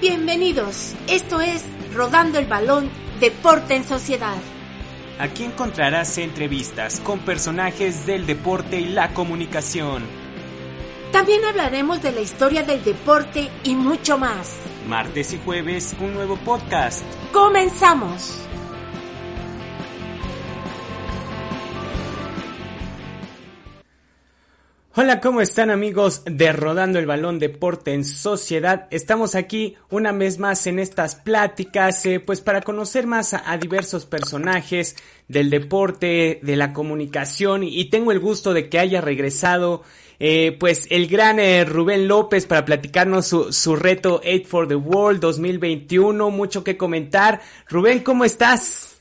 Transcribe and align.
Bienvenidos, 0.00 0.94
esto 1.08 1.40
es 1.40 1.64
Rodando 1.92 2.38
el 2.38 2.46
Balón, 2.46 2.88
Deporte 3.18 3.74
en 3.74 3.82
Sociedad. 3.82 4.36
Aquí 5.18 5.42
encontrarás 5.42 6.18
entrevistas 6.18 7.00
con 7.00 7.18
personajes 7.18 8.06
del 8.06 8.24
deporte 8.24 8.78
y 8.78 8.86
la 8.90 9.12
comunicación. 9.12 10.04
También 11.10 11.44
hablaremos 11.44 12.00
de 12.00 12.12
la 12.12 12.20
historia 12.20 12.62
del 12.62 12.84
deporte 12.84 13.50
y 13.64 13.74
mucho 13.74 14.18
más. 14.18 14.54
Martes 14.86 15.32
y 15.32 15.40
jueves, 15.44 15.96
un 15.98 16.14
nuevo 16.14 16.36
podcast. 16.36 17.02
¡Comenzamos! 17.32 18.47
Hola, 25.00 25.20
¿cómo 25.20 25.40
están 25.40 25.70
amigos 25.70 26.24
de 26.24 26.50
Rodando 26.50 26.98
el 26.98 27.06
Balón 27.06 27.38
Deporte 27.38 27.94
en 27.94 28.04
Sociedad? 28.04 28.88
Estamos 28.90 29.36
aquí 29.36 29.76
una 29.90 30.10
vez 30.10 30.40
más 30.40 30.66
en 30.66 30.80
estas 30.80 31.14
pláticas, 31.14 32.04
eh, 32.04 32.18
pues 32.18 32.40
para 32.40 32.62
conocer 32.62 33.06
más 33.06 33.32
a, 33.32 33.56
diversos 33.58 34.06
personajes 34.06 34.96
del 35.28 35.50
deporte, 35.50 36.40
de 36.42 36.56
la 36.56 36.72
comunicación 36.72 37.62
y 37.62 37.84
tengo 37.90 38.10
el 38.10 38.18
gusto 38.18 38.52
de 38.52 38.68
que 38.68 38.80
haya 38.80 39.00
regresado 39.00 39.84
eh, 40.18 40.56
pues 40.58 40.88
el 40.90 41.06
gran 41.06 41.38
eh, 41.38 41.64
Rubén 41.64 42.08
López 42.08 42.46
para 42.46 42.64
platicarnos 42.64 43.28
su, 43.28 43.52
su 43.52 43.76
reto 43.76 44.20
8 44.24 44.48
for 44.48 44.66
the 44.66 44.74
World 44.74 45.20
2021, 45.20 46.28
mucho 46.32 46.64
que 46.64 46.76
comentar. 46.76 47.40
Rubén, 47.68 48.00
¿cómo 48.02 48.24
estás? 48.24 49.00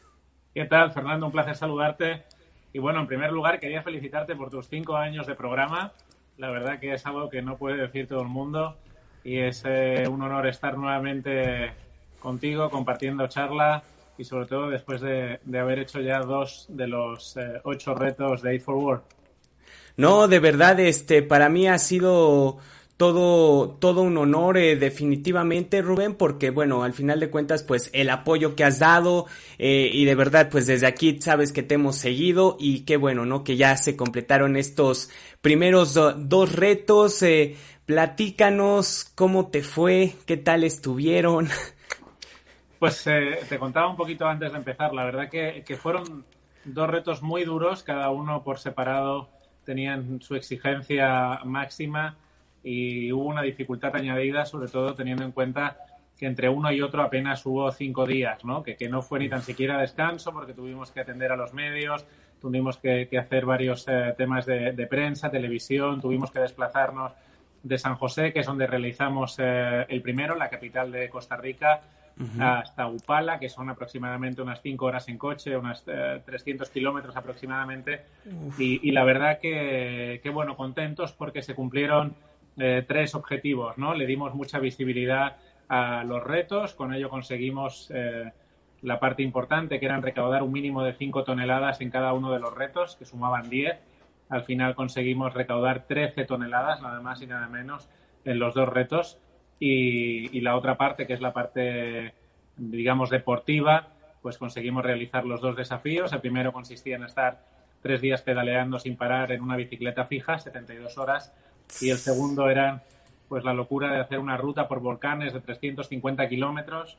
¿Qué 0.54 0.66
tal, 0.66 0.94
Fernando? 0.94 1.26
Un 1.26 1.32
placer 1.32 1.56
saludarte. 1.56 2.36
Y 2.78 2.80
bueno, 2.80 3.00
en 3.00 3.08
primer 3.08 3.31
lugar, 3.31 3.59
quería 3.59 3.81
felicitarte 3.81 4.36
por 4.36 4.52
tus 4.52 4.67
cinco 4.67 4.97
años 4.97 5.25
de 5.25 5.33
programa. 5.33 5.94
La 6.38 6.52
verdad 6.52 6.80
que 6.80 6.94
es 6.94 7.03
algo 7.08 7.28
que 7.28 7.42
no 7.42 7.58
puede 7.58 7.75
decir 7.75 8.08
todo 8.08 8.22
el 8.22 8.28
mundo 8.28 8.78
y 9.23 9.39
es 9.39 9.64
eh, 9.66 10.08
un 10.08 10.22
honor 10.22 10.45
estar 10.45 10.78
nuevamente 10.78 11.72
contigo 12.20 12.70
compartiendo 12.70 13.28
charla 13.28 13.81
y 14.16 14.25
sobre 14.25 14.45
todo 14.45 14.70
después 14.70 15.02
de, 15.02 15.39
haber 15.59 15.80
hecho 15.80 16.02
ya 16.02 16.20
dos 16.20 16.67
de 16.70 16.86
los 16.86 17.36
eh, 17.38 17.59
ocho 17.64 17.95
retos 17.95 18.44
de 18.44 18.58
a 18.58 18.59
for 18.59 18.75
World. 18.75 19.02
No, 19.95 20.28
de 20.28 20.38
verdad, 20.38 20.80
este, 20.80 21.23
para 21.23 21.50
mí 21.50 21.67
ha 21.67 21.80
sido 21.80 22.59
todo, 22.98 23.70
todo 23.70 24.02
un 24.02 24.17
honor 24.17 24.58
eh, 24.58 24.76
definitivamente 24.76 25.84
Rubén 25.84 26.16
porque 26.16 26.50
bueno 26.50 26.84
al 26.84 26.94
final 26.94 27.20
de 27.20 27.30
cuentas 27.30 27.62
pues 27.62 27.92
el 27.94 28.09
apoyo 28.09 28.56
que 28.56 28.64
has 28.64 28.80
dado 28.80 29.28
eh, 29.59 29.89
y 29.94 30.06
de 30.06 30.16
verdad 30.16 30.50
pues 30.52 30.66
desde 30.66 30.88
aquí 30.88 31.22
sabes 31.22 31.54
que 31.54 31.62
te 31.62 31.76
hemos 31.76 31.95
seguido 31.95 32.58
y 32.59 32.81
qué 32.86 32.98
bueno 32.98 33.26
no 33.26 33.44
que 33.44 33.56
ya 33.56 33.78
se 33.78 33.95
completaron 33.95 34.58
estos 34.58 35.12
primeros 35.42 35.94
dos 35.94 36.54
retos 36.54 37.22
eh, 37.22 37.56
platícanos 37.86 39.11
cómo 39.14 39.48
te 39.48 39.61
fue 39.61 40.16
qué 40.26 40.38
tal 40.38 40.64
estuvieron. 40.64 41.48
Pues 42.80 43.06
te 43.50 43.58
contaba 43.58 43.88
un 43.88 43.95
poquito 43.95 44.28
antes 44.28 44.52
de 44.52 44.58
empezar 44.59 44.94
la 44.94 45.04
verdad 45.04 45.32
que, 45.32 45.64
que 45.66 45.78
fueron 45.78 46.26
dos 46.64 46.88
retos 46.88 47.23
muy 47.23 47.44
duros 47.44 47.82
cada 47.82 48.11
uno 48.11 48.44
por 48.44 48.60
separado 48.60 49.30
tenían 49.64 50.21
su 50.21 50.36
exigencia 50.36 51.39
máxima 51.44 52.16
y 52.67 53.11
hubo 53.14 53.26
una 53.26 53.42
dificultad 53.44 53.95
añadida, 53.95 54.45
sobre 54.45 54.67
todo 54.67 54.94
teniendo 54.94 55.23
en 55.23 55.32
cuenta 55.32 55.78
que 56.17 56.26
entre 56.26 56.50
uno 56.50 56.70
y 56.72 56.82
otro 56.82 57.02
apenas 57.02 57.45
hubo 57.45 57.72
cinco 57.72 58.05
días, 58.05 58.44
¿no? 58.44 58.61
Que, 58.61 58.76
que 58.76 58.89
no 58.89 59.02
fue 59.02 59.20
ni 59.20 59.30
tan 59.30 59.42
siquiera 59.42 59.80
descanso 59.80 60.33
porque 60.33 60.54
tuvimos 60.54 60.92
que 60.92 61.00
atender 61.00 61.32
a 61.32 61.38
los 61.38 61.54
medios, 61.54 62.06
tuvimos 62.42 62.77
que, 62.77 63.08
hacer 63.17 63.45
varios 63.45 63.88
eh, 63.88 64.14
temas 64.17 64.45
de, 64.45 64.88
prensa, 64.89 65.32
televisión, 65.32 66.02
tuvimos 66.02 66.30
que 66.30 66.39
desplazarnos 66.39 67.14
de 67.64 67.77
San 67.77 67.95
José, 67.95 68.33
que 68.33 68.39
es 68.39 68.45
donde 68.45 68.67
realizamos 68.67 69.38
eh, 69.39 69.86
el 69.88 70.02
primero, 70.02 70.36
la 70.36 70.50
capital 70.50 70.92
de 70.92 71.10
Costa 71.10 71.38
Rica, 71.38 71.82
hasta 72.39 72.88
Upala, 72.88 73.38
que 73.38 73.48
son 73.48 73.70
aproximadamente 73.70 74.42
unas 74.42 74.60
cinco 74.64 74.88
horas 74.88 75.08
en 75.08 75.20
coche, 75.20 75.56
unas 75.56 75.86
300 75.86 76.67
eh, 76.67 76.72
kilómetros 76.73 77.16
aproximadamente. 77.16 78.02
Y, 78.58 78.89
y, 78.89 78.92
la 78.92 79.04
verdad 79.04 79.38
que, 79.39 80.20
que, 80.23 80.30
bueno, 80.32 80.58
contentos 80.58 81.14
porque 81.14 81.44
se 81.44 81.54
cumplieron 81.54 82.16
eh, 82.58 82.84
tres 82.88 83.16
objetivos, 83.16 83.78
¿no? 83.78 83.94
Le 83.94 84.06
dimos 84.06 84.34
mucha 84.34 84.60
visibilidad 84.60 85.38
a 85.70 86.04
los 86.04 86.23
retos, 86.23 86.73
con 86.73 86.94
ello 86.94 87.10
conseguimos 87.10 87.92
eh, 87.94 88.32
la 88.82 89.00
parte 89.00 89.23
importante, 89.23 89.80
que 89.80 89.86
era 89.86 90.00
recaudar 90.00 90.44
un 90.44 90.52
mínimo 90.52 90.84
de 90.84 90.94
5 90.94 91.23
toneladas 91.23 91.82
en 91.82 91.92
cada 91.92 92.14
uno 92.14 92.32
de 92.32 92.40
los 92.40 92.56
retos, 92.56 92.95
que 92.95 93.06
sumaban 93.06 93.50
10. 93.50 93.78
Al 94.30 94.44
final 94.44 94.76
conseguimos 94.76 95.34
recaudar 95.34 95.86
13 95.88 96.26
toneladas, 96.26 96.82
nada 96.82 97.02
más 97.02 97.22
y 97.22 97.28
nada 97.28 97.48
menos, 97.48 97.90
en 98.26 98.40
los 98.40 98.54
dos 98.54 98.70
retos. 98.70 99.20
Y, 99.60 100.36
y 100.38 100.42
la 100.42 100.56
otra 100.56 100.78
parte, 100.78 101.08
que 101.08 101.14
es 101.14 101.22
la 101.22 101.34
parte, 101.34 102.14
digamos, 102.56 103.10
deportiva, 103.10 103.88
pues 104.22 104.38
conseguimos 104.38 104.84
realizar 104.84 105.26
los 105.26 105.42
dos 105.42 105.56
desafíos. 105.56 106.14
El 106.14 106.22
primero 106.22 106.54
consistía 106.54 106.95
en 106.95 107.04
estar 107.04 107.39
tres 107.82 108.02
días 108.02 108.22
pedaleando 108.22 108.80
sin 108.80 108.98
parar 108.98 109.32
en 109.32 109.42
una 109.42 109.56
bicicleta 109.56 110.06
fija, 110.06 110.39
72 110.39 110.98
horas, 110.98 111.34
y 111.82 111.89
el 111.89 111.98
segundo 111.98 112.50
era 112.50 112.83
pues 113.28 113.44
la 113.44 113.54
locura 113.54 113.92
de 113.92 114.00
hacer 114.00 114.20
una 114.20 114.38
ruta 114.38 114.67
por 114.67 114.80
volcanes 114.80 115.33
de 115.33 115.42
350 115.42 116.30
kilómetros 116.30 116.98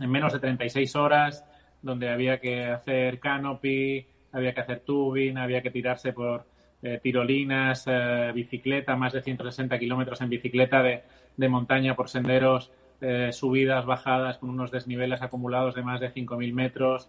en 0.00 0.10
menos 0.10 0.32
de 0.32 0.40
36 0.40 0.96
horas, 0.96 1.44
donde 1.82 2.08
había 2.08 2.40
que 2.40 2.64
hacer 2.64 3.20
canopy, 3.20 4.06
había 4.32 4.52
que 4.52 4.60
hacer 4.60 4.80
tubing, 4.80 5.38
había 5.38 5.62
que 5.62 5.70
tirarse 5.70 6.12
por 6.12 6.46
eh, 6.82 7.00
tirolinas, 7.02 7.84
eh, 7.86 8.32
bicicleta, 8.34 8.96
más 8.96 9.12
de 9.12 9.22
160 9.22 9.78
kilómetros 9.78 10.20
en 10.20 10.28
bicicleta 10.28 10.82
de, 10.82 11.02
de, 11.36 11.48
montaña 11.48 11.94
por 11.94 12.08
senderos, 12.08 12.72
eh, 13.00 13.30
subidas, 13.32 13.86
bajadas 13.86 14.38
con 14.38 14.50
unos 14.50 14.70
desniveles 14.70 15.22
acumulados 15.22 15.74
de 15.74 15.82
más 15.82 16.00
de 16.00 16.12
5.000 16.12 16.52
metros, 16.52 17.08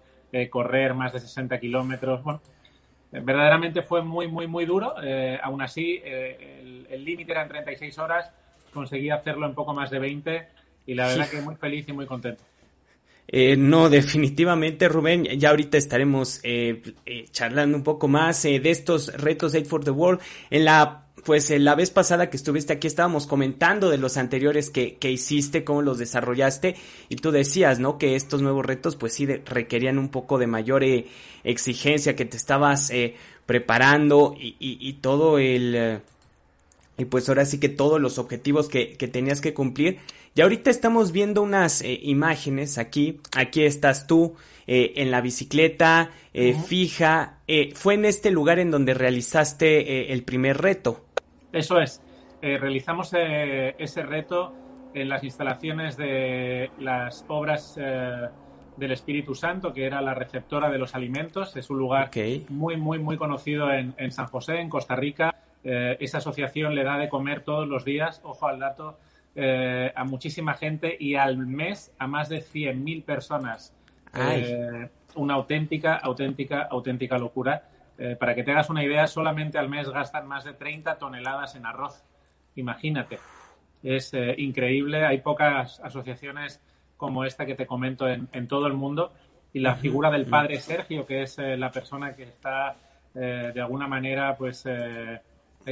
correr 0.49 0.93
más 0.93 1.13
de 1.13 1.19
60 1.19 1.59
kilómetros. 1.61 2.21
Bueno, 2.21 2.41
verdaderamente 3.23 3.81
fue 3.81 4.01
muy, 4.01 4.27
muy, 4.27 4.47
muy 4.47 4.65
duro. 4.65 4.95
Eh, 5.03 5.39
aún 5.41 5.61
así, 5.61 6.01
eh, 6.03 6.85
el 6.89 7.03
límite 7.03 7.31
era 7.31 7.43
en 7.43 7.49
36 7.49 7.97
horas, 7.99 8.31
conseguí 8.73 9.09
hacerlo 9.09 9.45
en 9.45 9.53
poco 9.53 9.73
más 9.73 9.89
de 9.89 9.99
20 9.99 10.47
y 10.87 10.93
la 10.93 11.07
verdad 11.07 11.29
que 11.29 11.41
muy 11.41 11.55
feliz 11.55 11.87
y 11.87 11.93
muy 11.93 12.05
contento. 12.05 12.43
Eh, 13.37 13.57
no, 13.57 13.89
definitivamente, 13.89 14.87
Rubén. 14.87 15.25
Ya 15.37 15.49
ahorita 15.49 15.77
estaremos 15.77 16.41
charlando 17.31 17.77
un 17.77 17.83
poco 17.83 18.07
más 18.07 18.43
de 18.43 18.69
estos 18.69 19.13
retos 19.13 19.53
Aid 19.53 19.65
for 19.65 19.83
the 19.83 19.91
World. 19.91 20.21
En 20.49 20.63
la 20.63 21.05
pues 21.25 21.49
la 21.49 21.73
vez 21.73 21.89
pasada 21.89 22.29
que 22.29 22.37
estuviste 22.37 22.71
aquí 22.71 22.85
estábamos 22.85 23.25
comentando 23.25 23.89
de 23.89 23.97
los 23.97 24.15
anteriores 24.15 24.69
que, 24.69 24.95
que 24.97 25.11
hiciste, 25.11 25.63
cómo 25.63 25.81
los 25.81 25.97
desarrollaste 25.97 26.75
y 27.09 27.15
tú 27.15 27.31
decías, 27.31 27.79
¿no? 27.79 27.97
Que 27.97 28.15
estos 28.15 28.43
nuevos 28.43 28.63
retos 28.63 28.95
pues 28.95 29.13
sí 29.13 29.25
requerían 29.25 29.97
un 29.97 30.09
poco 30.09 30.37
de 30.37 30.45
mayor 30.45 30.83
eh, 30.83 31.07
exigencia, 31.43 32.15
que 32.15 32.25
te 32.25 32.37
estabas 32.37 32.91
eh, 32.91 33.15
preparando 33.47 34.35
y, 34.39 34.55
y, 34.59 34.93
todo 34.93 35.39
el... 35.39 35.75
Eh, 35.75 35.99
y 36.97 37.05
pues 37.05 37.27
ahora 37.27 37.45
sí 37.45 37.59
que 37.59 37.69
todos 37.69 37.99
los 37.99 38.19
objetivos 38.19 38.69
que, 38.69 38.93
que 38.93 39.07
tenías 39.07 39.41
que 39.41 39.55
cumplir. 39.55 39.97
Y 40.35 40.41
ahorita 40.41 40.69
estamos 40.69 41.13
viendo 41.13 41.41
unas 41.41 41.81
imágenes 41.81 42.77
aquí. 42.77 43.21
Aquí 43.37 43.63
estás 43.63 44.05
tú 44.05 44.35
en 44.67 45.09
la 45.09 45.21
bicicleta 45.21 46.11
fija. 46.67 47.39
fue 47.73 47.93
en 47.93 48.03
este 48.03 48.31
lugar 48.31 48.59
en 48.59 48.69
donde 48.69 48.93
realizaste 48.93 50.11
el 50.11 50.23
primer 50.23 50.57
reto. 50.57 51.05
Eso 51.53 51.79
es. 51.79 52.01
Eh, 52.41 52.57
realizamos 52.57 53.11
eh, 53.17 53.75
ese 53.79 54.03
reto 54.03 54.53
en 54.93 55.09
las 55.09 55.23
instalaciones 55.23 55.97
de 55.97 56.69
las 56.79 57.25
obras 57.27 57.75
eh, 57.79 58.27
del 58.77 58.91
Espíritu 58.91 59.33
Santo, 59.33 59.73
que 59.73 59.85
era 59.85 59.99
la 60.01 60.13
receptora 60.13 60.69
de 60.69 60.77
los 60.77 60.93
alimentos. 60.93 61.55
Es 61.55 61.69
un 61.69 61.79
lugar 61.79 62.11
muy, 62.49 62.77
muy, 62.77 62.99
muy 62.99 63.17
conocido 63.17 63.71
en, 63.71 64.11
San 64.11 64.27
José, 64.27 64.59
en 64.59 64.69
Costa 64.69 64.95
Rica. 64.95 65.33
esa 65.63 66.19
asociación 66.19 66.75
le 66.75 66.83
da 66.83 66.97
de 66.97 67.09
comer 67.09 67.41
todos 67.41 67.67
los 67.67 67.83
días, 67.83 68.21
ojo 68.23 68.47
al 68.47 68.59
dato, 68.59 68.99
a 69.37 70.03
muchísima 70.05 70.53
gente 70.53 70.95
y 70.99 71.15
al 71.15 71.37
mes 71.37 71.93
a 71.99 72.07
más 72.07 72.29
de 72.29 72.37
100.000 72.37 73.03
personas. 73.03 73.73
una 75.15 75.33
auténtica, 75.33 75.95
auténtica, 75.95 76.63
auténtica 76.63 77.17
locura. 77.17 77.69
Eh, 77.97 78.17
para 78.17 78.35
que 78.35 78.43
te 78.43 78.51
hagas 78.51 78.69
una 78.69 78.83
idea, 78.83 79.07
solamente 79.07 79.57
al 79.57 79.69
mes 79.69 79.89
gastan 79.89 80.27
más 80.27 80.43
de 80.43 80.53
30 80.53 80.97
toneladas 80.97 81.55
en 81.55 81.65
arroz. 81.65 82.03
Imagínate. 82.55 83.19
es 83.83 84.13
eh, 84.13 84.35
increíble. 84.37 85.05
Hay 85.05 85.19
pocas 85.19 85.79
asociaciones 85.79 86.61
como 86.97 87.23
esta 87.23 87.45
que 87.45 87.55
te 87.55 87.65
comento 87.65 88.07
en, 88.07 88.47
todo 88.47 88.67
el 88.67 88.73
mundo. 88.73 89.13
Y 89.53 89.59
la 89.59 89.75
figura 89.75 90.11
del 90.11 90.25
padre 90.25 90.59
Sergio, 90.59 91.05
que 91.05 91.21
es 91.23 91.37
la 91.37 91.71
persona 91.71 92.13
que 92.13 92.23
está 92.23 92.75
de 93.13 93.61
alguna 93.61 93.87
manera 93.87 94.35
pues 94.35 94.65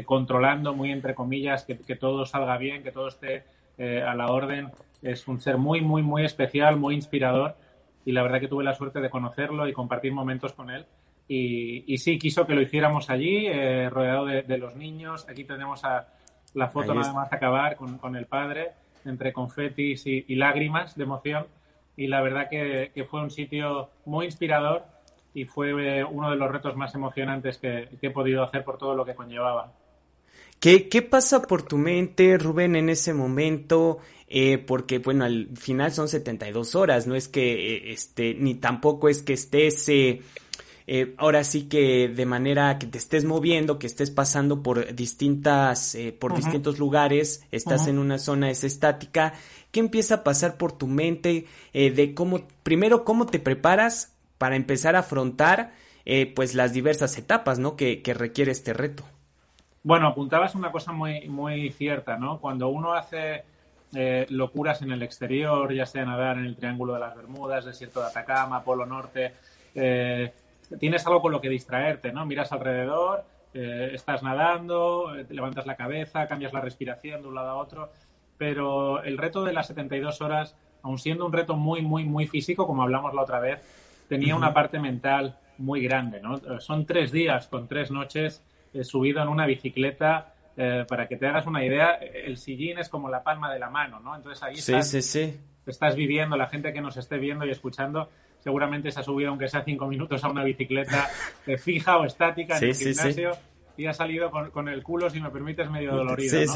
controlando 0.06 0.74
muy 0.74 0.92
entre 0.92 1.14
comillas 1.14 1.66
que, 1.66 1.78
que, 1.78 1.96
todo 1.96 2.26
salga 2.26 2.58
bien, 2.58 2.84
que 2.84 2.92
todo 2.92 3.10
esté 3.10 3.44
a 3.80 4.16
la 4.16 4.28
orden. 4.28 4.72
Es 5.02 5.28
un 5.28 5.40
ser 5.40 5.58
muy, 5.58 5.82
muy, 5.82 6.02
muy 6.02 6.26
especial, 6.26 6.78
muy 6.78 6.96
inspirador 6.96 7.56
y 8.06 8.12
la 8.12 8.24
verdad 8.24 8.40
que 8.40 8.48
tuve 8.48 8.64
la 8.64 8.74
suerte 8.74 9.00
de 9.00 9.10
conocerlo 9.10 9.68
y 9.68 9.74
compartir 9.74 10.12
momentos 10.12 10.54
con 10.54 10.70
él. 10.70 10.86
Y, 11.28 11.98
sí, 11.98 12.20
quiso 12.20 12.46
que 12.46 12.54
lo 12.54 12.62
hiciéramos 12.62 13.10
allí, 13.10 13.48
eh, 13.48 13.90
rodeado 13.90 14.26
de, 14.26 14.58
los 14.58 14.76
niños. 14.76 15.28
Aquí 15.30 15.46
tenemos 15.46 15.84
a, 15.86 16.08
la 16.54 16.68
foto 16.68 16.94
nada 16.94 17.14
más 17.14 17.32
acabar 17.32 17.76
con, 17.76 18.16
el 18.16 18.26
padre, 18.26 18.72
entre 19.06 19.32
confetis 19.32 20.06
y, 20.06 20.36
lágrimas 20.36 20.96
de 20.96 21.04
emoción. 21.04 21.48
Y 21.96 22.08
la 22.08 22.22
verdad 22.22 22.50
que, 22.50 23.06
fue 23.10 23.22
un 23.22 23.32
sitio 23.32 23.90
muy 24.06 24.26
inspirador 24.26 24.84
y 25.34 25.46
fue 25.46 25.72
eh, 25.72 26.04
uno 26.04 26.30
de 26.30 26.36
los 26.36 26.52
retos 26.52 26.76
más 26.76 26.94
emocionantes 26.94 27.58
que, 27.58 27.90
he 28.02 28.10
podido 28.10 28.44
hacer 28.44 28.64
por 28.64 28.78
todo 28.78 28.94
lo 28.94 29.06
que 29.06 29.16
conllevaba. 29.16 29.72
¿Qué, 30.64 30.88
¿Qué, 30.88 31.02
pasa 31.02 31.42
por 31.42 31.64
tu 31.64 31.78
mente, 31.78 32.38
Rubén, 32.38 32.78
en 32.78 32.88
ese 32.88 33.14
momento? 33.14 33.98
Eh, 34.30 34.60
porque 34.60 35.00
bueno, 35.00 35.26
al 35.26 35.50
final 35.58 35.92
son 35.92 36.08
72 36.08 36.76
horas, 36.76 37.06
no 37.06 37.16
es 37.16 37.28
que 37.28 37.76
eh, 37.76 37.92
este, 37.92 38.34
ni 38.36 38.56
tampoco 38.56 39.10
es 39.10 39.24
que 39.24 39.34
estés, 39.34 39.90
eh, 39.90 40.22
ahora 41.18 41.44
sí 41.44 41.64
que 41.64 42.08
de 42.08 42.26
manera 42.26 42.80
que 42.80 42.88
te 42.88 42.98
estés 42.98 43.26
moviendo, 43.26 43.78
que 43.78 43.88
estés 43.88 44.10
pasando 44.10 44.64
por 44.64 44.96
distintas, 44.96 45.98
por 46.18 46.34
distintos 46.34 46.80
lugares, 46.80 47.44
estás 47.52 47.88
en 47.88 48.00
una 48.00 48.18
zona 48.18 48.50
es 48.50 48.64
estática, 48.64 49.34
¿qué 49.72 49.82
empieza 49.82 50.16
a 50.16 50.24
pasar 50.24 50.56
por 50.56 50.72
tu 50.72 50.88
mente 50.88 51.46
de 51.74 52.14
cómo, 52.16 52.48
primero, 52.64 53.04
cómo 53.04 53.26
te 53.26 53.40
preparas 53.40 54.14
para 54.38 54.56
empezar 54.56 54.96
a 54.96 55.00
afrontar 55.00 55.74
pues 56.36 56.56
las 56.56 56.72
diversas 56.72 57.18
etapas, 57.18 57.60
¿no? 57.60 57.76
Que, 57.76 58.02
que 58.02 58.14
requiere 58.14 58.54
este 58.54 58.72
reto. 58.72 59.04
Bueno, 59.84 60.08
apuntabas 60.08 60.56
una 60.56 60.72
cosa 60.72 60.94
muy, 60.94 61.28
muy 61.28 61.70
cierta, 61.72 62.18
¿no? 62.18 62.40
Cuando 62.40 62.70
uno 62.70 62.94
hace 62.94 63.44
eh, 63.94 64.26
locuras 64.30 64.82
en 64.82 64.92
el 64.92 65.04
exterior, 65.04 65.74
ya 65.74 65.86
sea 65.86 66.06
nadar 66.06 66.38
en 66.38 66.46
el 66.46 66.56
Triángulo 66.56 66.94
de 66.94 67.02
las 67.02 67.14
Bermudas, 67.18 67.66
desierto 67.66 68.00
de 68.00 68.08
Atacama, 68.08 68.64
Polo 68.64 68.86
Norte. 68.86 69.34
Eh, 69.76 70.32
tienes 70.80 71.06
algo 71.06 71.22
con 71.22 71.34
lo 71.34 71.42
que 71.42 71.50
distraerte, 71.50 72.14
¿no? 72.14 72.26
Miras 72.26 72.54
alrededor, 72.54 73.26
eh, 73.54 73.92
estás 73.94 74.24
nadando, 74.24 75.14
levantas 75.30 75.66
la 75.66 75.76
cabeza, 75.76 76.28
cambias 76.28 76.54
la 76.54 76.62
respiración 76.62 77.22
de 77.22 77.28
un 77.28 77.36
lado 77.36 77.50
a 77.50 77.56
otro, 77.56 77.92
pero 78.38 79.04
el 79.04 79.18
reto 79.18 79.44
de 79.44 79.52
las 79.52 79.68
72 79.68 80.22
horas, 80.22 80.56
aun 80.82 80.98
siendo 80.98 81.26
un 81.26 81.34
reto 81.34 81.58
muy, 81.58 81.82
muy, 81.82 82.06
muy 82.06 82.26
físico, 82.26 82.66
como 82.68 82.84
hablamos 82.84 83.14
la 83.14 83.24
otra 83.24 83.42
vez, 83.42 83.62
tenía 84.08 84.34
una 84.34 84.54
parte 84.54 84.80
mental 84.80 85.38
muy 85.58 85.84
grande, 85.84 86.22
¿no? 86.22 86.40
Son 86.62 86.86
tres 86.86 87.12
días 87.12 87.48
con 87.48 87.68
tres 87.68 87.92
noches 87.92 88.42
subido 88.82 89.22
en 89.22 89.28
una 89.28 89.46
bicicleta 89.46 90.34
eh, 90.56 90.86
para 90.88 91.08
que 91.08 91.18
te 91.18 91.28
hagas 91.28 91.48
una 91.48 91.66
idea, 91.66 91.94
el 91.94 92.38
sillín 92.38 92.78
es 92.78 92.88
como 92.88 93.10
la 93.10 93.24
palma 93.24 93.52
de 93.52 93.60
la 93.60 93.70
mano, 93.70 94.00
¿no? 94.00 94.16
Entonces 94.16 94.44
ahí 94.44 94.56
estás, 94.56 95.96
viviendo, 95.96 96.38
la 96.38 96.48
gente 96.48 96.72
que 96.74 96.82
nos 96.82 96.98
esté 96.98 97.18
viendo 97.18 97.46
y 97.46 97.50
escuchando, 97.50 98.10
seguramente 98.40 98.92
se 98.92 99.00
ha 99.00 99.04
subido, 99.04 99.30
aunque 99.30 99.48
sea 99.48 99.64
cinco 99.64 99.88
minutos, 99.88 100.24
a 100.24 100.30
una 100.30 100.44
bicicleta 100.44 101.10
eh, 101.48 101.58
fija 101.58 101.98
o 101.98 102.06
estática 102.06 102.58
en 102.58 102.66
el 102.66 102.76
gimnasio 102.76 103.32
y 103.76 103.88
ha 103.88 103.94
salido 103.94 104.30
con, 104.30 104.70
el 104.70 104.84
culo, 104.84 105.10
si 105.10 105.20
me 105.20 105.32
permites, 105.32 105.70
medio 105.70 105.96
dolorido. 105.96 106.46
¿no? 106.46 106.54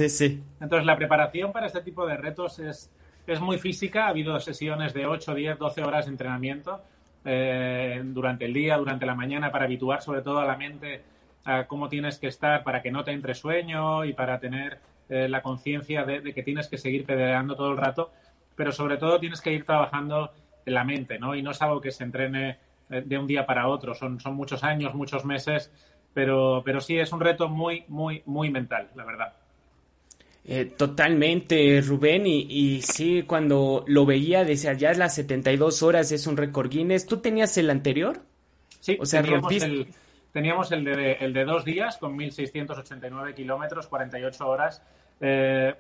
Entonces 0.62 0.86
la 0.86 0.96
preparación 0.96 1.52
para 1.52 1.66
este 1.66 1.82
tipo 1.82 2.06
de 2.06 2.18
retos 2.18 2.60
es, 2.60 2.92
es 3.26 3.42
muy 3.42 3.58
física. 3.58 4.06
Ha 4.06 4.10
habido 4.10 4.40
sesiones 4.40 4.94
de 4.94 5.08
8, 5.08 5.34
10, 5.34 5.58
12 5.58 5.84
horas 5.84 6.06
de 6.06 6.12
entrenamiento 6.12 6.84
eh, 7.26 8.00
durante 8.04 8.46
el 8.46 8.54
día, 8.54 8.78
durante 8.78 9.08
la 9.08 9.16
mañana, 9.16 9.52
para 9.52 9.66
habituar 9.66 10.04
sobre 10.04 10.22
todo 10.22 10.40
a 10.40 10.46
la 10.46 10.58
mente 10.58 11.02
cómo 11.68 11.88
tienes 11.88 12.20
que 12.20 12.28
estar 12.28 12.64
para 12.64 12.82
que 12.82 12.92
no 12.92 13.04
te 13.04 13.12
entre 13.12 13.34
sueño 13.34 14.04
y 14.04 14.14
para 14.14 14.40
tener 14.40 14.80
eh, 15.10 15.30
la 15.30 15.42
conciencia 15.42 16.04
de, 16.04 16.34
que 16.34 16.44
tienes 16.44 16.68
que 16.68 16.78
seguir 16.78 17.06
pedaleando 17.06 17.56
todo 17.56 17.72
el 17.72 17.78
rato, 17.78 18.12
pero 18.56 18.74
sobre 18.74 18.98
todo 18.98 19.20
tienes 19.20 19.40
que 19.40 19.54
ir 19.54 19.64
trabajando 19.64 20.32
en 20.66 20.74
la 20.74 20.84
mente, 20.84 21.18
¿no? 21.18 21.34
Y 21.34 21.42
no 21.42 21.52
es 21.52 21.62
algo 21.62 21.80
que 21.80 21.92
se 21.92 22.04
entrene 22.04 22.58
eh, 22.90 23.04
de 23.06 23.18
un 23.18 23.26
día 23.26 23.46
para 23.46 23.70
otro, 23.70 23.96
son, 23.96 24.20
son 24.20 24.36
muchos 24.36 24.66
años, 24.66 24.94
muchos 24.96 25.24
meses, 25.24 25.72
pero, 26.14 26.62
pero 26.66 26.82
sí 26.82 26.98
es 26.98 27.14
un 27.14 27.22
reto 27.22 27.48
muy, 27.48 27.86
muy, 27.88 28.22
muy 28.26 28.50
mental, 28.50 28.90
la 28.96 29.06
verdad. 29.06 29.34
Eh, 30.44 30.66
totalmente, 30.66 31.80
Rubén, 31.80 32.28
y, 32.28 32.46
y, 32.50 32.82
sí, 32.82 33.24
cuando 33.24 33.86
lo 33.88 34.06
veía, 34.06 34.44
decía, 34.44 34.74
ya 34.74 34.92
las 34.94 35.16
72 35.16 35.84
horas 35.84 36.12
es 36.12 36.28
un 36.28 36.36
récord 36.36 36.70
Guinness. 36.70 37.06
¿Tú 37.06 37.18
tenías 37.18 37.58
el 37.58 37.70
anterior? 37.70 38.20
Sí, 38.82 38.98
o 39.00 39.06
sea, 39.06 39.22
rompiste... 39.22 39.88
Teníamos 40.38 40.72
el 40.72 40.84
de, 40.84 41.14
el 41.14 41.34
de 41.34 41.46
dos 41.46 41.66
días 41.66 41.98
con 41.98 42.16
1.689 42.16 43.34
kilómetros, 43.34 43.88
48 43.88 44.48
horas. 44.48 44.84
Eh, 45.20 45.74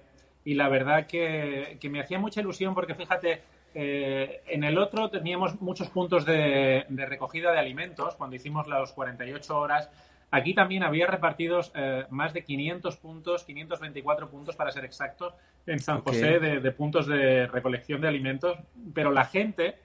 y 0.46 0.56
la 0.56 0.68
verdad 0.68 1.06
que, 1.06 1.78
me 1.92 2.02
hacía 2.02 2.18
mucha 2.18 2.42
ilusión 2.42 2.74
porque 2.74 2.96
fíjate, 2.96 3.44
eh, 3.76 4.42
en 4.48 4.64
el 4.64 4.80
otro 4.80 5.12
teníamos 5.12 5.62
muchos 5.62 5.92
puntos 5.92 6.26
de, 6.26 6.88
recogida 6.90 7.52
de 7.52 7.60
alimentos 7.60 8.16
cuando 8.16 8.36
hicimos 8.36 8.68
las 8.68 8.94
48 8.94 9.60
horas. 9.60 9.92
Aquí 10.32 10.56
también 10.56 10.82
había 10.82 11.06
repartidos 11.06 11.72
eh, 11.76 12.06
más 12.10 12.34
de 12.34 12.44
500 12.44 12.98
puntos, 12.98 13.44
524 13.44 14.28
puntos 14.28 14.56
para 14.56 14.72
ser 14.72 14.86
exactos, 14.86 15.36
en 15.68 15.80
San 15.80 16.02
José 16.02 16.40
de, 16.40 16.62
de, 16.62 16.72
puntos 16.72 17.06
de 17.06 17.46
recolección 17.46 18.02
de 18.02 18.08
alimentos, 18.08 18.58
pero 18.92 19.12
la 19.12 19.26
gente 19.26 19.76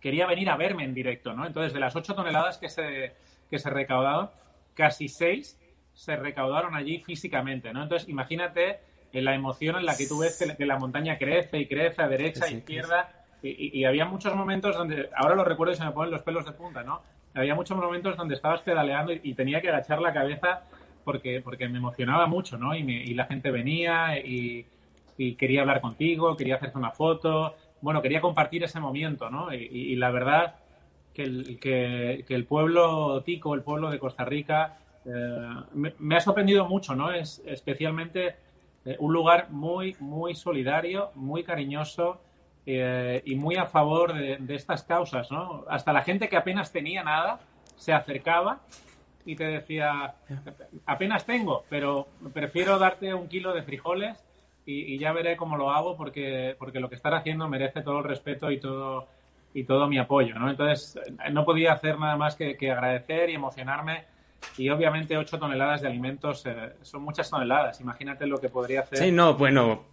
quería 0.00 0.26
venir 0.26 0.50
a 0.50 0.56
verme 0.56 0.82
en 0.82 0.92
directo, 0.92 1.34
¿no? 1.34 1.46
Entonces, 1.46 1.72
de 1.72 1.78
las 1.78 1.94
8 1.94 2.16
toneladas 2.16 2.58
que 2.58 2.68
se, 2.68 3.14
que 3.50 3.58
se 3.58 3.70
recaudaron, 3.70 4.30
casi 4.74 5.08
seis 5.08 5.58
se 5.96 6.14
recaudaron 6.14 6.74
allí 6.74 6.98
físicamente, 6.98 7.72
¿no? 7.72 7.82
Entonces, 7.82 8.08
imagínate 8.08 8.80
en 9.12 9.24
la 9.24 9.34
emoción 9.34 9.76
en 9.76 9.86
la 9.86 9.96
que 9.96 10.06
tú 10.06 10.18
ves 10.18 10.38
que, 10.56 10.66
la 10.66 10.78
montaña 10.78 11.16
crece 11.16 11.58
y 11.58 11.66
crece 11.66 12.02
a 12.02 12.08
derecha, 12.08 12.44
a 12.44 12.50
izquierda, 12.50 13.08
y, 13.42 13.84
había 13.84 14.04
muchos 14.04 14.34
momentos 14.34 14.76
donde, 14.76 15.08
ahora 15.16 15.34
lo 15.34 15.44
recuerdo 15.44 15.72
y 15.72 15.76
se 15.76 15.84
me 15.84 15.92
ponen 15.92 16.10
los 16.10 16.22
pelos 16.22 16.44
de 16.44 16.52
punta, 16.52 16.82
¿no? 16.82 17.00
Había 17.34 17.54
muchos 17.54 17.76
momentos 17.76 18.16
donde 18.16 18.34
estabas 18.34 18.60
pedaleando 18.60 19.12
y, 19.12 19.34
tenía 19.34 19.60
que 19.60 19.68
agachar 19.68 20.00
la 20.00 20.12
cabeza 20.12 20.62
porque, 21.04 21.40
porque 21.40 21.68
me 21.68 21.78
emocionaba 21.78 22.26
mucho, 22.26 22.58
¿no? 22.58 22.74
Y, 22.74 23.14
la 23.14 23.24
gente 23.24 23.50
venía 23.50 24.18
y, 24.18 24.66
quería 25.38 25.62
hablar 25.62 25.80
contigo, 25.80 26.36
quería 26.36 26.56
hacerte 26.56 26.76
una 26.76 26.90
foto, 26.90 27.56
bueno, 27.80 28.02
quería 28.02 28.20
compartir 28.20 28.64
ese 28.64 28.80
momento, 28.80 29.30
¿no? 29.30 29.52
y 29.54 29.96
la 29.96 30.10
verdad 30.10 30.56
que 31.16 32.24
el, 32.28 32.44
pueblo 32.44 33.22
tico, 33.22 33.54
el 33.54 33.62
pueblo 33.62 33.90
de 33.90 33.98
Costa 33.98 34.24
Rica, 34.24 34.78
eh, 35.06 35.48
me, 35.72 36.16
ha 36.16 36.20
sorprendido 36.20 36.66
mucho, 36.68 36.94
¿no? 36.94 37.10
Es 37.12 37.42
especialmente 37.46 38.36
eh, 38.84 38.96
un 38.98 39.12
lugar 39.12 39.50
muy, 39.50 39.96
muy 39.98 40.34
solidario, 40.34 41.12
muy 41.14 41.42
cariñoso 41.42 42.20
eh, 42.66 43.22
y 43.24 43.34
muy 43.34 43.56
a 43.56 43.66
favor 43.66 44.12
de, 44.12 44.54
estas 44.54 44.82
causas, 44.82 45.30
¿no? 45.30 45.64
Hasta 45.68 45.92
la 45.92 46.02
gente 46.02 46.28
que 46.28 46.36
apenas 46.36 46.70
tenía 46.70 47.02
nada 47.02 47.40
se 47.76 47.92
acercaba 47.92 48.60
y 49.24 49.36
te 49.36 49.44
decía, 49.44 50.14
apenas 50.84 51.24
tengo, 51.24 51.64
pero 51.68 52.08
prefiero 52.32 52.78
darte 52.78 53.14
un 53.14 53.28
kilo 53.28 53.54
de 53.54 53.62
frijoles 53.62 54.22
y, 54.66 54.94
y, 54.94 54.98
ya 54.98 55.12
veré 55.12 55.36
cómo 55.36 55.56
lo 55.56 55.70
hago 55.70 55.96
porque, 55.96 56.56
porque 56.58 56.80
lo 56.80 56.88
que 56.88 56.94
estás 56.96 57.14
haciendo 57.14 57.48
merece 57.48 57.82
todo 57.82 57.98
el 57.98 58.04
respeto 58.04 58.50
y 58.50 58.60
todo 58.60 59.08
y 59.56 59.64
todo 59.64 59.88
mi 59.88 59.96
apoyo, 59.96 60.38
¿no? 60.38 60.50
Entonces, 60.50 61.00
no 61.32 61.46
podía 61.46 61.72
hacer 61.72 61.98
nada 61.98 62.14
más 62.18 62.36
que, 62.36 62.58
agradecer 62.70 63.30
y 63.30 63.36
emocionarme. 63.36 64.04
Y 64.58 64.68
obviamente 64.68 65.16
8 65.16 65.38
toneladas 65.38 65.80
de 65.80 65.88
alimentos 65.88 66.44
eh, 66.44 66.74
son 66.82 67.02
muchas 67.02 67.30
toneladas. 67.30 67.80
Imagínate 67.80 68.26
lo 68.26 68.36
que 68.36 68.50
podría 68.50 68.80
hacer. 68.80 68.98
Sí, 68.98 69.10
no, 69.10 69.32
bueno. 69.32 69.84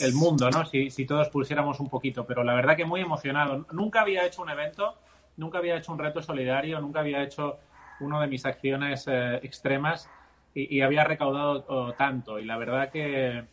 El 0.00 0.14
mundo, 0.14 0.50
¿no? 0.50 0.64
Si, 0.64 0.88
si 0.88 1.04
todos 1.04 1.28
pusiéramos 1.28 1.80
un 1.80 1.90
poquito. 1.90 2.24
Pero 2.24 2.42
la 2.44 2.54
verdad 2.54 2.74
que 2.74 2.86
muy 2.86 3.02
emocionado. 3.02 3.66
Nunca 3.72 4.00
había 4.00 4.24
hecho 4.24 4.40
un 4.40 4.48
evento, 4.48 4.96
nunca 5.36 5.58
había 5.58 5.76
hecho 5.76 5.92
un 5.92 5.98
reto 5.98 6.22
solidario, 6.22 6.80
nunca 6.80 7.00
había 7.00 7.22
hecho 7.22 7.58
una 8.00 8.22
de 8.22 8.26
mis 8.26 8.46
acciones 8.46 9.04
eh, 9.06 9.38
extremas 9.42 10.08
y, 10.54 10.80
había 10.80 11.04
recaudado 11.04 11.62
oh, 11.68 11.92
tanto. 11.92 12.38
Y 12.38 12.46
la 12.46 12.56
verdad 12.56 12.90
que 12.90 13.44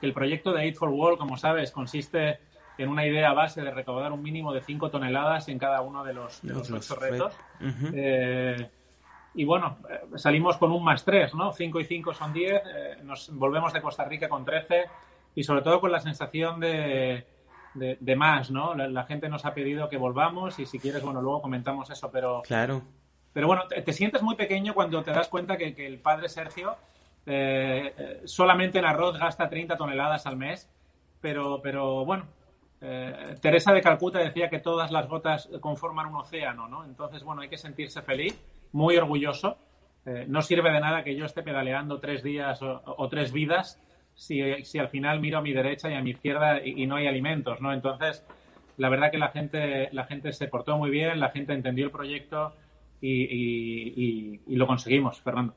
el 0.00 0.12
proyecto 0.12 0.52
de 0.52 0.62
Aid 0.62 0.76
for 0.76 0.90
World, 0.90 1.18
como 1.18 1.36
sabes, 1.36 1.72
consiste 1.72 2.38
en 2.78 2.88
una 2.88 3.06
idea 3.06 3.32
base 3.32 3.60
de 3.62 3.70
recaudar 3.70 4.12
un 4.12 4.22
mínimo 4.22 4.52
de 4.52 4.62
5 4.62 4.90
toneladas 4.90 5.48
en 5.48 5.58
cada 5.58 5.80
uno 5.82 6.04
de 6.04 6.14
los, 6.14 6.42
retos. 6.98 7.34
Eh, 7.92 8.70
y 9.34 9.44
bueno, 9.44 9.78
eh, 9.90 10.16
salimos 10.16 10.56
con 10.56 10.72
un 10.72 10.82
más 10.82 11.04
3, 11.04 11.34
¿no? 11.34 11.52
5 11.52 11.80
y 11.80 11.84
5 11.84 12.14
son 12.14 12.32
10, 12.32 12.52
eh, 12.52 12.96
nos 13.02 13.34
volvemos 13.34 13.72
de 13.72 13.82
Costa 13.82 14.04
Rica 14.04 14.28
con 14.28 14.44
13 14.44 14.86
y 15.34 15.42
sobre 15.42 15.62
todo 15.62 15.80
con 15.80 15.92
la 15.92 16.00
sensación 16.00 16.60
de, 16.60 17.26
de, 17.74 18.16
más, 18.16 18.50
¿no? 18.50 18.74
La, 18.74 19.04
gente 19.04 19.28
nos 19.28 19.44
ha 19.44 19.54
pedido 19.54 19.88
que 19.88 19.96
volvamos 19.96 20.58
y 20.58 20.66
si 20.66 20.78
quieres, 20.78 21.02
bueno, 21.02 21.20
luego 21.20 21.42
comentamos 21.42 21.90
eso, 21.90 22.10
pero... 22.10 22.42
Claro. 22.42 22.82
Pero 23.32 23.46
bueno, 23.46 23.64
te, 23.68 23.92
sientes 23.92 24.22
muy 24.22 24.36
pequeño 24.36 24.74
cuando 24.74 25.02
te 25.02 25.12
das 25.12 25.28
cuenta 25.28 25.56
que, 25.56 25.74
que 25.74 25.86
el 25.86 25.98
padre 25.98 26.28
Sergio 26.28 26.76
eh, 27.30 28.22
solamente 28.24 28.78
en 28.78 28.86
arroz 28.86 29.18
gasta 29.18 29.50
30 29.50 29.76
toneladas 29.76 30.26
al 30.26 30.38
mes, 30.38 30.66
pero, 31.20 31.60
pero 31.62 32.06
bueno, 32.06 32.24
eh, 32.80 33.34
Teresa 33.40 33.72
de 33.72 33.80
Calcuta 33.80 34.20
decía 34.20 34.48
que 34.48 34.60
todas 34.60 34.90
las 34.90 35.08
gotas 35.08 35.48
conforman 35.60 36.06
un 36.06 36.16
océano, 36.16 36.68
¿no? 36.68 36.84
Entonces, 36.84 37.24
bueno, 37.24 37.42
hay 37.42 37.48
que 37.48 37.58
sentirse 37.58 38.02
feliz, 38.02 38.40
muy 38.72 38.96
orgulloso. 38.96 39.58
Eh, 40.06 40.26
no 40.28 40.42
sirve 40.42 40.70
de 40.70 40.80
nada 40.80 41.02
que 41.02 41.16
yo 41.16 41.24
esté 41.24 41.42
pedaleando 41.42 41.98
tres 41.98 42.22
días 42.22 42.60
o, 42.62 43.08
tres 43.08 43.32
vidas 43.32 43.82
si, 44.14 44.40
al 44.78 44.88
final 44.88 45.20
miro 45.20 45.38
a 45.38 45.42
mi 45.42 45.52
derecha 45.52 45.90
y 45.90 45.94
a 45.94 46.00
mi 46.00 46.10
izquierda 46.10 46.64
y, 46.64 46.86
no 46.86 46.96
hay 46.96 47.06
alimentos, 47.06 47.60
¿no? 47.60 47.72
Entonces, 47.72 48.24
la 48.76 48.88
verdad 48.88 49.10
que 49.10 49.18
la 49.18 49.28
gente, 49.28 49.88
la 49.92 50.04
gente 50.04 50.32
se 50.32 50.48
portó 50.48 50.78
muy 50.78 50.90
bien, 50.90 51.20
la 51.20 51.30
gente 51.30 51.52
entendió 51.52 51.86
el 51.86 51.90
proyecto 51.90 52.54
y, 53.00 54.40
lo 54.46 54.66
conseguimos, 54.66 55.20
Fernando. 55.20 55.54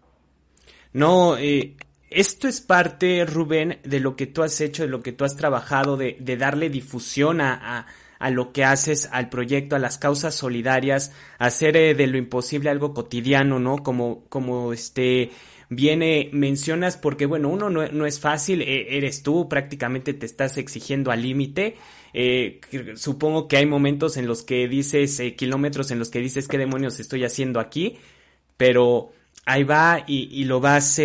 No, 0.94 1.38
eh, 1.38 1.76
esto 2.12 2.50
es 2.50 2.60
parte, 2.60 3.26
Rubén, 3.26 3.80
de 3.86 4.02
lo 4.02 4.18
que 4.18 4.28
tú 4.28 4.44
has 4.44 4.60
hecho, 4.60 4.84
de 4.84 4.90
lo 4.90 5.02
que 5.02 5.14
tú 5.14 5.24
has 5.24 5.38
trabajado, 5.38 5.96
de, 5.96 6.18
de 6.20 6.36
darle 6.36 6.70
difusión 6.70 7.40
a, 7.40 7.88
a, 8.20 8.30
lo 8.30 8.52
que 8.52 8.66
haces, 8.66 9.08
al 9.14 9.30
proyecto, 9.30 9.78
a 9.78 9.80
las 9.80 9.98
causas 9.98 10.36
solidarias, 10.36 11.14
hacer 11.40 11.78
eh, 11.78 11.96
de 11.96 12.08
lo 12.08 12.18
imposible 12.18 12.70
algo 12.70 12.94
cotidiano, 12.94 13.60
¿no? 13.60 13.78
Como, 13.78 14.26
como 14.28 14.74
este, 14.74 15.32
viene, 15.70 16.30
mencionas, 16.34 16.98
porque 16.98 17.26
bueno, 17.26 17.48
uno 17.48 17.70
no, 17.70 17.88
no 17.88 18.06
es 18.06 18.20
fácil, 18.20 18.62
e, 18.62 18.98
eres 18.98 19.24
tú, 19.24 19.48
prácticamente 19.48 20.14
te 20.14 20.26
estás 20.26 20.58
exigiendo 20.58 21.12
al 21.12 21.22
límite. 21.22 21.78
Eh, 22.14 22.60
supongo 22.96 23.48
que 23.48 23.56
hay 23.56 23.66
momentos 23.66 24.18
en 24.18 24.28
los 24.28 24.44
que 24.44 24.68
dices, 24.68 25.18
eh, 25.22 25.34
kilómetros 25.38 25.92
en 25.92 26.00
los 26.00 26.10
que 26.10 26.20
dices 26.20 26.50
qué 26.50 26.58
demonios 26.58 27.00
estoy 27.00 27.24
haciendo 27.24 27.62
aquí, 27.62 28.00
pero 28.58 29.14
ahí 29.46 29.64
va 29.64 30.04
y, 30.06 30.28
y 30.30 30.44
lo 30.44 30.60
vas 30.60 31.00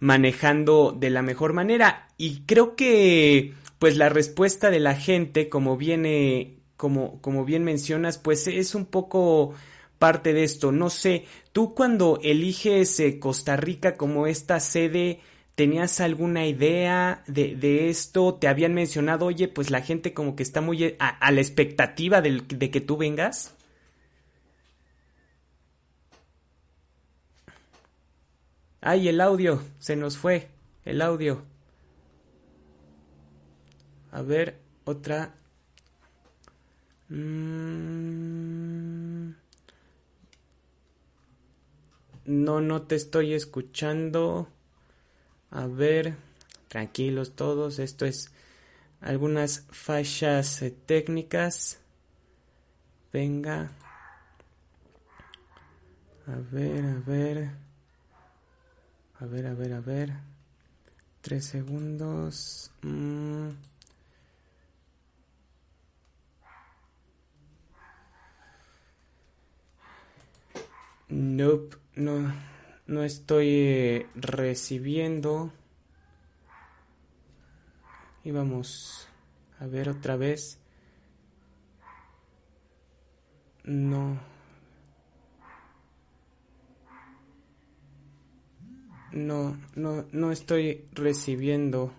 manejando 0.00 0.96
de 0.98 1.10
la 1.10 1.22
mejor 1.22 1.52
manera. 1.52 2.08
Y 2.16 2.40
creo 2.46 2.74
que, 2.74 3.54
pues 3.78 3.96
la 3.96 4.08
respuesta 4.08 4.70
de 4.70 4.80
la 4.80 4.94
gente, 4.94 5.48
como 5.48 5.76
viene, 5.76 6.56
como, 6.76 7.20
como 7.20 7.44
bien 7.44 7.62
mencionas, 7.62 8.18
pues 8.18 8.46
es 8.46 8.74
un 8.74 8.86
poco 8.86 9.54
parte 9.98 10.32
de 10.32 10.44
esto. 10.44 10.72
No 10.72 10.90
sé, 10.90 11.26
tú 11.52 11.74
cuando 11.74 12.18
eliges 12.22 12.98
eh, 13.00 13.18
Costa 13.20 13.56
Rica 13.56 13.96
como 13.96 14.26
esta 14.26 14.58
sede, 14.58 15.20
¿tenías 15.54 16.00
alguna 16.00 16.46
idea 16.46 17.22
de, 17.26 17.54
de, 17.54 17.90
esto? 17.90 18.34
¿Te 18.34 18.48
habían 18.48 18.74
mencionado, 18.74 19.26
oye, 19.26 19.48
pues 19.48 19.70
la 19.70 19.82
gente 19.82 20.14
como 20.14 20.34
que 20.34 20.42
está 20.42 20.62
muy 20.62 20.96
a, 20.98 21.30
la 21.30 21.40
expectativa 21.40 22.22
de 22.22 22.70
que 22.70 22.80
tú 22.80 22.96
vengas? 22.96 23.54
Ay, 28.80 29.08
el 29.08 29.20
audio, 29.20 29.62
se 29.78 29.94
nos 29.94 30.16
fue, 30.16 30.48
el 30.84 31.02
audio. 31.02 31.42
A 34.10 34.22
ver, 34.22 34.58
otra. 34.84 35.34
Mm. 37.08 38.30
No, 42.24 42.60
no 42.60 42.82
te 42.82 42.94
estoy 42.94 43.34
escuchando. 43.34 44.48
A 45.50 45.66
ver, 45.66 46.14
tranquilos 46.68 47.34
todos, 47.34 47.78
esto 47.78 48.06
es 48.06 48.32
algunas 49.00 49.66
fallas 49.70 50.62
eh, 50.62 50.70
técnicas. 50.70 51.80
Venga. 53.12 53.72
A 56.26 56.36
ver, 56.52 56.84
a 56.84 57.00
ver. 57.06 57.69
A 59.20 59.26
ver, 59.26 59.46
a 59.46 59.54
ver, 59.54 59.74
a 59.74 59.80
ver. 59.80 60.12
Tres 61.20 61.44
segundos. 61.44 62.70
Mm. 62.80 63.50
No, 71.10 72.32
no 72.86 73.02
estoy 73.02 73.48
eh, 73.48 74.06
recibiendo. 74.14 75.52
Y 78.24 78.30
vamos 78.30 79.06
a 79.58 79.66
ver 79.66 79.90
otra 79.90 80.16
vez. 80.16 80.58
No. 83.64 84.39
No, 89.12 89.56
no, 89.74 90.04
no 90.12 90.32
estoy 90.32 90.84
recibiendo. 90.92 91.92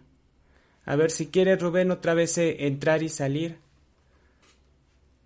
A 0.85 0.95
ver 0.95 1.11
si 1.11 1.27
quiere 1.27 1.55
Rubén 1.57 1.91
otra 1.91 2.13
vez 2.13 2.37
eh, 2.37 2.67
entrar 2.67 3.03
y 3.03 3.09
salir. 3.09 3.57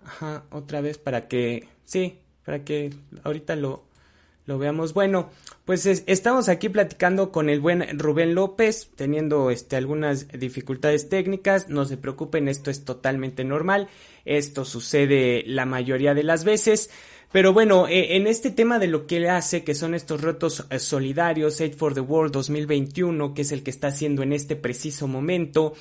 Ajá, 0.04 0.44
otra 0.51 0.82
vez 0.82 0.98
para 0.98 1.27
que, 1.27 1.68
sí, 1.86 2.20
para 2.46 2.63
que 2.63 2.94
ahorita 3.24 3.56
lo, 3.56 3.84
lo 4.46 4.58
veamos. 4.58 4.94
Bueno, 4.94 5.30
pues 5.66 5.88
estamos 5.88 6.48
aquí 6.48 6.70
platicando 6.70 7.32
con 7.32 7.50
el 7.50 7.60
buen 7.60 7.98
Rubén 7.98 8.36
López, 8.36 8.92
teniendo 8.96 9.50
este, 9.50 9.76
algunas 9.76 10.28
dificultades 10.28 11.10
técnicas. 11.10 11.70
No 11.70 11.86
se 11.86 11.98
preocupen, 11.98 12.48
esto 12.48 12.70
es 12.70 12.86
totalmente 12.86 13.44
normal. 13.44 13.90
Esto 14.26 14.64
sucede 14.64 15.44
la 15.48 15.66
mayoría 15.66 16.14
de 16.14 16.22
las 16.22 16.44
veces. 16.44 16.92
Pero 17.32 17.52
bueno, 17.52 17.88
eh, 17.88 18.16
en 18.16 18.28
este 18.28 18.52
tema 18.52 18.78
de 18.78 18.86
lo 18.86 19.08
que 19.08 19.18
él 19.18 19.28
hace, 19.28 19.64
que 19.64 19.74
son 19.74 19.96
estos 19.96 20.22
retos 20.22 20.68
eh, 20.70 20.78
solidarios, 20.78 21.60
Aid 21.60 21.74
for 21.74 21.96
the 21.96 22.00
World 22.00 22.32
2021, 22.32 23.34
que 23.34 23.42
es 23.42 23.52
el 23.52 23.64
que 23.64 23.72
está 23.72 23.88
haciendo 23.88 24.22
en 24.22 24.34
este 24.34 24.56
preciso 24.56 25.08
momento, 25.08 25.74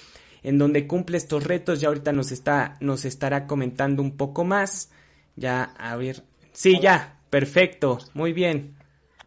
en 0.42 0.56
donde 0.56 0.86
cumple 0.86 1.18
estos 1.18 1.44
retos, 1.44 1.82
ya 1.82 1.88
ahorita 1.88 2.12
nos 2.12 2.32
está, 2.32 2.78
nos 2.80 3.04
estará 3.04 3.46
comentando 3.46 4.00
un 4.00 4.16
poco 4.16 4.44
más. 4.44 4.90
Ya, 5.36 5.62
a 5.62 5.94
ver. 5.96 6.22
Sí, 6.52 6.80
ya, 6.80 7.20
perfecto, 7.28 7.98
muy 8.14 8.32
bien. 8.32 8.76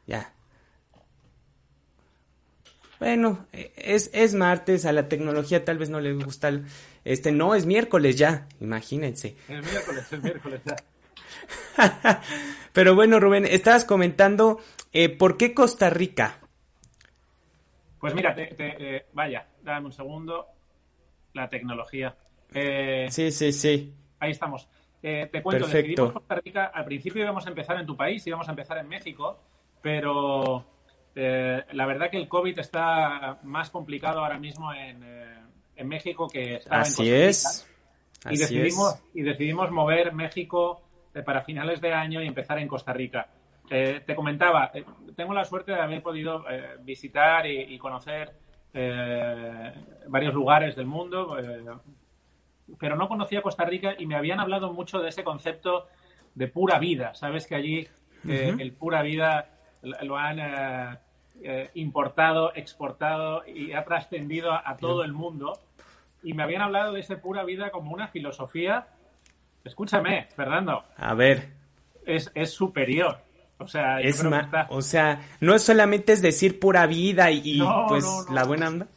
Ya. 0.07 0.33
Bueno, 2.99 3.45
eh, 3.53 3.71
es, 3.77 4.09
es 4.13 4.33
martes, 4.33 4.85
a 4.85 4.91
la 4.91 5.07
tecnología 5.07 5.63
tal 5.63 5.77
vez 5.77 5.89
no 5.89 5.99
le 5.99 6.13
gusta. 6.13 6.51
este, 7.05 7.31
no, 7.31 7.53
es 7.53 7.65
miércoles 7.65 8.15
ya, 8.15 8.47
imagínense. 8.59 9.35
Es 9.47 9.63
miércoles, 9.63 10.13
es 10.13 10.23
miércoles 10.23 10.61
ya. 10.65 10.75
Pero 12.73 12.95
bueno, 12.95 13.19
Rubén, 13.19 13.45
estabas 13.45 13.85
comentando 13.85 14.59
eh, 14.93 15.09
por 15.09 15.37
qué 15.37 15.53
Costa 15.53 15.89
Rica. 15.89 16.39
Pues 17.99 18.13
mira, 18.13 18.35
eh, 18.37 19.05
vaya, 19.13 19.47
dame 19.61 19.87
un 19.87 19.93
segundo. 19.93 20.47
La 21.33 21.49
tecnología. 21.49 22.15
Eh, 22.53 23.07
sí, 23.11 23.31
sí, 23.31 23.51
sí. 23.51 23.93
Ahí 24.19 24.31
estamos. 24.31 24.67
te 25.01 25.29
cuento, 25.43 25.65
Perfecto. 25.65 25.75
decidimos 25.75 26.13
Costa 26.13 26.35
Rica. 26.35 26.65
Al 26.73 26.85
principio 26.85 27.21
íbamos 27.21 27.45
a 27.45 27.49
empezar 27.49 27.79
en 27.79 27.85
tu 27.85 27.95
país, 27.95 28.25
íbamos 28.25 28.47
a 28.47 28.51
empezar 28.51 28.79
en 28.79 28.87
México, 28.87 29.39
pero 29.81 30.65
la 31.17 31.85
verdad 31.85 32.11
que 32.11 32.17
el 32.17 32.27
COVID 32.27 32.59
está 32.59 33.39
más 33.43 33.69
complicado 33.69 34.19
ahora 34.19 34.37
mismo 34.37 34.73
en, 34.73 35.03
México 35.87 36.27
que 36.27 36.55
estaba 36.55 36.81
Así 36.81 37.07
en 37.07 37.27
Costa 37.27 37.49
Rica. 37.49 38.29
Es. 38.29 38.31
y 38.31 38.37
decidimos, 38.37 39.03
y 39.13 39.21
decidimos 39.21 39.71
mover 39.71 40.11
México 40.13 40.87
eh, 41.17 41.23
para 41.23 41.41
finales 41.41 41.81
de 41.81 41.93
año 41.93 42.21
y 42.21 42.27
empezar 42.27 42.59
en 42.59 42.67
Costa 42.67 42.93
Rica. 42.93 43.27
Eh, 43.69 44.01
te 44.05 44.15
comentaba, 44.15 44.71
eh, 44.73 44.85
tengo 45.15 45.33
la 45.33 45.45
suerte 45.45 45.71
de 45.71 45.79
haber 45.79 46.01
podido 46.01 46.45
visitar 46.81 47.47
y, 47.47 47.77
conocer 47.77 48.33
varios 50.07 50.33
lugares 50.35 50.75
del 50.75 50.85
mundo, 50.85 51.35
pero 52.79 52.95
no 52.95 53.07
conocía 53.07 53.41
Costa 53.41 53.65
Rica 53.65 53.95
y 53.97 54.05
me 54.05 54.15
habían 54.15 54.39
hablado 54.39 54.71
mucho 54.71 54.99
de 54.99 55.09
ese 55.09 55.23
concepto 55.23 55.87
de 56.35 56.47
pura 56.47 56.77
vida. 56.77 57.15
Sabes 57.15 57.47
que 57.47 57.55
allí 57.55 57.87
el 58.23 58.73
pura 58.73 59.01
vida 59.01 59.49
lo 59.81 60.17
han 60.17 60.39
importado, 61.73 62.53
exportado 62.55 63.43
y 63.47 63.73
ha 63.73 63.83
trascendido 63.83 64.51
a 64.51 64.77
todo 64.77 65.03
el 65.03 65.13
mundo. 65.13 65.53
Y 66.23 66.33
me 66.33 66.43
habían 66.43 66.61
hablado 66.61 66.93
de 66.93 67.01
ese 67.01 67.17
pura 67.17 67.43
vida 67.43 67.69
como 67.69 67.93
una 67.93 68.07
filosofía 68.07 68.87
Escúchame, 69.67 70.27
Fernando. 70.33 70.81
A 70.95 71.13
ver. 71.13 71.49
Es, 72.05 72.31
superior. 72.51 73.17
O 73.59 73.67
sea, 73.67 73.99
es 73.99 74.23
o 74.69 74.81
sea, 74.81 75.19
no 75.41 75.59
solamente 75.59 76.13
es 76.13 76.21
decir 76.21 76.57
pura 76.57 76.85
vida 76.85 77.31
y, 77.31 77.61
pues 77.89 78.05
la 78.31 78.45
buena 78.45 78.67
onda. 78.69 78.87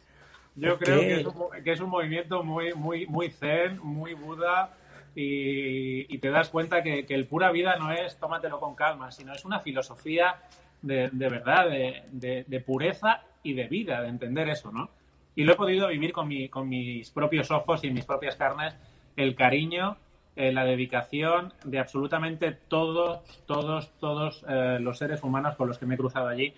Yo 0.55 0.77
creo 0.77 0.99
que 0.99 1.71
es, 1.71 1.81
un, 1.81 1.89
movimiento 1.89 2.43
muy, 2.43 2.73
muy, 2.73 3.05
muy 3.07 3.31
zen, 3.31 3.79
muy 3.79 4.13
Buda, 4.13 4.69
y, 5.13 6.17
te 6.19 6.29
das 6.29 6.49
cuenta 6.49 6.81
que, 6.83 7.05
el 7.09 7.27
pura 7.27 7.51
vida 7.51 7.75
no 7.77 7.91
es 7.91 8.17
tómatelo 8.17 8.59
con 8.59 8.75
calma, 8.75 9.11
sino 9.11 9.33
es 9.33 9.43
una 9.43 9.59
filosofía 9.59 10.35
de, 10.81 11.09
verdad, 11.13 11.69
de, 11.69 12.63
pureza 12.65 13.23
y 13.43 13.53
de 13.53 13.67
vida, 13.67 14.01
de 14.01 14.09
entender 14.09 14.49
eso, 14.49 14.71
¿no? 14.71 14.89
Y 15.35 15.43
lo 15.43 15.53
he 15.53 15.55
podido 15.55 15.87
vivir 15.87 16.11
con, 16.11 16.27
mi, 16.27 16.49
con 16.49 16.67
mis 16.67 17.09
propios 17.11 17.51
ojos 17.51 17.83
y 17.83 17.91
mis 17.91 18.05
propias 18.05 18.35
carnes, 18.35 18.75
el 19.15 19.35
cariño 19.35 19.97
eh, 20.35 20.51
la 20.51 20.63
dedicación 20.65 21.53
de 21.63 21.79
absolutamente 21.79 22.51
todos, 22.51 23.21
todos, 23.45 23.91
todos 23.99 24.45
eh, 24.47 24.77
los 24.79 24.97
seres 24.97 25.23
humanos 25.23 25.55
con 25.55 25.67
los 25.67 25.77
que 25.77 25.85
me 25.85 25.95
he 25.95 25.97
cruzado 25.97 26.27
allí. 26.27 26.53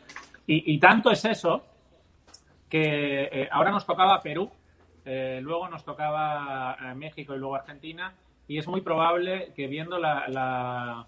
Y, 0.46 0.78
tanto 0.78 1.10
es 1.10 1.24
eso 1.24 1.64
que 2.68 3.48
ahora 3.50 3.72
nos 3.72 3.86
tocaba 3.86 4.20
Perú, 4.22 4.52
luego 5.06 5.70
nos 5.70 5.86
tocaba 5.86 6.76
México 6.96 7.34
y 7.34 7.38
luego 7.38 7.56
Argentina, 7.56 8.14
y 8.48 8.58
es 8.58 8.68
muy 8.68 8.82
probable 8.82 9.52
que 9.56 9.68
viendo 9.68 9.98
la, 9.98 11.08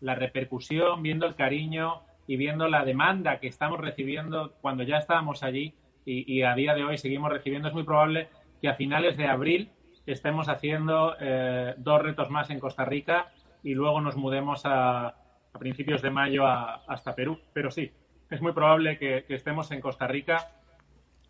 la, 0.00 0.14
repercusión, 0.14 1.02
viendo 1.02 1.26
el 1.26 1.34
cariño 1.34 2.00
y 2.26 2.36
viendo 2.36 2.68
la 2.68 2.84
demanda 2.84 3.38
que 3.38 3.48
estamos 3.48 3.80
recibiendo 3.80 4.54
cuando 4.60 4.82
ya 4.82 4.98
estábamos 4.98 5.42
allí 5.42 5.74
y, 6.06 6.42
a 6.42 6.54
día 6.54 6.74
de 6.74 6.84
hoy 6.84 6.98
seguimos 6.98 7.30
recibiendo, 7.30 7.68
es 7.68 7.74
muy 7.74 7.84
probable 7.84 8.28
que 8.60 8.68
a 8.68 8.74
finales 8.74 9.16
de 9.16 9.26
abril 9.26 9.70
estemos 10.06 10.48
haciendo 10.48 11.16
eh, 11.18 11.74
dos 11.78 12.02
retos 12.02 12.28
más 12.28 12.50
en 12.50 12.60
Costa 12.60 12.84
Rica 12.84 13.32
y 13.62 13.74
luego 13.74 14.00
nos 14.02 14.16
mudemos 14.16 14.62
a, 14.64 15.14
principios 15.58 16.02
de 16.02 16.10
mayo 16.10 16.46
hasta 16.46 17.14
Perú. 17.14 17.38
Pero 17.52 17.70
sí, 17.70 17.90
es 18.28 18.42
muy 18.42 18.52
probable 18.52 18.98
que, 18.98 19.24
estemos 19.28 19.70
en 19.70 19.80
Costa 19.80 20.06
Rica 20.06 20.50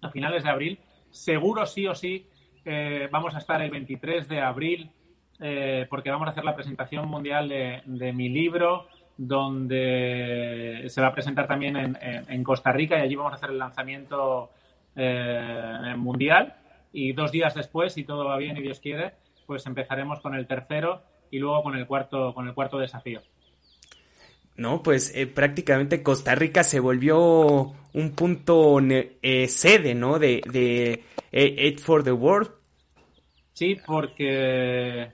a 0.00 0.10
finales 0.10 0.42
de 0.42 0.50
abril. 0.50 0.78
Seguro 1.10 1.66
sí 1.66 1.86
o 1.86 1.94
sí 1.94 2.26
eh, 2.64 3.08
vamos 3.12 3.34
a 3.34 3.38
estar 3.38 3.60
el 3.62 3.70
23 3.70 4.26
de 4.26 4.40
abril 4.40 4.90
eh, 5.40 5.86
porque 5.90 6.10
vamos 6.10 6.28
a 6.28 6.30
hacer 6.30 6.44
la 6.44 6.54
presentación 6.54 7.08
mundial 7.08 7.48
de, 7.48 8.12
mi 8.12 8.28
libro, 8.28 8.86
donde 9.16 10.84
se 10.88 11.00
va 11.00 11.08
a 11.08 11.12
presentar 11.12 11.46
también 11.46 11.96
en, 12.00 12.44
Costa 12.44 12.72
Rica 12.72 12.98
y 12.98 13.02
allí 13.02 13.14
vamos 13.14 13.32
a 13.32 13.36
hacer 13.36 13.50
el 13.50 13.58
lanzamiento 13.58 14.50
eh, 14.96 15.94
mundial. 15.96 16.54
Y 16.92 17.12
dos 17.12 17.32
días 17.32 17.54
después, 17.54 17.92
si 17.92 18.04
todo 18.04 18.24
va 18.24 18.36
bien 18.36 18.56
y 18.56 18.62
Dios 18.62 18.80
quiere, 18.80 19.12
pues 19.46 19.66
empezaremos 19.66 20.20
con 20.20 20.34
el 20.34 20.46
tercero 20.46 21.02
y 21.30 21.38
luego 21.38 21.62
con 21.62 21.76
el 21.76 21.86
cuarto, 21.86 22.32
con 22.34 22.46
el 22.46 22.54
cuarto 22.54 22.78
desafío. 22.78 23.20
No, 24.56 24.82
pues 24.82 25.12
eh, 25.16 25.26
prácticamente 25.26 26.02
Costa 26.02 26.36
Rica 26.36 26.62
se 26.62 26.78
volvió 26.78 27.72
un 27.92 28.10
punto 28.14 28.78
sede, 29.48 29.94
¿no? 29.94 30.20
De, 30.20 30.40
de 30.52 31.02
Aid 31.32 31.78
for 31.80 32.04
the 32.04 32.12
World. 32.12 32.50
Sí, 33.52 33.76
porque 33.84 35.12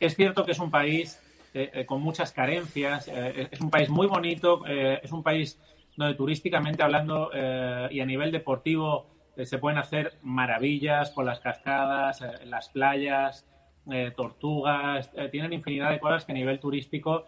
es 0.00 0.16
cierto 0.16 0.44
que 0.44 0.52
es 0.52 0.58
un 0.58 0.70
país 0.70 1.20
eh, 1.54 1.70
eh, 1.72 1.86
con 1.86 2.02
muchas 2.02 2.32
carencias, 2.32 3.08
eh, 3.08 3.48
es 3.50 3.60
un 3.60 3.70
país 3.70 3.88
muy 3.88 4.06
bonito, 4.06 4.64
es 4.66 5.12
un 5.12 5.22
país 5.22 5.58
donde 5.96 6.14
turísticamente 6.14 6.82
hablando 6.82 7.30
y 7.90 8.00
a 8.00 8.06
nivel 8.06 8.30
deportivo 8.30 9.06
se 9.42 9.58
pueden 9.58 9.78
hacer 9.78 10.14
maravillas 10.22 11.10
con 11.10 11.26
las 11.26 11.40
cascadas, 11.40 12.24
las 12.44 12.68
playas, 12.68 13.46
tortugas, 14.16 15.10
tienen 15.32 15.52
infinidad 15.52 15.90
de 15.90 15.98
cosas 15.98 16.24
que 16.24 16.32
a 16.32 16.34
nivel 16.34 16.60
turístico, 16.60 17.24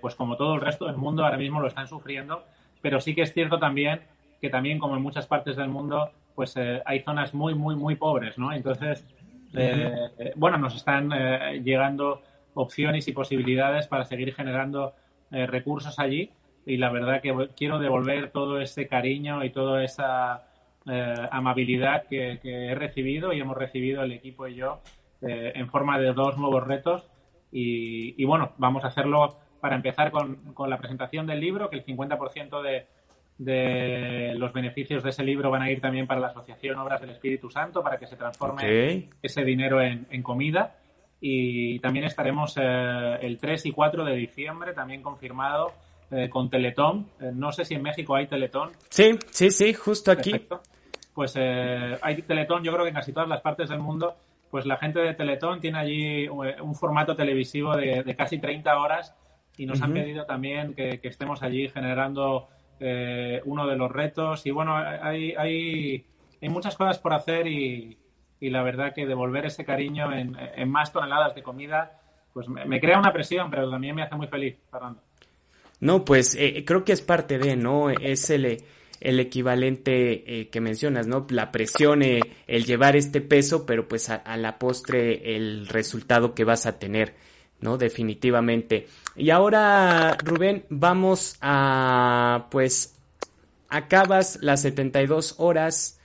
pues 0.00 0.14
como 0.14 0.36
todo 0.36 0.54
el 0.54 0.62
resto 0.62 0.86
del 0.86 0.96
mundo 0.96 1.24
ahora 1.24 1.36
mismo 1.36 1.60
lo 1.60 1.68
están 1.68 1.86
sufriendo, 1.86 2.44
pero 2.80 3.00
sí 3.00 3.14
que 3.14 3.22
es 3.22 3.34
cierto 3.34 3.58
también 3.58 4.00
que 4.40 4.48
también 4.48 4.78
como 4.78 4.96
en 4.96 5.02
muchas 5.02 5.26
partes 5.26 5.56
del 5.56 5.68
mundo, 5.68 6.12
pues 6.34 6.54
hay 6.56 7.00
zonas 7.00 7.34
muy, 7.34 7.54
muy, 7.54 7.76
muy 7.76 7.96
pobres, 7.96 8.38
¿no? 8.38 8.52
Entonces, 8.52 9.04
eh, 9.54 10.10
eh, 10.18 10.32
bueno, 10.36 10.58
nos 10.58 10.74
están 10.74 11.10
eh, 11.12 11.60
llegando 11.64 12.22
opciones 12.54 13.08
y 13.08 13.12
posibilidades 13.12 13.86
para 13.86 14.04
seguir 14.04 14.34
generando 14.34 14.94
recursos 15.30 15.98
allí. 15.98 16.30
Y 16.66 16.76
la 16.76 16.90
verdad 16.90 17.20
que 17.20 17.34
quiero 17.56 17.78
devolver 17.78 18.30
todo 18.30 18.60
ese 18.60 18.86
cariño 18.88 19.44
y 19.44 19.50
toda 19.50 19.84
esa 19.84 20.48
amabilidad 21.30 22.04
que, 22.08 22.40
he 22.42 22.74
recibido 22.74 23.32
y 23.32 23.40
hemos 23.40 23.56
recibido 23.56 24.02
el 24.02 24.12
equipo 24.12 24.48
y 24.48 24.54
yo 24.54 24.80
en 25.20 25.68
forma 25.68 25.98
de 25.98 26.12
dos 26.12 26.36
nuevos 26.38 26.66
retos. 26.66 27.06
Y, 27.52 28.24
bueno, 28.24 28.52
vamos 28.58 28.84
a 28.84 28.88
hacerlo 28.88 29.38
para 29.60 29.76
empezar 29.76 30.10
con, 30.10 30.36
con 30.54 30.70
la 30.70 30.78
presentación 30.78 31.26
del 31.26 31.40
libro, 31.40 31.68
que 31.68 31.76
el 31.76 31.84
50% 31.84 32.62
de, 32.62 32.86
de 33.38 34.34
los 34.36 34.52
beneficios 34.52 35.02
de 35.02 35.10
ese 35.10 35.22
libro 35.22 35.50
van 35.50 35.62
a 35.62 35.70
ir 35.70 35.80
también 35.80 36.06
para 36.06 36.20
la 36.20 36.26
Asociación 36.28 36.76
Obras 36.78 37.00
del 37.00 37.10
Espíritu 37.10 37.48
Santo, 37.48 37.82
para 37.82 37.96
que 37.98 38.06
se 38.06 38.16
transforme 38.16 39.08
ese 39.22 39.44
dinero 39.44 39.80
en, 39.80 40.22
comida. 40.22 40.76
Y 41.20 41.78
también 41.80 42.04
estaremos 42.04 42.56
eh, 42.56 43.18
el 43.22 43.38
3 43.38 43.66
y 43.66 43.72
4 43.72 44.04
de 44.04 44.14
diciembre, 44.14 44.72
también 44.72 45.02
confirmado, 45.02 45.72
eh, 46.10 46.28
con 46.28 46.48
Teletón. 46.48 47.08
Eh, 47.20 47.30
no 47.34 47.52
sé 47.52 47.64
si 47.64 47.74
en 47.74 47.82
México 47.82 48.14
hay 48.14 48.26
Teletón. 48.26 48.70
Sí, 48.88 49.18
sí, 49.30 49.50
sí, 49.50 49.74
justo 49.74 50.12
aquí. 50.12 50.32
Pues 51.12 51.34
hay 51.36 52.22
Teletón, 52.22 52.62
yo 52.62 52.72
creo 52.72 52.84
que 52.84 52.90
en 52.90 52.94
casi 52.94 53.12
todas 53.12 53.28
las 53.28 53.40
partes 53.40 53.68
del 53.68 53.80
mundo, 53.80 54.14
pues 54.50 54.66
la 54.66 54.76
gente 54.76 55.00
de 55.00 55.14
Teletón 55.14 55.60
tiene 55.60 55.78
allí 55.78 56.28
un 56.28 56.74
formato 56.76 57.16
televisivo 57.16 57.76
de, 57.76 58.14
casi 58.16 58.38
30 58.38 58.78
horas 58.78 59.16
y 59.56 59.66
nos 59.66 59.82
han 59.82 59.92
pedido 59.92 60.24
también 60.26 60.74
que 60.74 61.00
estemos 61.02 61.42
allí 61.42 61.68
generando 61.68 62.48
eh, 62.80 63.40
uno 63.44 63.66
de 63.66 63.76
los 63.76 63.90
retos. 63.90 64.46
Y 64.46 64.50
bueno, 64.50 64.76
hay, 64.76 65.32
hay, 65.36 66.04
hay 66.40 66.48
muchas 66.48 66.76
cosas 66.76 66.98
por 66.98 67.12
hacer 67.12 67.46
y, 67.46 67.96
y, 68.40 68.50
la 68.50 68.62
verdad 68.62 68.94
que 68.94 69.06
devolver 69.06 69.46
ese 69.46 69.64
cariño 69.64 70.12
en, 70.12 70.36
en 70.56 70.70
más 70.70 70.92
toneladas 70.92 71.34
de 71.34 71.42
comida, 71.42 71.98
pues 72.32 72.48
me, 72.48 72.80
crea 72.80 72.98
una 72.98 73.12
presión, 73.12 73.50
pero 73.50 73.70
también 73.70 73.94
me 73.96 74.02
hace 74.02 74.14
muy 74.14 74.28
feliz, 74.28 74.56
Fernando. 74.70 75.00
No, 75.80 76.04
pues 76.04 76.34
eh, 76.36 76.64
creo 76.64 76.84
que 76.84 76.92
es 76.92 77.02
parte 77.02 77.38
de, 77.38 77.56
¿no? 77.56 77.90
Es 77.90 78.30
el, 78.30 78.62
el 79.00 79.20
equivalente 79.20 80.40
eh, 80.40 80.48
que 80.48 80.60
mencionas, 80.60 81.06
¿no? 81.06 81.26
La 81.30 81.50
presión, 81.50 82.02
el 82.02 82.64
llevar 82.64 82.96
este 82.96 83.20
peso, 83.20 83.66
pero 83.66 83.88
pues 83.88 84.10
a, 84.10 84.36
la 84.36 84.58
postre 84.58 85.36
el 85.36 85.66
resultado 85.68 86.34
que 86.34 86.44
vas 86.44 86.66
a 86.66 86.78
tener. 86.78 87.14
¿no? 87.60 87.76
Definitivamente. 87.76 88.86
Y 89.16 89.30
ahora, 89.30 90.16
Rubén, 90.22 90.64
vamos 90.68 91.36
a, 91.40 92.46
pues, 92.52 92.96
acabas 93.68 94.38
las 94.42 94.62
72 94.62 95.34
horas, 95.38 95.97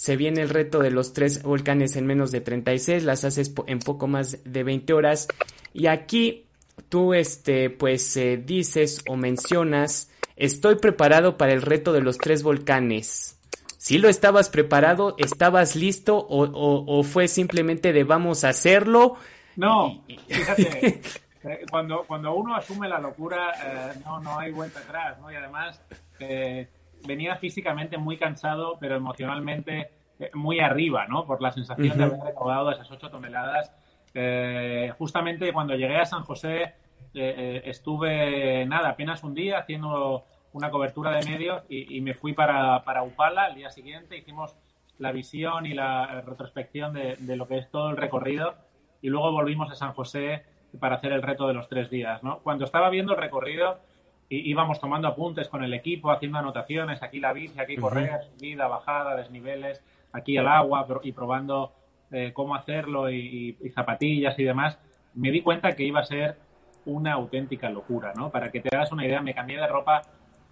se 0.00 0.16
viene 0.16 0.40
el 0.40 0.48
reto 0.48 0.78
de 0.78 0.90
los 0.90 1.12
tres 1.12 1.42
volcanes 1.42 1.96
en 1.96 2.06
menos 2.06 2.30
de 2.30 2.40
36, 2.40 3.04
las 3.04 3.24
haces 3.24 3.52
en 3.66 3.80
poco 3.80 4.06
más 4.06 4.38
de 4.44 4.62
20 4.62 4.92
horas, 4.94 5.28
y 5.74 5.88
aquí 5.88 6.46
tú, 6.88 7.12
este, 7.12 7.68
pues, 7.68 8.16
eh, 8.16 8.42
dices 8.42 9.04
o 9.08 9.16
mencionas, 9.16 10.10
estoy 10.36 10.76
preparado 10.76 11.36
para 11.36 11.52
el 11.52 11.60
reto 11.60 11.92
de 11.92 12.00
los 12.00 12.16
tres 12.16 12.42
volcanes. 12.42 13.38
Si 13.76 13.98
lo 13.98 14.08
estabas 14.08 14.48
preparado, 14.48 15.16
estabas 15.18 15.76
listo 15.76 16.16
o, 16.16 16.46
o 16.86 17.02
fue 17.02 17.28
simplemente 17.28 17.92
de 17.92 18.04
vamos 18.04 18.44
a 18.44 18.50
hacerlo 18.50 19.16
no, 19.60 20.02
fíjate, 20.28 21.02
eh, 21.44 21.66
cuando, 21.70 22.04
cuando 22.06 22.34
uno 22.34 22.56
asume 22.56 22.88
la 22.88 22.98
locura, 22.98 23.52
eh, 23.62 24.00
no, 24.04 24.20
no 24.20 24.38
hay 24.38 24.52
vuelta 24.52 24.80
atrás, 24.80 25.18
¿no? 25.20 25.30
Y 25.30 25.34
además, 25.34 25.80
eh, 26.18 26.68
venía 27.06 27.36
físicamente 27.36 27.98
muy 27.98 28.16
cansado, 28.16 28.78
pero 28.80 28.96
emocionalmente 28.96 29.90
muy 30.34 30.60
arriba, 30.60 31.06
¿no? 31.06 31.24
Por 31.24 31.40
la 31.40 31.50
sensación 31.50 31.96
de 31.96 32.04
haber 32.04 32.20
recaudado 32.20 32.70
esas 32.70 32.90
ocho 32.90 33.10
toneladas. 33.10 33.72
justamente 34.98 35.52
cuando 35.52 35.74
llegué 35.74 35.96
a 35.96 36.04
San 36.04 36.22
José, 36.22 36.74
estuve, 37.14 38.66
nada, 38.66 38.90
apenas 38.90 39.24
un 39.24 39.34
día 39.34 39.58
haciendo 39.58 40.24
una 40.52 40.70
cobertura 40.70 41.12
de 41.12 41.24
medios 41.24 41.62
y, 41.68 42.00
me 42.00 42.14
fui 42.14 42.32
para, 42.32 42.82
para 42.84 43.02
Upala 43.02 43.46
el 43.46 43.54
día 43.54 43.70
siguiente. 43.70 44.16
Hicimos 44.16 44.56
la 44.98 45.12
visión 45.12 45.64
y 45.66 45.74
la 45.74 46.22
retrospección 46.26 46.92
de, 46.92 47.16
de 47.16 47.36
lo 47.36 47.48
que 47.48 47.58
es 47.58 47.70
todo 47.70 47.90
el 47.90 47.96
recorrido 47.96 48.54
y 49.02 49.08
luego 49.08 49.32
volvimos 49.32 49.70
a 49.70 49.74
San 49.74 49.92
José 49.92 50.44
para 50.78 50.96
hacer 50.96 51.12
el 51.12 51.22
reto 51.22 51.48
de 51.48 51.54
los 51.54 51.68
tres 51.68 51.90
días. 51.90 52.22
¿no? 52.22 52.38
Cuando 52.40 52.64
estaba 52.64 52.90
viendo 52.90 53.12
el 53.12 53.18
recorrido, 53.18 53.80
íbamos 54.30 54.80
tomando 54.80 55.08
apuntes 55.08 55.48
con 55.48 55.64
el 55.64 55.74
equipo, 55.74 56.10
haciendo 56.10 56.38
anotaciones, 56.38 57.02
aquí 57.02 57.18
la 57.18 57.32
bici, 57.32 57.58
aquí 57.58 57.76
correr, 57.76 58.22
subida, 58.36 58.68
bajada, 58.68 59.16
desniveles, 59.16 59.82
aquí 60.12 60.36
el 60.36 60.46
agua 60.46 60.86
y 61.02 61.12
probando 61.12 61.72
eh, 62.12 62.32
cómo 62.32 62.54
hacerlo 62.54 63.10
y, 63.10 63.56
zapatillas 63.74 64.38
y 64.38 64.44
demás, 64.44 64.78
me 65.14 65.30
di 65.30 65.42
cuenta 65.42 65.72
que 65.72 65.84
iba 65.84 66.00
a 66.00 66.04
ser 66.04 66.36
una 66.86 67.12
auténtica 67.14 67.68
locura, 67.70 68.12
¿no? 68.14 68.30
Para 68.30 68.50
que 68.50 68.60
te 68.60 68.74
hagas 68.74 68.92
una 68.92 69.04
idea, 69.04 69.20
me 69.20 69.34
cambié 69.34 69.58
de 69.58 69.66
ropa 69.66 70.02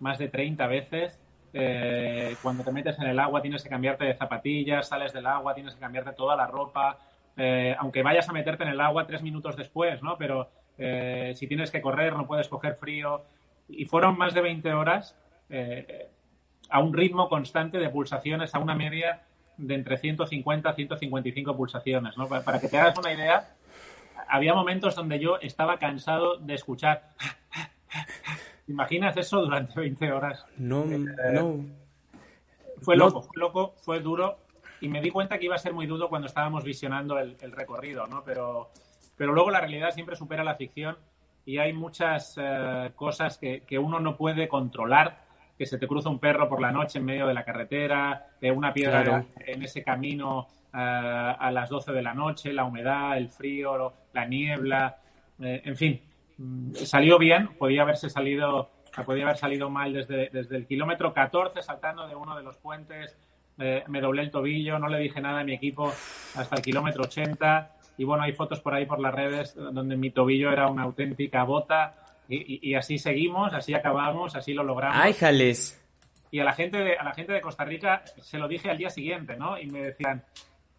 más 0.00 0.18
de 0.18 0.28
30 0.28 0.66
veces. 0.66 1.18
Eh, 1.52 2.36
cuando 2.42 2.62
te 2.62 2.72
metes 2.72 2.98
en 2.98 3.06
el 3.06 3.18
agua 3.18 3.40
tienes 3.40 3.62
que 3.62 3.68
cambiarte 3.68 4.04
de 4.04 4.14
zapatillas, 4.14 4.88
sales 4.88 5.12
del 5.12 5.26
agua, 5.26 5.54
tienes 5.54 5.74
que 5.74 5.80
cambiarte 5.80 6.12
toda 6.12 6.36
la 6.36 6.46
ropa, 6.46 6.98
eh, 7.36 7.74
aunque 7.78 8.02
vayas 8.02 8.28
a 8.28 8.32
meterte 8.32 8.64
en 8.64 8.70
el 8.70 8.80
agua 8.80 9.06
tres 9.06 9.22
minutos 9.22 9.56
después, 9.56 10.02
¿no? 10.02 10.18
Pero 10.18 10.48
eh, 10.76 11.32
si 11.36 11.46
tienes 11.46 11.70
que 11.70 11.80
correr, 11.80 12.14
no 12.14 12.26
puedes 12.26 12.48
coger 12.48 12.74
frío. 12.74 13.22
Y 13.68 13.84
fueron 13.84 14.16
más 14.16 14.34
de 14.34 14.40
20 14.40 14.72
horas 14.72 15.16
eh, 15.50 16.08
a 16.70 16.80
un 16.80 16.92
ritmo 16.94 17.28
constante 17.28 17.78
de 17.78 17.88
pulsaciones, 17.88 18.54
a 18.54 18.58
una 18.58 18.74
media 18.74 19.22
de 19.56 19.74
entre 19.74 19.98
150 19.98 20.68
a 20.68 20.74
155 20.74 21.56
pulsaciones, 21.56 22.16
¿no? 22.16 22.28
Para, 22.28 22.60
que 22.60 22.68
te 22.68 22.78
hagas 22.78 22.96
una 22.98 23.12
idea, 23.12 23.54
había 24.28 24.54
momentos 24.54 24.94
donde 24.94 25.18
yo 25.18 25.38
estaba 25.40 25.78
cansado 25.78 26.36
de 26.36 26.54
escuchar. 26.54 27.10
¿Imaginas 28.68 29.16
eso 29.16 29.40
durante 29.40 29.78
20 29.80 30.12
horas? 30.12 30.44
No, 30.56 30.84
no. 30.84 31.64
Fue 32.80 32.96
loco, 32.96 33.22
fue 33.22 33.40
loco, 33.40 33.74
fue 33.82 34.00
duro 34.00 34.38
y 34.80 34.88
me 34.88 35.00
di 35.00 35.10
cuenta 35.10 35.38
que 35.38 35.46
iba 35.46 35.56
a 35.56 35.58
ser 35.58 35.72
muy 35.72 35.86
duro 35.86 36.08
cuando 36.08 36.28
estábamos 36.28 36.62
visionando 36.62 37.18
el, 37.18 37.36
recorrido, 37.52 38.06
¿no? 38.06 38.22
Pero, 38.24 38.70
pero 39.16 39.32
luego 39.32 39.50
la 39.50 39.60
realidad 39.60 39.90
siempre 39.90 40.14
supera 40.14 40.44
la 40.44 40.54
ficción 40.54 40.96
y 41.48 41.56
hay 41.56 41.72
muchas 41.72 42.34
eh, 42.36 42.90
cosas 42.94 43.38
que, 43.38 43.78
uno 43.78 44.00
no 44.00 44.18
puede 44.18 44.48
controlar 44.48 45.24
que 45.56 45.64
se 45.64 45.78
te 45.78 45.88
cruza 45.88 46.10
un 46.10 46.18
perro 46.18 46.46
por 46.46 46.60
la 46.60 46.70
noche 46.70 46.98
en 46.98 47.06
medio 47.06 47.26
de 47.26 47.32
la 47.32 47.42
carretera, 47.42 48.26
una 48.54 48.74
piedra 48.74 49.24
en 49.38 49.62
ese 49.62 49.82
camino 49.82 50.46
a 50.72 51.50
las 51.50 51.70
12 51.70 51.92
de 51.92 52.02
la 52.02 52.12
noche, 52.12 52.52
la 52.52 52.64
humedad, 52.64 53.16
el 53.16 53.30
frío, 53.30 53.94
la 54.12 54.26
niebla, 54.26 54.98
en 55.38 55.74
fin, 55.74 56.02
mm, 56.36 56.74
salió 56.74 57.18
bien, 57.18 57.48
podía 57.58 57.80
haberse 57.80 58.10
salido, 58.10 58.70
podía 59.06 59.24
haber 59.24 59.38
salido 59.38 59.70
mal 59.70 59.94
desde, 59.94 60.28
desde 60.30 60.54
el 60.54 60.66
kilómetro 60.66 61.14
14 61.14 61.62
saltando 61.62 62.06
de 62.06 62.14
uno 62.14 62.36
de 62.36 62.42
los 62.42 62.58
puentes, 62.58 63.16
me 63.56 64.00
doblé 64.02 64.20
el 64.20 64.30
tobillo, 64.30 64.78
no 64.78 64.88
le 64.88 64.98
dije 64.98 65.22
nada 65.22 65.40
a 65.40 65.44
mi 65.44 65.54
equipo 65.54 65.88
hasta 66.36 66.56
el 66.56 66.62
kilómetro 66.62 67.04
80 67.04 67.77
y 67.98 68.04
bueno, 68.04 68.22
hay 68.22 68.32
fotos 68.32 68.60
por 68.60 68.72
ahí 68.72 68.86
por 68.86 69.00
las 69.00 69.12
redes 69.12 69.54
donde 69.54 69.96
mi 69.96 70.10
tobillo 70.10 70.50
era 70.52 70.68
una 70.68 70.84
auténtica 70.84 71.42
bota 71.42 71.96
y, 72.30 72.74
así 72.74 72.98
seguimos, 72.98 73.54
así 73.54 73.74
acabamos, 73.74 74.36
así 74.36 74.52
lo 74.52 74.62
logramos. 74.62 74.98
¡Ay, 75.00 75.14
jales! 75.14 75.82
Y 76.30 76.40
a 76.40 76.44
la 76.44 76.52
gente 76.52 76.76
de, 76.76 76.96
a 76.96 77.02
la 77.02 77.14
gente 77.14 77.32
de 77.32 77.40
Costa 77.40 77.64
Rica 77.64 78.04
se 78.20 78.38
lo 78.38 78.46
dije 78.46 78.70
al 78.70 78.76
día 78.76 78.90
siguiente, 78.90 79.34
¿no? 79.36 79.58
Y 79.58 79.66
me 79.66 79.80
decían, 79.80 80.22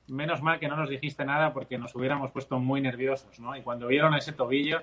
menos 0.08 0.42
mal 0.44 0.60
que 0.60 0.68
no 0.68 0.76
nos 0.76 0.90
dijiste 0.90 1.26
nada 1.26 1.52
porque 1.52 1.78
nos 1.78 1.94
hubiéramos 1.96 2.32
puesto 2.32 2.60
muy 2.60 2.82
nerviosos, 2.82 3.40
¿no? 3.40 3.56
Y 3.56 3.64
cuando 3.64 3.88
vieron 3.88 4.14
ese 4.14 4.32
tobillo 4.32 4.82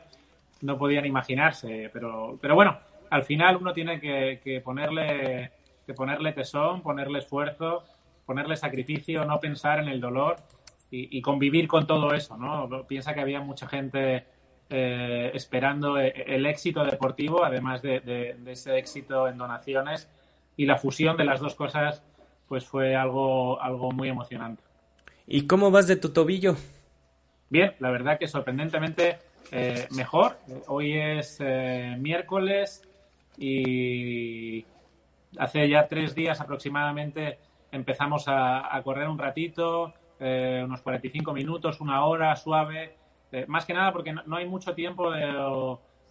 no 0.61 0.77
podían 0.77 1.07
imaginarse, 1.07 1.89
pero, 1.93 2.37
pero 2.41 2.55
bueno, 2.55 2.79
al 3.11 3.23
final 3.23 3.57
uno 3.57 3.73
tiene 3.73 4.01
que, 4.01 4.61
ponerle, 4.65 5.53
que 5.87 5.95
ponerle 5.95 6.33
tesón, 6.33 6.83
ponerle 6.83 7.21
esfuerzo, 7.21 7.85
ponerle 8.25 8.57
sacrificio, 8.57 9.25
no 9.25 9.39
pensar 9.39 9.79
en 9.79 9.89
el 9.89 10.01
dolor 10.01 10.37
y, 10.91 11.21
convivir 11.21 11.67
con 11.67 11.87
todo 11.87 12.15
eso, 12.15 12.37
¿no? 12.37 12.87
Piensa 12.87 13.13
que 13.13 13.21
había 13.21 13.41
mucha 13.41 13.67
gente 13.67 14.25
eh, 14.71 15.31
esperando 15.35 15.99
e, 15.99 16.09
el 16.27 16.47
éxito 16.47 16.85
deportivo, 16.85 17.45
además 17.45 17.83
de, 17.83 18.37
ese 18.47 18.79
éxito 18.79 19.29
en 19.29 19.37
donaciones, 19.37 20.09
y 20.57 20.65
la 20.65 20.77
fusión 20.77 21.17
de 21.17 21.25
las 21.25 21.41
dos 21.41 21.55
cosas, 21.55 22.03
pues 22.49 22.65
fue 22.65 22.95
algo, 22.95 23.61
algo 23.61 23.91
muy 23.91 24.09
emocionante. 24.09 24.63
¿Y 25.27 25.47
cómo 25.47 25.71
vas 25.71 25.89
de 25.89 25.97
tu 25.97 26.11
tobillo? 26.11 26.57
Bien, 27.51 27.75
la 27.81 27.91
verdad 27.91 28.19
que 28.19 28.29
sorprendentemente 28.29 29.19
eh, 29.51 29.89
mejor. 29.91 30.39
Hoy 30.69 30.97
es 30.97 31.39
eh, 31.41 31.97
miércoles 31.99 32.83
y 33.37 34.65
hace 35.37 35.69
ya 35.69 35.89
tres 35.89 36.15
días 36.15 36.41
aproximadamente 36.41 37.39
empezamos 37.73 38.25
a 38.29 38.81
correr 38.85 39.09
un 39.09 39.19
ratito, 39.19 39.93
eh, 40.21 40.63
unos 40.65 40.83
45 40.83 41.33
minutos, 41.33 41.81
una 41.81 42.05
hora, 42.05 42.35
suave. 42.37 42.97
Eh, 43.33 43.45
más 43.49 43.65
que 43.65 43.75
nada 43.75 43.93
porque 43.93 44.13
no, 44.13 44.37
hay 44.37 44.47
mucho 44.47 44.75
tiempo 44.75 45.13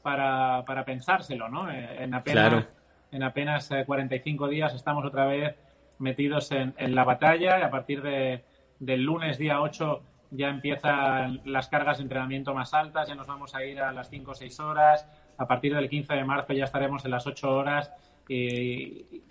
para, 0.02 0.64
para, 0.66 0.86
pensárselo, 0.86 1.50
¿no? 1.50 1.72
Eh, 1.72 2.04
en 2.04 2.14
apenas, 2.14 2.68
en 3.12 3.24
apenas 3.24 3.70
45 3.86 4.48
días 4.48 4.74
estamos 4.74 5.06
otra 5.06 5.26
vez 5.26 5.56
metidos 5.98 6.52
en, 6.52 6.74
en 6.78 6.94
la 6.94 7.04
batalla 7.04 7.60
y 7.60 7.62
a 7.62 7.72
partir 7.72 8.02
de, 8.02 8.44
del 8.80 9.04
lunes 9.04 9.38
día 9.38 9.62
8 9.62 10.02
ya 10.32 10.50
empiezan 10.50 11.42
las 11.46 11.70
cargas 11.70 11.98
de 11.98 12.04
entrenamiento 12.04 12.54
más 12.54 12.74
altas, 12.74 13.08
ya 13.08 13.16
nos 13.16 13.28
vamos 13.28 13.56
a 13.56 13.64
ir 13.64 13.80
a 13.80 13.92
las 13.92 14.10
5 14.10 14.32
o 14.32 14.36
6 14.36 14.60
horas, 14.60 15.08
a 15.38 15.48
partir 15.48 15.76
del 15.76 15.90
15 15.90 16.14
de 16.14 16.24
marzo 16.24 16.54
ya 16.54 16.66
estaremos 16.66 17.06
en 17.06 17.12
las 17.12 17.26
8 17.26 17.50
horas. 17.50 17.92
Y, 18.28 19.22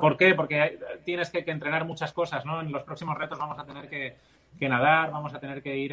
¿Por 0.00 0.16
qué? 0.16 0.34
Porque 0.34 0.78
tienes 1.04 1.30
que, 1.30 1.38
entrenar 1.46 1.84
muchas 1.84 2.12
cosas, 2.12 2.44
¿no? 2.44 2.60
En 2.60 2.70
los 2.70 2.82
próximos 2.84 3.18
retos 3.18 3.38
vamos 3.38 3.58
a 3.58 3.64
tener 3.64 3.88
que, 3.88 4.16
nadar, 4.68 5.10
vamos 5.10 5.34
a 5.34 5.40
tener 5.40 5.62
que 5.62 5.76
ir 5.76 5.92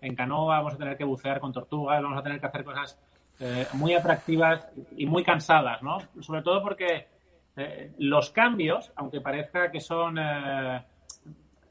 en, 0.00 0.16
canoa, 0.16 0.58
vamos 0.58 0.74
a 0.74 0.78
tener 0.78 0.96
que 0.96 1.04
bucear 1.04 1.40
con 1.40 1.52
tortugas, 1.52 2.02
vamos 2.02 2.18
a 2.18 2.22
tener 2.22 2.40
que 2.40 2.46
hacer 2.46 2.64
cosas 2.64 2.98
eh, 3.40 3.66
muy 3.74 3.94
atractivas 3.94 4.66
y 4.96 5.06
muy 5.06 5.24
cansadas, 5.24 5.82
¿no? 5.82 5.98
Sobre 6.20 6.42
todo 6.42 6.62
porque 6.62 7.06
eh, 7.56 7.92
los 7.98 8.30
cambios, 8.30 8.92
aunque 8.96 9.20
parezca 9.20 9.70
que 9.70 9.80
son, 9.80 10.16
eh, 10.18 10.82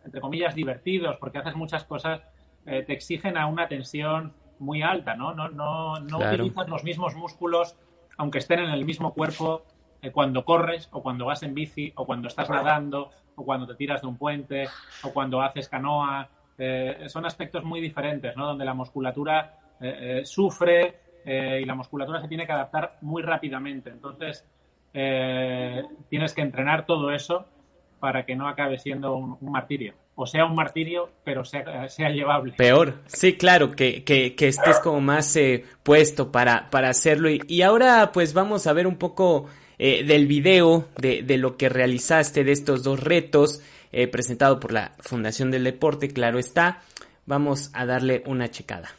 entre 0.05 0.21
comillas, 0.21 0.53
divertidos, 0.53 1.17
porque 1.17 1.39
haces 1.39 1.55
muchas 1.55 1.83
cosas, 1.85 2.21
te 2.65 2.91
exigen 2.91 3.37
a 3.37 3.47
una 3.47 3.69
tensión 3.69 4.33
muy 4.59 4.81
alta, 4.81 5.15
¿no? 5.15 5.33
No, 5.33 5.47
no, 5.47 6.01
no 6.01 6.17
utilizas 6.17 6.67
los 6.67 6.83
mismos 6.83 7.15
músculos, 7.15 7.77
aunque 8.17 8.39
estén 8.39 8.59
en 8.59 8.71
el 8.71 8.83
mismo 8.83 9.13
cuerpo, 9.13 9.63
eh, 10.01 10.11
cuando 10.11 10.45
corres 10.45 10.87
o 10.91 11.01
cuando 11.01 11.25
vas 11.25 11.41
en 11.43 11.53
bici 11.53 11.91
o 11.95 12.05
cuando 12.05 12.27
estás 12.27 12.49
nadando 12.49 13.09
o 13.35 13.43
cuando 13.43 13.65
te 13.65 13.75
tiras 13.75 14.01
de 14.01 14.07
un 14.07 14.17
puente 14.17 14.67
o 15.03 15.11
cuando 15.11 15.41
haces 15.41 15.67
canoa. 15.67 16.29
Eh, 16.57 17.05
son 17.07 17.25
aspectos 17.25 17.63
muy 17.63 17.81
diferentes, 17.81 18.35
¿no? 18.35 18.47
Donde 18.47 18.65
la 18.65 18.73
musculatura 18.73 19.59
eh, 19.79 20.21
sufre 20.25 21.07
y 21.25 21.65
la 21.65 21.75
musculatura 21.75 22.21
se 22.21 22.29
tiene 22.29 22.45
que 22.45 22.53
adaptar 22.53 22.99
muy 23.01 23.21
rápidamente. 23.21 23.89
Entonces, 23.89 24.45
tienes 24.93 26.33
que 26.33 26.41
entrenar 26.41 26.85
todo 26.85 27.11
eso 27.11 27.45
para 27.99 28.25
que 28.25 28.33
no 28.33 28.47
acabe 28.47 28.77
siendo 28.77 29.13
un, 29.13 29.37
martirio. 29.41 29.93
O 30.15 30.25
sea, 30.25 30.45
un 30.45 30.55
martirio, 30.55 31.09
pero 31.25 31.43
sea, 31.43 31.89
sea 31.89 32.11
llevable. 32.11 32.53
Peor. 32.53 33.01
Sí, 33.07 33.35
claro, 33.35 33.75
que, 33.75 34.05
que, 34.05 34.35
que 34.35 34.47
estés 34.47 34.79
como 34.79 35.01
más 35.01 35.37
puesto 35.83 36.31
para, 36.31 36.69
para 36.69 36.87
hacerlo. 36.87 37.29
Y, 37.29 37.41
y, 37.49 37.61
ahora, 37.61 38.11
pues 38.13 38.33
vamos 38.33 38.65
a 38.65 38.71
ver 38.71 38.87
un 38.87 38.95
poco 38.95 39.47
eh, 39.79 40.03
del 40.03 40.27
video 40.27 40.87
de, 40.97 41.23
de, 41.23 41.37
lo 41.37 41.57
que 41.57 41.69
realizaste 41.69 42.43
de 42.43 42.51
estos 42.51 42.83
dos 42.83 42.99
retos 42.99 43.61
eh, 43.91 44.07
presentado 44.07 44.59
por 44.59 44.71
la 44.71 44.93
Fundación 44.99 45.51
del 45.51 45.63
Deporte, 45.63 46.09
claro 46.09 46.39
está. 46.39 46.81
Vamos 47.25 47.69
a 47.73 47.85
darle 47.85 48.23
una 48.25 48.49
checada. 48.49 48.89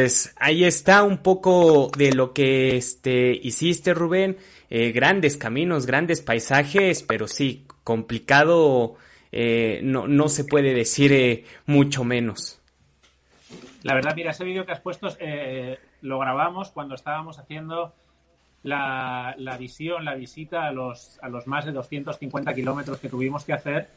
Pues 0.00 0.34
ahí 0.38 0.64
está 0.64 1.02
un 1.02 1.18
poco 1.18 1.90
de 1.94 2.14
lo 2.14 2.32
que 2.32 2.74
este 2.74 3.32
hiciste, 3.32 3.92
Rubén. 3.92 4.38
Eh, 4.70 4.92
grandes 4.92 5.36
caminos, 5.36 5.84
grandes 5.84 6.22
paisajes, 6.22 7.02
pero 7.02 7.28
sí, 7.28 7.66
complicado 7.84 8.94
eh, 9.30 9.80
no, 9.82 10.08
no 10.08 10.30
se 10.30 10.44
puede 10.44 10.72
decir 10.72 11.12
eh, 11.12 11.44
mucho 11.66 12.02
menos. 12.02 12.62
La 13.82 13.92
verdad, 13.92 14.14
mira, 14.16 14.30
ese 14.30 14.42
vídeo 14.42 14.64
que 14.64 14.72
has 14.72 14.80
puesto 14.80 15.08
lo 16.00 16.18
grabamos 16.18 16.70
cuando 16.70 16.94
estábamos 16.94 17.38
haciendo 17.38 17.92
la, 18.62 19.34
la, 19.36 19.58
visión, 19.58 20.06
la 20.06 20.14
visita 20.14 20.64
a 20.64 20.72
los, 20.72 21.18
a 21.20 21.28
los 21.28 21.46
más 21.46 21.66
de 21.66 21.72
250 21.72 22.54
kilómetros 22.54 22.98
que 23.00 23.10
tuvimos 23.10 23.44
que 23.44 23.52
hacer, 23.52 23.90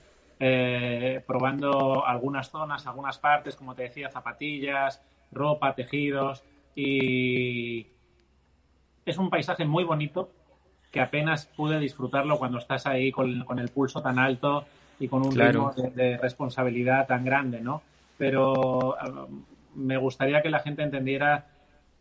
probando 1.26 2.06
algunas 2.06 2.50
zonas, 2.50 2.86
algunas 2.88 3.18
partes, 3.20 3.56
como 3.56 3.74
te 3.74 3.84
decía, 3.84 4.10
zapatillas, 4.10 5.02
ropa, 5.34 5.76
tejidos 5.76 6.43
y 6.76 7.88
es 9.06 9.17
un 9.17 9.30
paisaje 9.30 9.65
muy 9.65 9.84
bonito 9.84 10.30
que 10.91 11.02
apenas 11.02 11.48
pude 11.48 11.80
disfrutarlo 11.80 12.38
cuando 12.38 12.60
estás 12.60 12.86
ahí 12.86 13.12
con, 13.12 13.60
el 13.60 13.69
pulso 13.69 14.02
tan 14.02 14.19
alto 14.19 14.65
y 15.00 15.08
con 15.08 15.26
un 15.26 15.36
ritmo 15.36 15.74
de, 15.74 16.17
responsabilidad 16.17 17.08
tan 17.08 17.26
grande, 17.26 17.62
¿no? 17.62 17.82
Pero 18.17 18.96
um, 18.96 19.43
me 19.76 19.98
gustaría 19.98 20.41
que 20.41 20.52
la 20.52 20.60
gente 20.60 20.84
entendiera 20.84 21.48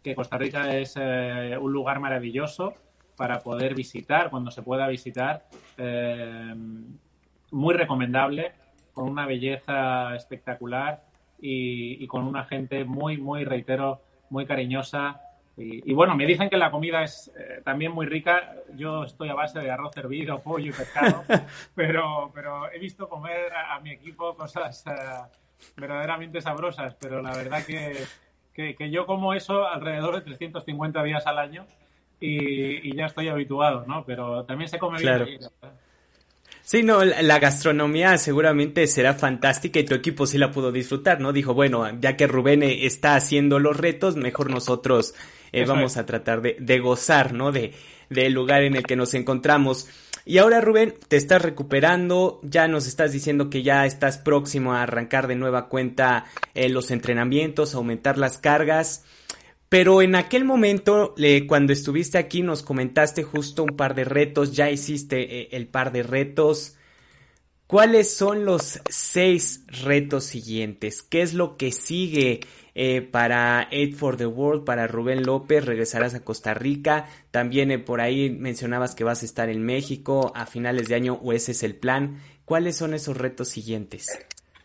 que 0.03 0.15
Costa 0.15 0.37
Rica 0.37 0.77
es 0.77 0.95
eh, 1.01 1.57
un 1.59 1.73
lugar 1.73 2.01
maravilloso 2.01 2.75
para 3.17 3.41
poder 3.41 3.75
visitar 3.75 4.31
cuando 4.31 4.51
se 4.51 4.63
pueda 4.63 4.87
visitar, 4.89 5.47
eh, 5.79 6.55
muy 7.51 7.75
recomendable, 7.75 8.53
con 8.93 9.09
una 9.09 9.27
belleza 9.27 10.15
espectacular 10.17 11.03
y, 11.45 12.07
con 12.07 12.25
una 12.25 12.45
gente 12.45 12.85
muy, 12.85 13.19
muy, 13.19 13.45
reitero, 13.45 14.01
muy 14.31 14.47
cariñosa, 14.47 15.21
Y, 15.57 15.93
bueno, 15.93 16.17
me 16.17 16.25
dicen 16.25 16.49
que 16.49 16.57
la 16.57 16.71
comida 16.71 17.03
es 17.03 17.31
eh, 17.37 17.61
también 17.63 17.93
muy 17.93 18.07
rica. 18.07 18.55
Yo 18.75 19.05
estoy 19.05 19.29
a 19.29 19.35
base 19.35 19.59
de 19.59 19.71
arroz 19.71 19.95
hervido, 19.97 20.41
pollo 20.41 20.71
y 20.71 20.73
pescado, 20.73 21.25
pero, 21.75 22.31
pero 22.33 22.73
he 22.73 22.79
visto 22.79 23.07
comer 23.09 23.53
a, 23.53 23.79
mi 23.81 23.91
equipo 23.91 24.35
cosas 24.35 24.85
eh, 24.87 24.93
verdaderamente 25.77 26.41
sabrosas. 26.41 26.95
Pero 26.99 27.21
la 27.21 27.33
verdad 27.37 27.67
que, 27.67 28.07
que, 28.55 28.91
yo 28.91 29.05
como 29.05 29.35
eso 29.35 29.67
alrededor 29.67 30.15
de 30.15 30.23
350 30.23 31.03
días 31.03 31.27
al 31.27 31.39
año 31.39 31.67
y, 32.19 32.97
ya 32.97 33.07
estoy 33.07 33.29
habituado, 33.29 33.85
¿no? 33.87 34.05
Pero 34.07 34.45
también 34.45 34.69
se 34.71 34.79
come 34.79 35.01
bien. 35.01 35.39
Sí, 36.65 36.83
no, 36.83 37.05
la 37.05 37.39
gastronomía 37.41 38.17
seguramente 38.19 38.87
será 38.87 39.15
fantástica 39.15 39.81
y 39.81 39.85
tu 39.85 39.95
equipo 39.95 40.27
sí 40.27 40.39
la 40.39 40.53
pudo 40.53 40.71
disfrutar, 40.71 41.21
¿no? 41.21 41.33
Dijo, 41.33 41.55
bueno, 41.55 41.85
ya 42.01 42.17
que 42.17 42.29
Rubén 42.29 42.63
está 42.63 43.17
haciendo 43.17 43.59
los 43.59 43.77
retos, 43.77 44.17
mejor 44.17 44.49
nosotros 44.49 45.15
eh, 45.51 45.65
vamos 45.67 45.97
a 45.97 46.07
tratar 46.07 46.41
de, 46.41 46.57
de, 46.61 46.79
gozar, 46.79 47.33
¿no? 47.35 47.51
De, 47.51 47.73
del 48.09 48.33
lugar 48.33 48.63
en 48.63 48.77
el 48.77 48.85
que 48.85 48.97
nos 48.97 49.15
encontramos. 49.15 49.89
Y 50.25 50.39
ahora, 50.39 50.61
Rubén, 50.61 50.95
te 51.09 51.17
estás 51.17 51.43
recuperando, 51.43 52.39
ya 52.45 52.69
nos 52.69 52.87
estás 52.87 53.13
diciendo 53.13 53.51
que 53.51 53.65
ya 53.65 53.85
estás 53.85 54.19
próximo 54.19 54.73
a 54.73 54.83
arrancar 54.83 55.27
de 55.27 55.35
nueva 55.35 55.69
cuenta 55.69 56.27
eh, 56.55 56.69
los 56.69 56.93
entrenamientos, 56.93 57.75
aumentar 57.75 58.19
las 58.19 58.39
cargas. 58.39 59.05
Pero 59.73 60.03
en 60.03 60.17
aquel 60.17 60.45
momento, 60.45 61.15
cuando 61.47 61.73
estuviste 61.73 62.19
aquí, 62.19 62.43
nos 62.43 62.63
comentaste 62.63 63.23
justo 63.23 63.65
un 63.65 63.75
par 63.75 63.95
de 63.95 64.05
retos, 64.05 64.53
ya 64.53 64.71
hiciste 64.71 65.41
eh, 65.41 65.49
el 65.53 65.67
par 65.67 65.93
de 65.93 66.03
retos. 66.03 66.77
¿Cuáles 67.67 68.15
son 68.15 68.45
los 68.45 68.81
seis 68.91 69.65
retos 69.83 70.25
siguientes? 70.25 71.01
¿Qué 71.01 71.23
es 71.23 71.33
lo 71.33 71.57
que 71.57 71.73
sigue 71.73 72.41
eh, 72.75 73.01
para 73.01 73.67
Aid 73.73 73.95
for 73.95 74.19
the 74.19 74.27
World, 74.27 74.65
para 74.65 74.87
Rubén 74.89 75.23
López? 75.23 75.65
Regresarás 75.65 76.13
a 76.13 76.23
Costa 76.23 76.53
Rica. 76.53 77.07
También 77.31 77.71
eh, 77.71 77.79
por 77.79 78.03
ahí 78.03 78.29
mencionabas 78.29 78.95
que 78.95 79.05
vas 79.05 79.23
a 79.23 79.25
estar 79.25 79.49
en 79.49 79.65
México 79.65 80.33
a 80.35 80.45
finales 80.45 80.89
de 80.89 80.97
año 80.97 81.15
o 81.23 81.33
ese 81.33 81.53
es 81.53 81.63
el 81.63 81.77
plan. 81.77 82.21
¿Cuáles 82.45 82.77
son 82.77 82.93
esos 82.93 83.17
retos 83.17 83.49
siguientes? 83.49 84.07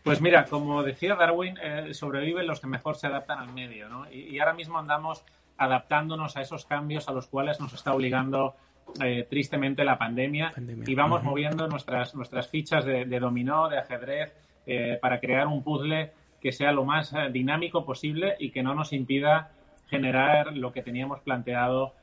Pues 0.02 0.20
mira, 0.20 0.44
como 0.44 0.82
decía 0.82 1.14
Darwin, 1.16 1.58
eh, 1.62 1.92
sobreviven 1.92 2.46
los 2.46 2.60
que 2.60 2.66
mejor 2.66 2.96
se 2.96 3.06
adaptan 3.06 3.38
al 3.40 3.52
medio, 3.52 3.88
¿no? 3.88 4.10
Y, 4.10 4.38
ahora 4.38 4.54
mismo 4.54 4.78
andamos 4.78 5.24
adaptándonos 5.56 6.36
a 6.36 6.40
esos 6.40 6.64
cambios 6.64 7.08
a 7.08 7.12
los 7.12 7.26
cuales 7.26 7.60
nos 7.60 7.72
está 7.72 7.92
obligando 7.92 8.54
eh, 9.02 9.26
tristemente 9.28 9.84
la 9.84 9.98
pandemia, 9.98 10.54
y 10.86 10.94
vamos 10.94 11.22
moviendo 11.22 11.66
nuestras, 11.68 12.14
nuestras 12.14 12.48
fichas 12.48 12.84
de, 12.84 13.04
dominó, 13.20 13.68
de 13.68 13.78
ajedrez, 13.78 14.34
eh, 14.66 14.98
para 15.00 15.18
crear 15.18 15.46
un 15.46 15.62
puzzle 15.62 16.12
que 16.40 16.52
sea 16.52 16.72
lo 16.72 16.84
más 16.84 17.12
dinámico 17.32 17.84
posible 17.84 18.36
y 18.38 18.50
que 18.50 18.62
no 18.62 18.74
nos 18.74 18.92
impida 18.92 19.50
generar 19.88 20.56
lo 20.56 20.72
que 20.72 20.82
teníamos 20.82 21.20
planteado 21.20 21.94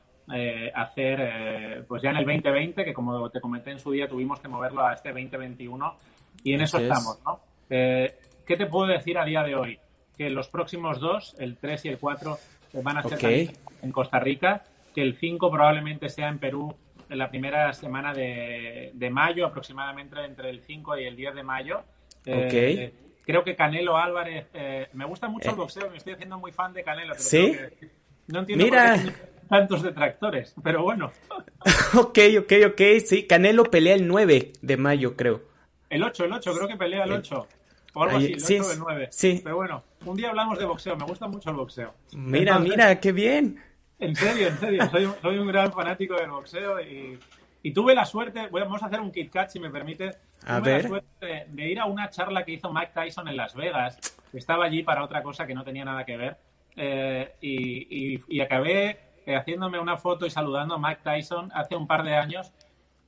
hacer 0.74 1.84
pues 1.86 2.02
ya 2.02 2.10
en 2.10 2.16
el 2.16 2.24
2020, 2.24 2.84
que 2.84 2.92
como 2.92 3.30
te 3.30 3.40
comenté 3.40 3.70
en 3.70 3.78
su 3.78 3.92
día 3.92 4.08
tuvimos 4.08 4.40
que 4.40 4.48
moverlo 4.48 4.84
a 4.84 4.92
este 4.92 5.10
2021 5.10 5.94
y 6.42 6.52
en 6.52 6.60
eso 6.60 6.78
estamos, 6.78 7.20
¿no? 7.24 7.40
Eh, 7.70 8.14
¿Qué 8.46 8.56
te 8.56 8.66
puedo 8.66 8.86
decir 8.86 9.18
a 9.18 9.24
día 9.24 9.42
de 9.42 9.54
hoy? 9.54 9.78
Que 10.16 10.30
los 10.30 10.48
próximos 10.48 11.00
dos, 11.00 11.34
el 11.38 11.56
3 11.56 11.84
y 11.86 11.88
el 11.88 11.98
4, 11.98 12.38
van 12.82 12.98
a 12.98 13.02
ser 13.02 13.50
en 13.82 13.92
Costa 13.92 14.18
Rica, 14.18 14.64
que 14.94 15.02
el 15.02 15.16
5 15.16 15.50
probablemente 15.50 16.08
sea 16.08 16.28
en 16.28 16.38
Perú 16.38 16.74
en 17.08 17.18
la 17.18 17.28
primera 17.28 17.72
semana 17.72 18.12
de, 18.12 19.08
mayo, 19.10 19.46
aproximadamente 19.46 20.24
entre 20.24 20.50
el 20.50 20.60
5 20.60 20.98
y 20.98 21.04
el 21.04 21.16
10 21.16 21.34
de 21.34 21.42
mayo. 21.42 21.82
Eh, 22.24 22.92
creo 23.24 23.44
que 23.44 23.54
Canelo 23.54 23.96
Álvarez, 23.96 24.46
eh, 24.54 24.88
me 24.92 25.04
gusta 25.04 25.28
mucho 25.28 25.50
el 25.50 25.56
boxeo, 25.56 25.90
me 25.90 25.98
estoy 25.98 26.14
haciendo 26.14 26.38
muy 26.38 26.52
fan 26.52 26.72
de 26.72 26.82
Canelo. 26.82 27.14
¿Sí? 27.16 27.56
no 28.28 28.40
entiendo 28.40 28.64
Mira. 28.64 28.94
por 28.94 29.12
qué 29.12 29.36
tantos 29.48 29.82
detractores, 29.82 30.54
pero 30.62 30.82
bueno. 30.82 31.12
ok, 31.94 32.18
ok, 32.40 32.52
ok, 32.66 32.80
sí, 33.04 33.26
Canelo 33.26 33.64
pelea 33.64 33.94
el 33.94 34.06
9 34.06 34.52
de 34.60 34.76
mayo, 34.76 35.16
creo. 35.16 35.42
El 35.88 36.02
8, 36.02 36.24
el 36.24 36.32
8, 36.32 36.54
creo 36.54 36.68
que 36.68 36.76
pelea 36.76 37.04
el 37.04 37.12
8. 37.12 37.46
O 37.94 38.02
algo 38.02 38.18
así, 38.18 38.32
el 38.32 38.62
8 38.62 38.68
o 38.68 38.72
el 38.72 38.78
9. 38.78 39.08
Sí. 39.10 39.40
Pero 39.42 39.56
bueno, 39.56 39.82
un 40.04 40.16
día 40.16 40.28
hablamos 40.28 40.58
de 40.58 40.64
boxeo, 40.64 40.96
me 40.96 41.04
gusta 41.04 41.28
mucho 41.28 41.50
el 41.50 41.56
boxeo. 41.56 41.94
Mira, 42.12 42.58
mira, 42.58 43.00
qué 43.00 43.12
bien. 43.12 43.62
En 43.98 44.14
serio, 44.14 44.48
en 44.48 44.58
serio, 44.58 44.90
soy, 44.90 45.08
soy 45.22 45.38
un 45.38 45.46
gran 45.46 45.72
fanático 45.72 46.14
del 46.16 46.30
boxeo 46.30 46.80
y, 46.80 47.18
y 47.62 47.72
tuve 47.72 47.94
la 47.94 48.04
suerte, 48.04 48.48
vamos 48.48 48.82
a 48.82 48.86
hacer 48.86 49.00
un 49.00 49.10
Kit 49.10 49.32
Kat 49.32 49.48
si 49.48 49.58
me 49.58 49.70
permite. 49.70 50.10
A 50.44 50.58
tuve 50.58 50.70
ver. 50.70 50.82
la 50.82 50.88
suerte 50.88 51.46
de, 51.48 51.68
ir 51.68 51.80
a 51.80 51.86
una 51.86 52.10
charla 52.10 52.44
que 52.44 52.52
hizo 52.52 52.72
Mike 52.72 52.92
Tyson 52.94 53.26
en 53.28 53.36
Las 53.36 53.54
Vegas. 53.54 53.98
Estaba 54.32 54.66
allí 54.66 54.82
para 54.82 55.02
otra 55.02 55.22
cosa 55.22 55.46
que 55.46 55.54
no 55.54 55.64
tenía 55.64 55.84
nada 55.84 56.04
que 56.04 56.16
ver. 56.16 56.36
Eh, 56.76 57.32
y, 57.40 58.14
y, 58.14 58.20
y, 58.28 58.40
acabé 58.40 58.98
eh, 59.24 59.34
haciéndome 59.34 59.78
una 59.80 59.96
foto 59.96 60.26
y 60.26 60.30
saludando 60.30 60.74
a 60.74 60.78
Mike 60.78 61.00
Tyson 61.02 61.50
hace 61.54 61.74
un 61.74 61.86
par 61.86 62.04
de 62.04 62.14
años 62.14 62.52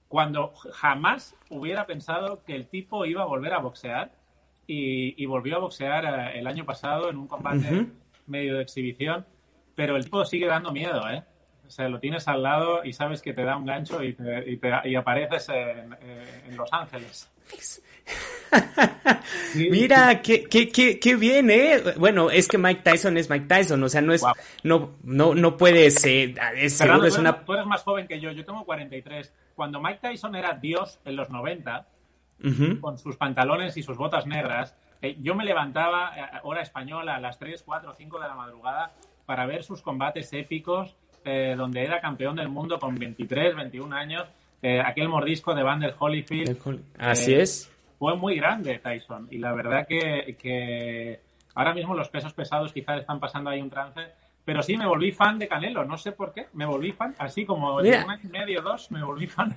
cuando 0.08 0.52
jamás 0.72 1.36
hubiera 1.50 1.86
pensado 1.86 2.42
que 2.44 2.56
el 2.56 2.66
tipo 2.66 3.04
iba 3.04 3.22
a 3.22 3.26
volver 3.26 3.52
a 3.52 3.58
boxear 3.58 4.12
y, 4.66 5.24
volvió 5.26 5.56
a 5.56 5.60
boxear 5.60 6.04
eh, 6.04 6.38
el 6.38 6.46
año 6.46 6.64
pasado 6.64 7.08
en 7.08 7.16
un 7.16 7.26
combate 7.26 7.86
medio 8.26 8.56
de 8.56 8.62
exhibición, 8.62 9.24
pero 9.74 9.96
el 9.96 10.04
tipo 10.04 10.24
sigue 10.24 10.46
dando 10.46 10.72
miedo, 10.72 11.08
¿eh? 11.08 11.22
O 11.66 11.70
sea, 11.70 11.88
lo 11.88 12.00
tienes 12.00 12.26
al 12.28 12.42
lado 12.42 12.82
y 12.84 12.92
sabes 12.94 13.20
que 13.20 13.34
te 13.34 13.44
da 13.44 13.56
un 13.56 13.66
gancho 13.66 14.02
y, 14.02 14.16
y, 14.84 14.94
apareces 14.94 15.50
en, 15.50 16.56
Los 16.56 16.72
Ángeles. 16.72 17.30
Mira, 19.54 20.22
qué, 20.22 20.44
qué, 20.44 20.70
qué, 20.70 20.98
qué, 20.98 21.16
bien, 21.16 21.50
¿eh? 21.50 21.82
Bueno, 21.96 22.30
es 22.30 22.48
que 22.48 22.56
Mike 22.56 22.80
Tyson 22.82 23.18
es 23.18 23.28
Mike 23.28 23.46
Tyson, 23.46 23.82
o 23.82 23.88
sea, 23.88 24.00
no 24.00 24.14
es, 24.14 24.22
no, 24.62 24.94
no, 25.02 25.34
no 25.34 25.56
puedes, 25.58 26.02
eh, 26.06 26.34
es, 26.56 26.80
es 26.80 27.18
una... 27.18 27.44
Tú 27.44 27.52
eres 27.52 27.66
más 27.66 27.82
joven 27.82 28.06
que 28.06 28.18
yo, 28.18 28.32
yo 28.32 28.46
tengo 28.46 28.64
43 28.64 29.30
cuando 29.58 29.80
Mike 29.80 29.98
Tyson 30.00 30.36
era 30.36 30.54
Dios 30.54 31.00
en 31.04 31.16
los 31.16 31.30
90, 31.30 31.84
con 32.80 32.96
sus 32.96 33.16
pantalones 33.16 33.76
y 33.76 33.82
sus 33.82 33.96
botas 33.96 34.24
negras, 34.24 34.76
eh, 35.02 35.16
yo 35.20 35.34
me 35.34 35.44
levantaba 35.44 36.14
a 36.14 36.20
eh, 36.20 36.40
hora 36.44 36.62
española 36.62 37.16
a 37.16 37.20
las 37.20 37.40
3, 37.40 37.64
4, 37.66 37.92
5 37.92 38.20
de 38.20 38.28
la 38.28 38.36
madrugada 38.36 38.92
para 39.26 39.46
ver 39.46 39.64
sus 39.64 39.82
combates 39.82 40.32
épicos, 40.32 40.94
eh, 41.24 41.56
donde 41.58 41.82
era 41.82 42.00
campeón 42.00 42.36
del 42.36 42.48
mundo 42.48 42.78
con 42.78 42.94
23, 42.94 43.56
21 43.56 43.96
años, 43.96 44.28
aquel 44.84 45.08
mordisco 45.08 45.52
de 45.56 45.64
Vander 45.64 45.92
Holyfield. 45.98 46.50
Así 46.96 47.34
es. 47.34 47.68
Fue 47.98 48.16
muy 48.16 48.36
grande 48.36 48.78
Tyson 48.78 49.26
y 49.28 49.38
la 49.38 49.52
verdad 49.54 49.88
que, 49.88 50.36
que 50.40 51.20
ahora 51.56 51.74
mismo 51.74 51.96
los 51.96 52.08
pesos 52.10 52.32
pesados 52.32 52.72
quizás 52.72 53.00
están 53.00 53.18
pasando 53.18 53.50
ahí 53.50 53.60
un 53.60 53.70
trance 53.70 54.02
pero 54.48 54.62
sí, 54.62 54.78
me 54.78 54.86
volví 54.86 55.12
fan 55.12 55.38
de 55.38 55.46
Canelo, 55.46 55.84
no 55.84 55.98
sé 55.98 56.12
por 56.12 56.32
qué, 56.32 56.46
me 56.54 56.64
volví 56.64 56.92
fan, 56.92 57.14
así 57.18 57.44
como 57.44 57.82
de 57.82 57.90
un 58.02 58.10
año 58.10 58.22
y 58.24 58.28
medio, 58.28 58.62
dos, 58.62 58.90
me 58.90 59.04
volví 59.04 59.26
fan. 59.26 59.54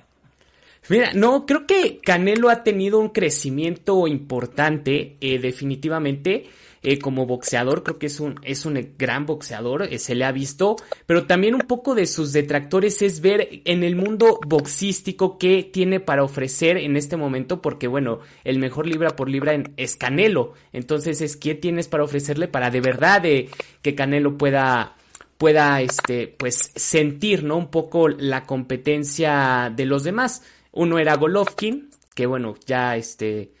Mira, 0.90 1.12
no, 1.14 1.46
creo 1.46 1.66
que 1.66 1.98
Canelo 2.02 2.50
ha 2.50 2.62
tenido 2.62 2.98
un 2.98 3.08
crecimiento 3.08 4.06
importante, 4.06 5.16
eh, 5.18 5.38
definitivamente. 5.38 6.44
Eh, 6.84 6.98
como 6.98 7.26
boxeador, 7.26 7.84
creo 7.84 7.98
que 8.00 8.06
es 8.06 8.18
un, 8.18 8.40
es 8.42 8.66
un 8.66 8.94
gran 8.98 9.24
boxeador, 9.24 9.84
eh, 9.84 9.98
se 10.00 10.16
le 10.16 10.24
ha 10.24 10.32
visto, 10.32 10.74
pero 11.06 11.26
también 11.26 11.54
un 11.54 11.60
poco 11.60 11.94
de 11.94 12.06
sus 12.06 12.32
detractores 12.32 13.02
es 13.02 13.20
ver 13.20 13.62
en 13.64 13.84
el 13.84 13.94
mundo 13.94 14.40
boxístico 14.44 15.38
qué 15.38 15.62
tiene 15.62 16.00
para 16.00 16.24
ofrecer 16.24 16.76
en 16.76 16.96
este 16.96 17.16
momento, 17.16 17.62
porque 17.62 17.86
bueno, 17.86 18.18
el 18.42 18.58
mejor 18.58 18.88
libra 18.88 19.14
por 19.14 19.30
libra 19.30 19.62
es 19.76 19.94
Canelo, 19.94 20.54
entonces 20.72 21.20
es 21.20 21.36
qué 21.36 21.54
tienes 21.54 21.86
para 21.86 22.02
ofrecerle 22.02 22.48
para 22.48 22.70
de 22.70 22.80
verdad 22.80 23.22
de 23.22 23.48
que 23.80 23.94
Canelo 23.94 24.36
pueda 24.36 24.96
pueda 25.38 25.80
este 25.80 26.26
pues 26.26 26.72
sentir 26.74 27.44
no 27.44 27.56
un 27.56 27.68
poco 27.68 28.08
la 28.08 28.44
competencia 28.44 29.72
de 29.74 29.86
los 29.86 30.02
demás. 30.04 30.42
Uno 30.72 30.98
era 30.98 31.16
Golovkin 31.16 31.90
que 32.14 32.26
bueno 32.26 32.54
ya 32.66 32.96
este 32.96 33.52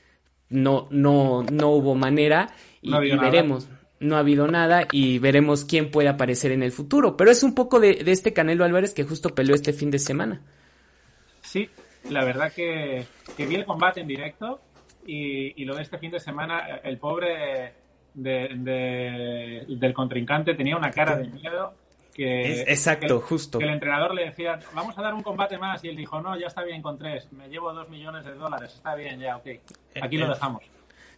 no 0.48 0.86
no 0.90 1.42
no 1.42 1.70
hubo 1.70 1.94
manera 1.94 2.52
y, 2.82 3.16
veremos. 3.16 3.68
No 4.00 4.16
ha 4.16 4.18
habido 4.18 4.48
nada 4.48 4.88
y 4.90 5.20
veremos 5.20 5.64
quién 5.64 5.90
puede 5.90 6.08
aparecer 6.08 6.50
en 6.50 6.64
el 6.64 6.72
futuro. 6.72 7.16
Pero 7.16 7.30
es 7.30 7.44
un 7.44 7.54
poco 7.54 7.78
de, 7.78 8.02
este 8.06 8.32
Canelo 8.32 8.64
Álvarez 8.64 8.92
que 8.92 9.04
justo 9.04 9.30
peleó 9.30 9.54
este 9.54 9.72
fin 9.72 9.92
de 9.92 10.00
semana. 10.00 10.42
Sí, 11.40 11.70
la 12.10 12.24
verdad 12.24 12.52
que, 12.52 13.06
vi 13.38 13.54
el 13.54 13.64
combate 13.64 14.00
en 14.00 14.08
directo 14.08 14.60
y, 15.06 15.64
lo 15.64 15.76
de 15.76 15.82
este 15.82 15.98
fin 15.98 16.10
de 16.10 16.18
semana, 16.18 16.80
el 16.82 16.98
pobre 16.98 17.74
del 18.14 19.94
contrincante 19.94 20.54
tenía 20.54 20.76
una 20.76 20.90
cara 20.90 21.16
de 21.16 21.28
miedo. 21.28 21.74
Que, 22.12 22.62
exacto, 22.62 23.20
justo. 23.20 23.58
Que 23.58 23.64
el 23.64 23.70
entrenador 23.70 24.14
le 24.14 24.26
decía, 24.26 24.58
vamos 24.74 24.98
a 24.98 25.02
dar 25.02 25.14
un 25.14 25.22
combate 25.22 25.56
más, 25.56 25.82
y 25.82 25.88
él 25.88 25.96
dijo, 25.96 26.20
no, 26.20 26.38
ya 26.38 26.48
está 26.48 26.62
bien 26.62 26.82
con 26.82 26.98
tres, 26.98 27.32
me 27.32 27.48
llevo 27.48 27.72
dos 27.72 27.88
millones 27.88 28.22
de 28.26 28.34
dólares, 28.34 28.74
está 28.74 28.94
bien, 28.94 29.18
ya, 29.18 29.38
ok, 29.38 29.46
aquí 30.02 30.18
lo 30.18 30.26
eh, 30.26 30.28
dejamos. 30.28 30.62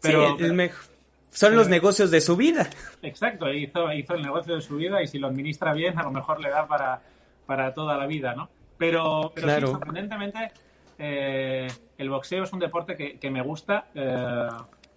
Pero, 0.00 0.38
el, 0.38 0.52
mejor 0.52 0.93
son 1.34 1.56
los 1.56 1.68
negocios 1.68 2.10
de 2.10 2.20
su 2.20 2.36
vida. 2.36 2.70
Exacto, 3.02 3.52
hizo, 3.52 3.92
hizo 3.92 4.14
el 4.14 4.22
negocio 4.22 4.54
de 4.54 4.60
su 4.60 4.76
vida 4.76 5.02
y 5.02 5.08
si 5.08 5.18
lo 5.18 5.26
administra 5.26 5.72
bien, 5.72 5.98
a 5.98 6.04
lo 6.04 6.12
mejor 6.12 6.40
le 6.40 6.48
da 6.48 6.66
para, 6.66 7.02
para 7.44 7.74
toda 7.74 7.96
la 7.96 8.06
vida, 8.06 8.34
¿no? 8.34 8.48
Pero, 8.78 9.32
pero 9.34 9.66
sorprendentemente, 9.66 10.52
eh, 10.98 11.66
el 11.98 12.08
boxeo 12.08 12.44
es 12.44 12.52
un 12.52 12.60
deporte 12.60 12.96
que, 12.96 13.30
me 13.30 13.42
gusta 13.42 13.86
eh, 13.94 14.48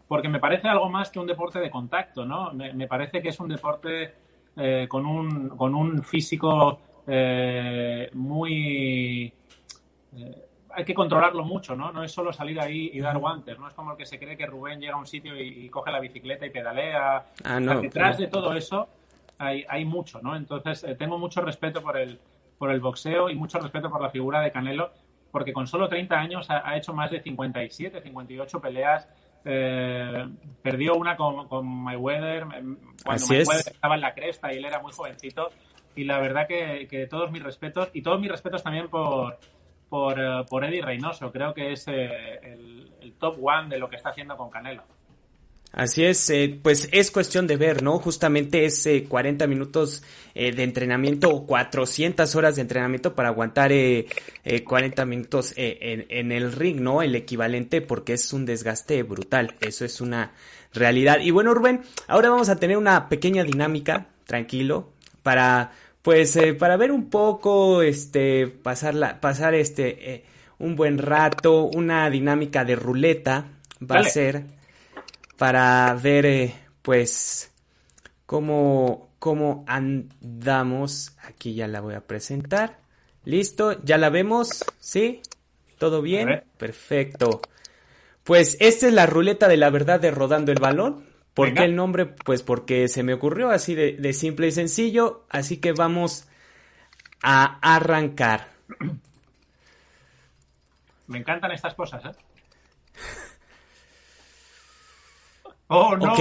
porque 0.07 0.29
me 0.29 0.39
parece 0.39 0.67
algo 0.67 0.89
más 0.89 1.09
que 1.09 1.19
un 1.19 1.27
deporte 1.27 1.59
de 1.59 1.71
contacto, 1.71 2.23
¿no? 2.23 2.53
Me, 2.53 2.87
parece 2.87 3.21
que 3.21 3.29
es 3.29 3.39
un 3.39 3.49
deporte 3.49 4.13
eh, 4.55 4.85
con, 4.87 5.05
un, 5.05 5.49
con 5.49 5.73
un 5.75 6.03
físico 6.03 6.79
eh, 7.07 8.09
muy... 8.13 9.33
Eh, 10.77 10.81
hay 10.81 10.85
que 10.85 10.93
controlarlo 10.93 11.43
mucho, 11.43 11.75
¿no? 11.75 11.91
No 11.91 12.03
es 12.03 12.11
solo 12.11 12.31
salir 12.31 12.59
ahí 12.59 12.91
y 12.93 12.99
dar 12.99 13.17
guantes, 13.17 13.57
¿no? 13.59 13.67
Es 13.67 13.73
como 13.73 13.91
el 13.91 13.97
que 13.97 14.05
se 14.05 14.19
cree 14.19 14.37
que 14.37 14.45
Rubén 14.45 14.79
llega 14.79 14.93
a 14.93 14.97
un 14.97 15.07
sitio 15.07 15.39
y, 15.39 15.69
coge 15.69 15.91
la 15.91 15.99
bicicleta 15.99 16.45
y 16.45 16.49
pedalea. 16.49 17.25
Ah, 17.43 17.59
no, 17.59 17.81
detrás 17.81 18.17
de 18.17 18.27
todo 18.27 18.53
eso 18.53 18.87
hay, 19.37 19.65
hay 19.67 19.85
mucho, 19.85 20.21
¿no? 20.21 20.35
Entonces, 20.35 20.85
tengo 20.97 21.17
mucho 21.17 21.41
respeto 21.41 21.81
por 21.81 21.97
el, 21.97 22.19
por 22.57 22.71
el 22.71 22.79
boxeo 22.79 23.29
y 23.29 23.35
mucho 23.35 23.59
respeto 23.59 23.89
por 23.89 24.01
la 24.01 24.09
figura 24.09 24.41
de 24.41 24.51
Canelo, 24.51 24.91
porque 25.31 25.53
con 25.53 25.67
solo 25.67 25.87
30 25.87 26.15
años 26.15 26.47
ha, 26.49 26.75
hecho 26.77 26.93
más 26.93 27.11
de 27.11 27.21
57, 27.21 28.01
58 28.01 28.61
peleas. 28.61 29.07
Eh, 29.49 30.27
perdió 30.61 30.95
una 30.95 31.15
con, 31.15 31.47
con 31.47 31.65
Mayweather 31.65 32.45
cuando 33.05 33.27
Mayweather 33.27 33.71
estaba 33.71 33.95
en 33.95 34.01
la 34.01 34.13
cresta 34.13 34.51
y 34.51 34.57
él 34.57 34.65
era 34.65 34.79
muy 34.79 34.91
jovencito. 34.91 35.51
Y 35.95 36.03
la 36.03 36.19
verdad 36.19 36.47
que, 36.47 37.07
todos 37.09 37.31
mis 37.31 37.41
respetos, 37.41 37.89
y 37.93 38.03
todos 38.03 38.19
mis 38.19 38.29
respetos 38.29 38.61
también 38.61 38.87
por, 38.87 39.39
por, 39.89 40.19
eh, 40.19 40.45
por 40.49 40.63
Eddie 40.63 40.81
Reynoso. 40.81 41.31
Creo 41.31 41.53
que 41.53 41.73
es 41.73 41.87
eh, 41.87 42.39
el, 42.43 43.13
top 43.19 43.37
one 43.41 43.69
de 43.69 43.79
lo 43.79 43.89
que 43.89 43.95
está 43.95 44.09
haciendo 44.09 44.35
con 44.37 44.49
Canelo. 44.49 44.83
Así 45.73 46.05
es, 46.05 46.29
eh, 46.29 46.57
pues 46.61 46.87
es 46.91 47.11
cuestión 47.11 47.45
de 47.45 47.57
ver, 47.57 47.83
¿no? 47.83 47.99
Justamente 47.99 48.65
es 48.65 48.87
40 49.07 49.43
eh, 49.43 49.47
minutos 49.47 50.01
eh, 50.33 50.51
de 50.51 50.63
entrenamiento 50.63 51.29
o 51.29 51.45
400 51.45 52.33
horas 52.35 52.55
de 52.55 52.61
entrenamiento 52.61 53.13
para 53.15 53.29
aguantar 53.29 53.71
40 54.63 55.05
minutos 55.05 55.53
en, 55.57 56.05
en, 56.09 56.31
el 56.31 56.53
ring, 56.53 56.79
¿no? 56.79 57.01
El 57.01 57.15
equivalente 57.15 57.81
porque 57.81 58.13
es 58.13 58.31
un 58.33 58.45
desgaste 58.45 59.03
brutal, 59.03 59.55
eso 59.59 59.83
es 59.83 59.99
una 59.99 60.31
realidad. 60.73 61.19
Y 61.19 61.31
bueno, 61.31 61.53
Rubén, 61.53 61.81
ahora 62.07 62.29
vamos 62.29 62.49
a 62.49 62.55
tener 62.55 62.77
una 62.77 63.09
pequeña 63.09 63.43
dinámica, 63.43 64.07
tranquilo, 64.25 64.93
para, 65.21 65.73
pues, 66.07 66.39
para 66.57 66.77
ver 66.77 66.93
un 66.93 67.09
poco, 67.09 67.81
este, 67.81 68.47
pasar, 68.47 68.95
la, 68.95 69.19
pasar 69.19 69.53
este, 69.55 70.23
un 70.57 70.77
buen 70.77 70.99
rato, 70.99 71.65
una 71.65 72.09
dinámica 72.09 72.63
de 72.63 72.77
ruleta, 72.77 73.49
va 73.81 73.99
a 73.99 74.03
ser 74.05 74.45
para 75.35 75.93
ver, 76.01 76.25
eh, 76.25 76.55
pues, 76.81 77.51
cómo, 78.25 79.09
cómo 79.19 79.65
andamos. 79.67 81.11
Aquí 81.23 81.55
ya 81.55 81.67
la 81.67 81.81
voy 81.81 81.95
a 81.95 82.07
presentar. 82.07 82.77
Listo, 83.25 83.83
ya 83.83 83.97
la 83.97 84.09
vemos, 84.09 84.63
¿sí? 84.79 85.21
¿Todo 85.77 86.01
bien? 86.01 86.41
Perfecto. 86.57 87.41
Pues 88.23 88.55
esta 88.61 88.87
es 88.87 88.93
la 88.93 89.07
ruleta 89.07 89.49
de 89.49 89.57
la 89.57 89.69
verdad 89.71 89.99
de 89.99 90.11
Rodando 90.11 90.53
el 90.53 90.59
Balón. 90.61 91.03
¿Por 91.37 91.53
qué 91.53 91.65
el 91.65 91.75
nombre? 91.75 92.07
Pues 92.07 92.41
porque 92.41 92.87
se 92.87 93.03
me 93.03 93.13
ocurrió 93.13 93.51
así 93.51 93.75
de, 93.75 93.91
de, 93.93 94.13
simple 94.13 94.47
y 94.47 94.51
sencillo. 94.51 95.27
Así 95.29 95.57
que 95.57 95.71
vamos 95.71 96.27
a 97.21 97.59
arrancar. 97.61 98.47
Me 101.05 101.19
encantan 101.19 101.51
estas 101.51 101.75
cosas, 101.75 102.03
¿eh? 102.05 102.11
Oh, 105.69 105.95
no, 105.95 106.15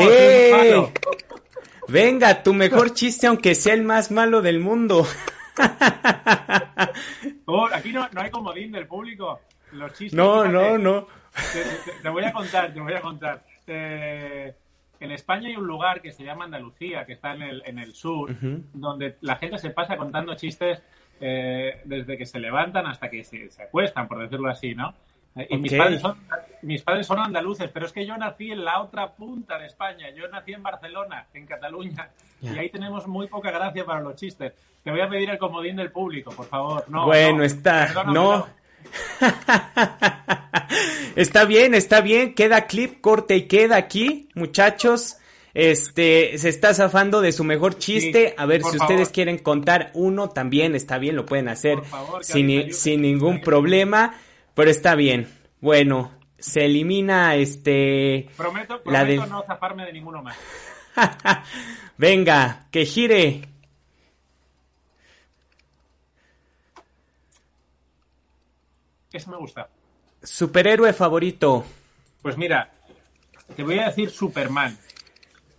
Venga, 1.88 2.42
tu 2.42 2.52
mejor 2.52 2.92
chiste, 2.94 3.28
aunque 3.28 3.54
sea 3.54 3.74
el 3.74 3.84
más 3.84 4.10
malo 4.10 4.42
del 4.42 4.60
mundo. 4.60 5.06
Oh, 7.48 7.68
aquí 7.72 7.92
no, 7.92 8.08
hay 8.16 8.30
comodín 8.30 8.72
del 8.72 8.88
público. 8.88 9.40
Los 9.72 9.92
chistes. 9.92 10.14
No, 10.14 10.46
no, 10.46 10.76
no. 10.76 11.06
Te, 12.02 12.08
voy 12.08 12.24
a 12.24 12.32
contar, 12.32 12.74
te 12.74 12.80
voy 12.80 12.92
a 12.92 13.00
contar. 13.00 13.44
Eh, 13.68 14.52
en 15.00 15.12
España 15.12 15.48
hay 15.48 15.56
un 15.56 15.66
lugar 15.66 16.00
que 16.00 16.12
se 16.12 16.24
llama 16.24 16.44
Andalucía, 16.44 17.04
que 17.04 17.12
está 17.14 17.34
en 17.34 17.42
el, 17.42 17.62
en 17.66 17.78
el 17.78 17.94
sur, 17.94 18.34
donde 18.72 19.16
la 19.20 19.36
gente 19.36 19.58
se 19.58 19.70
pasa 19.70 19.96
contando 19.96 20.34
chistes 20.34 20.82
eh, 21.20 21.80
desde 21.84 22.18
que 22.18 22.26
se 22.26 22.38
levantan 22.38 22.86
hasta 22.86 23.08
que 23.08 23.24
se, 23.24 23.50
se, 23.50 23.62
acuestan, 23.62 24.06
por 24.08 24.18
decirlo 24.18 24.48
así, 24.48 24.74
¿no? 24.74 24.94
Eh, 25.36 25.46
y 25.50 25.56
mis, 25.58 25.74
padres 25.74 26.00
son, 26.00 26.16
mis 26.62 26.82
padres 26.82 27.06
son 27.06 27.18
andaluces, 27.18 27.70
pero 27.72 27.86
es 27.86 27.92
que 27.92 28.06
yo 28.06 28.16
nací 28.16 28.50
en 28.50 28.64
la 28.64 28.80
otra 28.80 29.12
punta 29.12 29.58
de 29.58 29.66
España. 29.66 30.10
Yo 30.10 30.28
nací 30.28 30.52
en 30.52 30.62
Barcelona, 30.62 31.26
en 31.34 31.46
Cataluña. 31.46 32.08
Y 32.40 32.48
ahí 32.48 32.70
tenemos 32.70 33.06
muy 33.06 33.26
poca 33.28 33.50
gracia 33.50 33.84
para 33.84 34.00
los 34.00 34.16
chistes. 34.16 34.54
Te 34.82 34.90
voy 34.90 35.00
a 35.00 35.08
pedir 35.08 35.30
el 35.30 35.38
comodín 35.38 35.76
del 35.76 35.90
público, 35.90 36.30
por 36.32 36.46
favor. 36.46 36.84
No, 36.88 37.06
bueno, 37.06 37.42
está. 37.42 38.04
no. 38.04 38.46
está 41.16 41.44
bien, 41.44 41.74
está 41.74 42.00
bien. 42.00 42.34
Queda 42.34 42.66
clip, 42.66 43.00
corte 43.00 43.36
y 43.36 43.42
queda 43.48 43.76
aquí, 43.76 44.28
muchachos. 44.34 45.16
Este, 45.54 46.36
se 46.36 46.50
está 46.50 46.74
zafando 46.74 47.22
de 47.22 47.32
su 47.32 47.42
mejor 47.42 47.78
chiste. 47.78 48.34
a 48.36 48.44
ver, 48.44 48.62
si 48.62 48.76
ustedes 48.76 49.08
quieren 49.08 49.38
contar 49.38 49.90
uno, 49.94 50.28
también 50.28 50.74
está 50.74 50.98
bien, 50.98 51.16
lo 51.16 51.24
pueden 51.24 51.48
hacer 51.48 51.78
sin, 52.20 52.74
sin 52.74 53.00
ningún 53.00 53.40
problema. 53.40 54.14
Pero 54.54 54.70
está 54.70 54.94
bien. 54.94 55.28
Bueno, 55.60 56.12
se 56.38 56.66
elimina 56.66 57.34
este. 57.36 58.28
Prometo, 58.36 58.82
prometo 58.82 59.26
no 59.26 59.42
zafarme 59.46 59.86
de 59.86 59.92
ninguno 59.92 60.22
más. 60.22 60.36
Venga, 61.96 62.66
que 62.70 62.84
gire. 62.84 63.48
Ese 69.12 69.30
me 69.30 69.36
gusta. 69.36 69.70
Superhéroe 70.26 70.92
favorito. 70.92 71.64
Pues 72.20 72.36
mira, 72.36 72.68
te 73.54 73.62
voy 73.62 73.78
a 73.78 73.86
decir 73.86 74.10
Superman. 74.10 74.76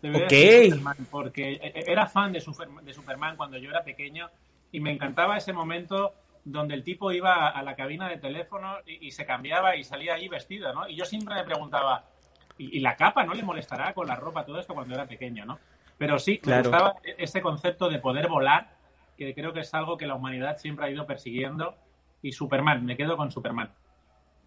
Te 0.01 0.11
voy 0.11 0.21
a 0.21 0.25
decir 0.25 0.73
Superman 0.73 1.07
porque 1.09 1.59
era 1.73 2.05
fan 2.05 2.33
de, 2.33 2.41
Superman 2.41 3.37
cuando 3.37 3.57
yo 3.57 3.69
era 3.69 3.83
pequeño 3.83 4.29
y 4.71 4.81
me 4.81 4.91
encantaba 4.91 5.37
ese 5.37 5.53
momento 5.53 6.13
donde 6.43 6.75
el 6.75 6.83
tipo 6.83 7.13
iba 7.13 7.47
a 7.47 7.63
la 7.63 7.75
cabina 7.75 8.09
de 8.09 8.17
teléfono 8.17 8.75
y, 8.85 9.09
se 9.11 9.25
cambiaba 9.25 9.77
y 9.77 9.85
salía 9.85 10.15
ahí 10.15 10.27
vestido, 10.27 10.73
¿no? 10.73 10.87
Y 10.87 10.95
yo 10.95 11.05
siempre 11.05 11.35
me 11.35 11.45
preguntaba, 11.45 12.03
¿y, 12.57 12.79
la 12.81 12.97
capa 12.97 13.23
no 13.23 13.33
le 13.33 13.43
molestará 13.43 13.93
con 13.93 14.05
la 14.07 14.15
ropa, 14.15 14.45
todo 14.45 14.59
esto 14.59 14.73
cuando 14.73 14.93
era 14.93 15.05
pequeño, 15.05 15.45
¿no? 15.45 15.59
Pero 15.97 16.19
sí, 16.19 16.41
me 16.45 16.61
gustaba 16.61 16.95
e, 17.03 17.15
ese 17.19 17.41
concepto 17.41 17.89
de 17.89 17.99
poder 17.99 18.27
volar, 18.27 18.75
que 19.17 19.33
creo 19.33 19.53
que 19.53 19.61
es 19.61 19.73
algo 19.73 19.97
que 19.97 20.07
la 20.07 20.15
humanidad 20.15 20.57
siempre 20.57 20.85
ha 20.85 20.89
ido 20.89 21.07
persiguiendo. 21.07 21.75
Y 22.21 22.33
Superman, 22.33 22.85
me 22.85 22.97
quedo 22.97 23.15
con 23.15 23.31
Superman. 23.31 23.71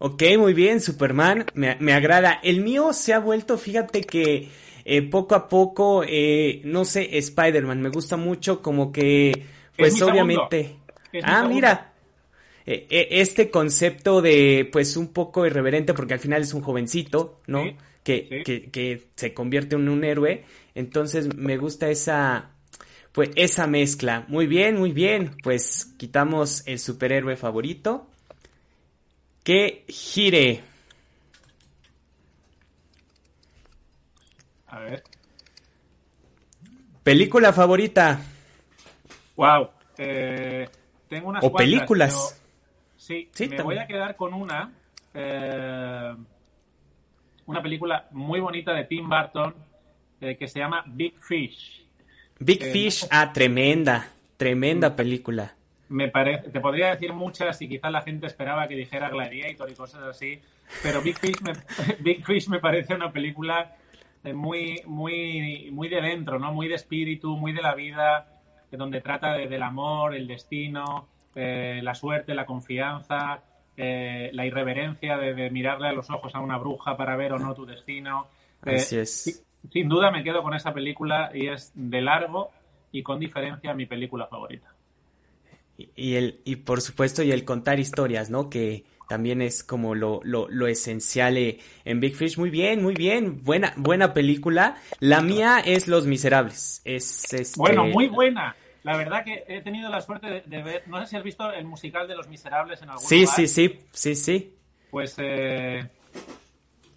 Ok, 0.03 0.23
muy 0.39 0.55
bien, 0.55 0.81
Superman, 0.81 1.45
me, 1.53 1.93
agrada. 1.93 2.39
El 2.41 2.61
mío 2.61 2.91
se 2.91 3.13
ha 3.13 3.19
vuelto, 3.19 3.59
fíjate 3.59 4.01
que 4.01 4.49
eh, 4.83 5.01
poco 5.03 5.35
a 5.35 5.47
poco, 5.47 6.03
eh, 6.03 6.59
no 6.63 6.85
sé, 6.85 7.19
Spider-Man, 7.19 7.79
me 7.79 7.89
gusta 7.89 8.17
mucho 8.17 8.63
como 8.63 8.91
que, 8.91 9.45
pues 9.77 10.01
obviamente... 10.01 10.77
Ah, 11.21 11.45
mira, 11.47 11.93
eh, 12.65 12.87
eh, 12.89 13.07
este 13.11 13.51
concepto 13.51 14.23
de, 14.23 14.67
pues, 14.71 14.97
un 14.97 15.13
poco 15.13 15.45
irreverente, 15.45 15.93
porque 15.93 16.15
al 16.15 16.19
final 16.19 16.41
es 16.41 16.55
un 16.55 16.61
jovencito, 16.61 17.39
¿no? 17.45 17.61
que, 18.03 18.41
Que, 18.43 18.71
que, 18.71 19.09
se 19.15 19.35
convierte 19.35 19.75
en 19.75 19.87
un 19.87 20.03
héroe. 20.03 20.45
Entonces, 20.73 21.35
me 21.35 21.57
gusta 21.57 21.91
esa, 21.91 22.49
pues, 23.11 23.29
esa 23.35 23.67
mezcla. 23.67 24.25
Muy 24.29 24.47
bien, 24.47 24.79
muy 24.79 24.93
bien. 24.93 25.35
Pues, 25.43 25.93
quitamos 25.99 26.63
el 26.65 26.79
superhéroe 26.79 27.35
favorito. 27.35 28.10
Que 29.43 29.85
gire. 29.87 30.63
A 34.67 34.79
ver. 34.79 35.03
Película 37.03 37.51
favorita. 37.51 38.19
Wow. 39.35 39.69
Eh, 39.97 40.69
tengo 41.07 41.29
unas 41.29 41.43
o 41.43 41.51
películas. 41.51 42.41
Sí, 42.97 43.29
me 43.49 43.61
voy 43.63 43.77
a 43.77 43.87
quedar 43.87 44.15
con 44.15 44.33
una. 44.33 44.71
Eh, 45.13 46.15
una 47.47 47.61
película 47.61 48.07
muy 48.11 48.39
bonita 48.39 48.73
de 48.73 48.85
Tim 48.85 49.09
Burton 49.09 49.53
eh, 50.21 50.37
que 50.37 50.47
se 50.47 50.59
llama 50.59 50.83
Big 50.85 51.19
Fish. 51.19 51.83
Big 52.39 52.63
eh, 52.63 52.71
Fish, 52.71 53.07
ah, 53.09 53.33
tremenda, 53.33 54.07
tremenda 54.37 54.91
mm. 54.91 54.95
película. 54.95 55.55
Me 55.91 56.07
parece, 56.07 56.49
te 56.49 56.59
podría 56.59 56.91
decir 56.91 57.13
muchas 57.13 57.61
y 57.61 57.67
quizás 57.67 57.91
la 57.91 58.01
gente 58.01 58.27
esperaba 58.27 58.67
que 58.67 58.75
dijera 58.75 59.09
Gladiator 59.09 59.69
y 59.69 59.75
cosas 59.75 60.03
así, 60.03 60.39
pero 60.81 61.01
Big 61.01 61.17
Fish 61.17 61.41
me, 61.41 61.53
Big 61.99 62.25
Fish 62.25 62.47
me 62.47 62.59
parece 62.59 62.95
una 62.95 63.11
película 63.11 63.75
muy, 64.33 64.81
muy, 64.85 65.69
muy 65.71 65.89
de 65.89 66.01
dentro, 66.01 66.39
¿no? 66.39 66.53
Muy 66.53 66.67
de 66.67 66.75
espíritu, 66.75 67.35
muy 67.37 67.53
de 67.53 67.61
la 67.61 67.75
vida, 67.75 68.27
donde 68.71 69.01
trata 69.01 69.33
del 69.33 69.63
amor, 69.63 70.15
el 70.15 70.27
destino, 70.27 71.07
eh, 71.35 71.79
la 71.83 71.95
suerte, 71.95 72.33
la 72.33 72.45
confianza, 72.45 73.41
eh, 73.75 74.29
la 74.33 74.45
irreverencia 74.45 75.17
de, 75.17 75.49
mirarle 75.49 75.87
a 75.87 75.93
los 75.93 76.09
ojos 76.09 76.35
a 76.35 76.39
una 76.39 76.57
bruja 76.57 76.97
para 76.97 77.15
ver 77.15 77.33
o 77.33 77.39
no 77.39 77.53
tu 77.53 77.65
destino. 77.65 78.27
Eh, 78.65 78.75
Así 78.75 78.97
es. 78.97 79.43
Sin, 79.71 79.89
duda 79.89 80.11
me 80.11 80.23
quedo 80.23 80.43
con 80.43 80.53
esa 80.53 80.73
película 80.73 81.31
y 81.33 81.47
es 81.47 81.71
de 81.75 82.01
largo 82.01 82.51
y 82.91 83.03
con 83.03 83.19
diferencia 83.19 83.73
mi 83.73 83.85
película 83.85 84.27
favorita. 84.27 84.70
Y, 85.95 86.15
el, 86.15 86.41
y 86.45 86.57
por 86.57 86.81
supuesto, 86.81 87.23
y 87.23 87.31
el 87.31 87.45
contar 87.45 87.79
historias, 87.79 88.29
¿no? 88.29 88.49
Que 88.49 88.83
también 89.09 89.41
es 89.41 89.63
como 89.63 89.93
lo, 89.95 90.21
lo, 90.23 90.47
lo 90.49 90.67
esencial 90.67 91.37
eh, 91.37 91.59
en 91.83 91.99
Big 91.99 92.15
Fish. 92.15 92.37
Muy 92.37 92.49
bien, 92.49 92.81
muy 92.81 92.93
bien, 92.93 93.43
buena, 93.43 93.73
buena 93.75 94.13
película. 94.13 94.77
La 94.99 95.21
mía 95.21 95.61
es 95.65 95.87
Los 95.87 96.07
Miserables. 96.07 96.81
Es, 96.85 97.33
este... 97.33 97.59
Bueno, 97.59 97.85
muy 97.85 98.07
buena. 98.07 98.55
La 98.83 98.97
verdad 98.97 99.23
que 99.23 99.43
he 99.47 99.61
tenido 99.61 99.89
la 99.89 100.01
suerte 100.01 100.43
de, 100.45 100.63
ver, 100.63 100.87
no 100.87 100.99
sé 101.01 101.07
si 101.07 101.15
has 101.17 101.23
visto 101.23 101.51
el 101.51 101.65
musical 101.65 102.07
de 102.07 102.15
Los 102.15 102.27
Miserables 102.29 102.81
en 102.81 102.89
algún 102.89 103.05
Sí, 103.05 103.21
lugar. 103.21 103.35
sí, 103.35 103.47
sí, 103.47 103.79
sí, 103.91 104.15
sí. 104.15 104.53
Pues 104.89 105.15
eh, 105.17 105.87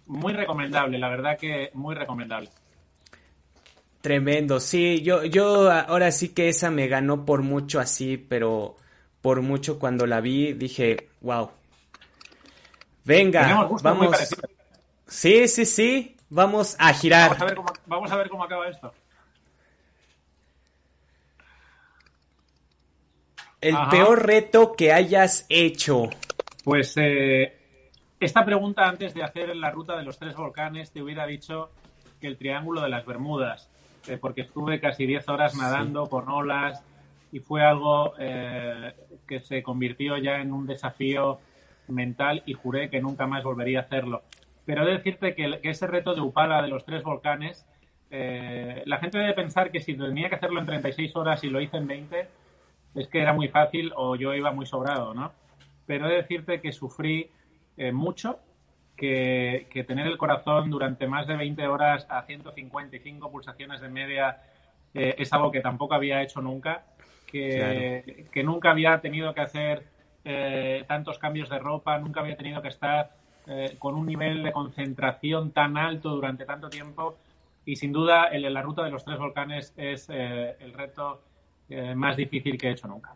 muy 0.07 0.33
recomendable, 0.33 0.97
la 0.97 1.09
verdad 1.09 1.37
que 1.37 1.69
muy 1.73 1.95
recomendable. 1.95 2.49
Tremendo, 4.05 4.59
sí, 4.59 5.01
yo, 5.01 5.23
yo 5.23 5.71
ahora 5.71 6.11
sí 6.11 6.29
que 6.29 6.47
esa 6.47 6.69
me 6.69 6.87
ganó 6.87 7.25
por 7.25 7.41
mucho 7.41 7.79
así, 7.79 8.17
pero 8.17 8.75
por 9.19 9.41
mucho 9.41 9.79
cuando 9.79 10.05
la 10.05 10.21
vi 10.21 10.53
dije, 10.53 11.09
wow. 11.21 11.49
Venga, 13.03 13.67
vamos. 13.81 14.15
Sí, 15.07 15.47
sí, 15.47 15.65
sí, 15.65 16.15
vamos 16.29 16.75
a 16.77 16.93
girar. 16.93 17.31
Vamos 17.31 17.41
a 17.41 17.45
ver 17.45 17.55
cómo, 17.55 17.73
vamos 17.87 18.11
a 18.11 18.17
ver 18.17 18.29
cómo 18.29 18.43
acaba 18.43 18.67
esto. 18.67 18.93
El 23.59 23.75
peor 23.89 24.23
reto 24.23 24.73
que 24.73 24.93
hayas 24.93 25.47
hecho. 25.49 26.11
Pues 26.63 26.93
eh, 26.97 27.57
esta 28.19 28.45
pregunta 28.45 28.87
antes 28.87 29.15
de 29.15 29.23
hacer 29.23 29.55
la 29.55 29.71
ruta 29.71 29.97
de 29.97 30.03
los 30.03 30.19
tres 30.19 30.35
volcanes 30.35 30.91
te 30.91 31.01
hubiera 31.01 31.25
dicho 31.25 31.71
que 32.21 32.27
el 32.27 32.37
Triángulo 32.37 32.81
de 32.81 32.89
las 32.89 33.03
Bermudas 33.03 33.71
eh, 34.07 34.17
porque 34.19 34.41
estuve 34.41 34.79
casi 34.79 35.05
10 35.05 35.29
horas 35.29 35.55
nadando 35.55 36.07
por 36.07 36.29
olas 36.29 36.83
y 37.31 37.39
fue 37.39 37.63
algo 37.63 38.13
eh, 38.19 38.93
que 39.27 39.39
se 39.39 39.63
convirtió 39.63 40.17
ya 40.17 40.39
en 40.41 40.51
un 40.51 40.65
desafío 40.67 41.39
mental 41.87 42.43
y 42.45 42.53
juré 42.53 42.89
que 42.89 43.01
nunca 43.01 43.27
más 43.27 43.43
volvería 43.43 43.79
a 43.79 43.81
hacerlo. 43.83 44.23
Pero 44.65 44.83
he 44.83 44.85
de 44.85 44.97
decirte 44.97 45.35
que, 45.35 45.59
ese 45.63 45.87
reto 45.87 46.15
de 46.15 46.21
Upala 46.21 46.61
de 46.61 46.67
los 46.67 46.85
tres 46.85 47.03
volcanes, 47.03 47.65
eh, 48.09 48.83
la 48.85 48.97
gente 48.97 49.17
debe 49.17 49.33
pensar 49.33 49.71
que 49.71 49.81
si 49.81 49.95
tenía 49.95 50.29
que 50.29 50.35
hacerlo 50.35 50.59
en 50.59 50.65
36 50.65 51.15
horas 51.15 51.43
y 51.43 51.49
lo 51.49 51.61
hice 51.61 51.77
en 51.77 51.87
20, 51.87 52.27
es 52.95 53.07
que 53.07 53.21
era 53.21 53.33
muy 53.33 53.49
fácil 53.49 53.91
o 53.95 54.15
yo 54.15 54.33
iba 54.33 54.51
muy 54.51 54.65
sobrado, 54.65 55.13
¿no? 55.13 55.31
Pero 55.85 56.07
he 56.07 56.11
de 56.11 56.15
decirte 56.17 56.61
que 56.61 56.71
sufrí 56.71 57.29
mucho 57.91 58.39
que, 58.95 59.85
tener 59.87 60.07
el 60.07 60.17
corazón 60.17 60.69
durante 60.69 61.07
más 61.07 61.27
de 61.27 61.35
20 61.35 61.67
horas 61.67 62.05
a 62.09 62.23
155 62.23 63.31
pulsaciones 63.31 63.81
de 63.81 63.89
media 63.89 64.41
eh, 64.93 65.15
es 65.17 65.31
algo 65.33 65.51
que 65.51 65.61
tampoco 65.61 65.93
había 65.93 66.21
hecho 66.21 66.41
nunca, 66.41 66.83
que, 67.27 68.27
que 68.31 68.43
nunca 68.43 68.71
había 68.71 69.01
tenido 69.01 69.33
que 69.33 69.41
hacer 69.41 69.83
eh, 70.23 70.85
tantos 70.87 71.19
cambios 71.19 71.49
de 71.49 71.59
ropa, 71.59 71.97
nunca 71.99 72.21
había 72.21 72.37
tenido 72.37 72.61
que 72.61 72.69
estar 72.69 73.11
eh, 73.47 73.75
con 73.77 73.95
un 73.95 74.05
nivel 74.05 74.43
de 74.43 74.51
concentración 74.51 75.51
tan 75.51 75.77
alto 75.77 76.09
durante 76.09 76.45
tanto 76.45 76.69
tiempo 76.69 77.17
y 77.65 77.75
sin 77.75 77.91
duda 77.91 78.25
el, 78.25 78.51
la 78.51 78.61
ruta 78.61 78.83
de 78.83 78.91
los 78.91 79.03
tres 79.03 79.19
volcanes 79.19 79.73
es 79.75 80.09
el 80.09 80.73
reto 80.73 81.21
más 81.95 82.15
difícil 82.15 82.59
que 82.59 82.67
he 82.67 82.71
hecho 82.71 82.87
nunca. 82.87 83.15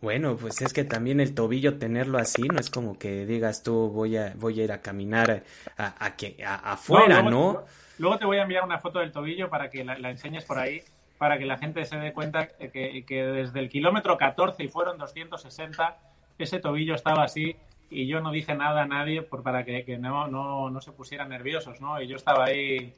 Bueno, 0.00 0.36
pues 0.36 0.60
es 0.62 0.72
que 0.72 0.84
también 0.84 1.18
el 1.18 1.34
tobillo 1.34 1.78
tenerlo 1.78 2.18
así, 2.18 2.42
no 2.42 2.60
es 2.60 2.70
como 2.70 2.98
que 2.98 3.26
digas 3.26 3.64
tú 3.64 3.90
voy 3.90 4.16
a, 4.16 4.32
voy 4.36 4.60
a 4.60 4.64
ir 4.64 4.72
a 4.72 4.80
caminar 4.80 5.42
a, 5.76 6.06
a 6.06 6.14
que, 6.14 6.36
afuera, 6.44 7.22
¿no? 7.22 7.64
Luego, 7.98 8.16
te 8.16 8.24
voy 8.24 8.38
a 8.38 8.42
enviar 8.42 8.62
una 8.62 8.78
foto 8.78 9.00
del 9.00 9.10
tobillo 9.10 9.50
para 9.50 9.70
que 9.70 9.84
la, 9.84 9.94
enseñes 10.08 10.44
por 10.44 10.58
ahí, 10.58 10.82
para 11.18 11.36
que 11.36 11.46
la 11.46 11.58
gente 11.58 11.84
se 11.84 11.96
dé 11.96 12.12
cuenta 12.12 12.46
que, 12.46 13.04
que, 13.04 13.24
desde 13.24 13.58
el 13.58 13.68
kilómetro 13.68 14.16
14 14.16 14.62
y 14.62 14.68
fueron 14.68 14.98
260, 14.98 15.98
ese 16.38 16.60
tobillo 16.60 16.94
estaba 16.94 17.24
así 17.24 17.56
y 17.90 18.06
yo 18.06 18.20
no 18.20 18.30
dije 18.30 18.54
nada 18.54 18.82
a 18.82 18.86
nadie 18.86 19.22
por, 19.22 19.42
para 19.42 19.64
que, 19.64 19.84
que 19.84 19.98
no, 19.98 20.28
no, 20.28 20.70
no 20.70 20.80
se 20.80 20.92
pusieran 20.92 21.30
nerviosos, 21.30 21.80
¿no? 21.80 22.00
Y 22.00 22.06
yo 22.06 22.14
estaba 22.14 22.44
ahí 22.44 22.94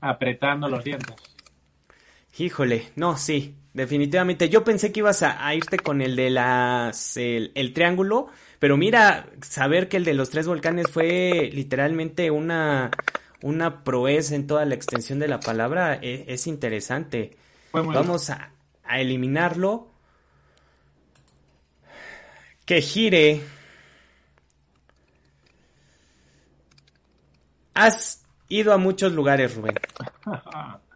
apretando 0.00 0.68
los 0.68 0.82
dientes. 0.82 1.14
Híjole, 2.36 2.88
no, 2.96 3.16
sí, 3.16 3.54
definitivamente. 3.72 4.48
Yo 4.48 4.64
pensé 4.64 4.92
que 4.92 5.00
ibas 5.00 5.22
a, 5.22 5.54
irte 5.54 5.78
con 5.78 6.02
el 6.02 6.16
de 6.16 6.30
las 6.30 7.16
el, 7.16 7.72
triángulo, 7.72 8.28
pero 8.58 8.76
mira, 8.76 9.28
saber 9.42 9.88
que 9.88 9.96
el 9.96 10.04
de 10.04 10.14
los 10.14 10.30
tres 10.30 10.46
volcanes 10.46 10.86
fue 10.90 11.50
literalmente 11.52 12.30
una 12.30 12.90
una 13.42 13.84
proeza 13.84 14.34
en 14.34 14.46
toda 14.46 14.66
la 14.66 14.74
extensión 14.74 15.18
de 15.18 15.28
la 15.28 15.40
palabra 15.40 15.98
e, 16.02 16.26
es, 16.28 16.46
interesante. 16.46 17.36
Vamos 17.72 18.28
a, 18.28 18.52
a 18.84 19.00
eliminarlo. 19.00 19.88
Que 22.66 22.82
gire. 22.82 23.40
Has 27.72 28.26
ido 28.48 28.74
a 28.74 28.76
muchos 28.76 29.12
lugares, 29.12 29.54
Rubén. 29.54 29.74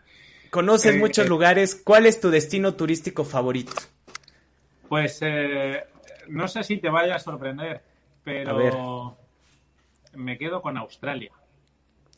Conoces 0.55 0.95
eh, 0.95 0.99
muchos 1.01 1.27
eh, 1.27 1.29
lugares. 1.29 1.75
¿Cuál 1.75 2.07
es 2.07 2.21
tu 2.21 2.31
destino 2.31 2.75
turístico 2.75 3.25
favorito? 3.25 3.73
Pues 4.89 5.19
eh, 5.21 5.83
no 6.29 6.47
sé 6.47 6.63
si 6.63 6.77
te 6.77 6.89
vaya 6.89 7.17
a 7.17 7.19
sorprender, 7.19 7.83
pero 8.23 9.17
me 10.13 10.39
quedo 10.39 10.63
con 10.63 10.77
Australia. 10.77 11.33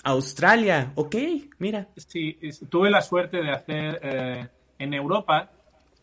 Australia, 0.05 0.93
ok, 0.97 1.17
mira. 1.61 1.89
Sí, 1.97 2.39
tuve 2.69 2.91
la 2.91 3.01
suerte 3.01 3.39
de 3.39 3.51
hacer 3.51 4.51
en 4.79 4.93
Europa, 4.93 5.49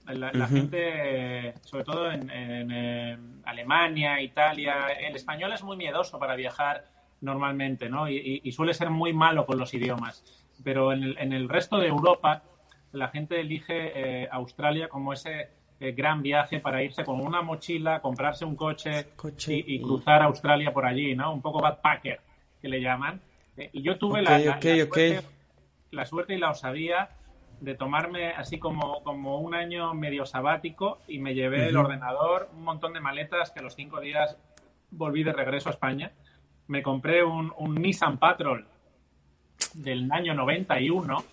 la, 0.08 0.48
gente, 0.48 1.54
sobre 1.62 1.84
todo 1.84 2.12
en, 2.12 3.44
Alemania, 3.46 4.20
Italia, 4.20 4.88
el 4.88 5.16
español 5.16 5.54
es 5.54 5.62
muy 5.62 5.78
miedoso 5.78 6.18
para 6.18 6.36
viajar 6.36 6.84
normalmente, 7.22 7.90
¿no? 7.90 8.10
y 8.10 8.52
suele 8.52 8.74
ser 8.74 8.90
muy 8.90 9.14
malo 9.14 9.46
con 9.46 9.60
los 9.60 9.72
idiomas 9.76 10.43
pero 10.64 10.94
en 10.94 11.04
el, 11.04 11.18
en 11.18 11.34
el 11.34 11.50
resto 11.50 11.78
de 11.78 11.88
Europa 11.88 12.44
la 12.94 13.10
gente 13.10 13.40
elige 13.40 14.24
eh, 14.24 14.30
Australia 14.32 14.88
como 14.88 15.14
ese 15.14 15.50
eh, 15.80 15.92
gran 15.92 16.22
viaje 16.22 16.60
para 16.60 16.82
irse 16.84 17.04
con 17.04 17.20
una 17.20 17.42
mochila, 17.42 18.02
comprarse 18.02 18.46
un 18.46 18.56
coche, 18.56 19.08
y, 19.48 19.82
cruzar 19.82 20.22
Australia 20.22 20.72
por 20.72 20.86
allí, 20.86 21.16
¿no? 21.16 21.34
Un 21.34 21.42
poco 21.42 21.60
backpacker, 21.60 22.22
que 22.62 22.70
le 22.70 22.80
llaman. 22.80 23.20
Eh, 23.58 23.70
y 23.74 23.82
yo 23.82 23.98
tuve 23.98 24.22
la, 24.22 24.38
la, 25.92 26.06
suerte, 26.06 26.36
y 26.36 26.38
la 26.38 26.52
osadía 26.52 27.10
de 27.60 27.76
tomarme 27.76 28.30
así 28.32 28.60
como, 28.60 29.04
como 29.04 29.40
un 29.40 29.56
año 29.56 29.94
medio 29.94 30.26
sabático 30.26 31.00
y 31.08 31.20
me 31.20 31.34
llevé 31.34 31.68
el 31.68 31.78
ordenador, 31.78 32.50
un 32.54 32.64
montón 32.64 32.94
de 32.94 33.00
maletas 33.00 33.52
que 33.52 33.60
a 33.60 33.64
los 33.64 33.76
cinco 33.76 34.00
días 34.00 34.38
volví 34.92 35.24
de 35.24 35.34
regreso 35.34 35.70
a 35.70 35.72
España. 35.72 36.12
Me 36.68 36.84
compré 36.84 37.24
un, 37.24 37.52
un 37.58 37.76
Nissan 37.76 38.20
Patrol 38.20 38.68
del 39.74 40.12
año 40.12 40.34
91 40.34 41.24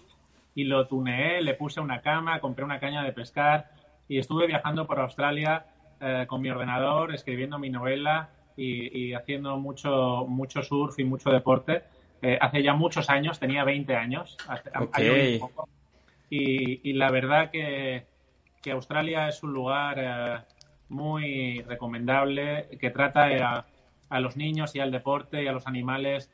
y 0.55 0.64
lo 0.64 0.86
tuneé, 0.86 1.43
le 1.43 1.55
puse 1.55 1.80
una 1.80 2.01
cama, 2.01 2.41
compré 2.41 2.64
una 2.64 2.80
caña 2.80 3.03
de 3.03 3.12
pescar 3.12 3.70
y 4.09 4.18
estuve 4.18 4.47
viajando 4.47 4.86
por 4.86 4.99
Australia 4.99 5.66
eh, 6.01 6.24
con 6.26 6.41
mi 6.43 6.51
ordenador, 6.51 7.14
escribiendo 7.14 7.59
mi 7.59 7.70
novela 7.70 8.30
y, 8.57 9.14
haciendo 9.14 9.57
mucho, 9.57 10.26
mucho 10.28 10.62
surf 10.62 10.99
y 10.99 11.05
mucho 11.05 11.30
deporte. 11.30 11.84
Eh, 12.20 12.36
hace 12.38 12.62
ya 12.62 12.74
muchos 12.74 13.09
años, 13.09 13.38
tenía 13.38 13.64
20 13.64 13.97
años. 13.97 14.36
y, 16.28 16.93
la 16.93 17.11
verdad 17.11 17.51
que, 17.51 18.07
Australia 18.70 19.28
es 19.28 19.43
un 19.43 19.55
lugar 19.55 19.97
eh, 19.99 20.38
muy 20.91 21.62
recomendable 21.62 22.68
que 22.78 22.91
trata 22.91 23.26
a, 23.26 23.66
a, 24.11 24.20
los 24.20 24.36
niños 24.36 24.74
y 24.74 24.80
al 24.80 24.91
deporte 24.91 25.43
y 25.43 25.47
a 25.47 25.53
los 25.53 25.66
animales 25.66 26.30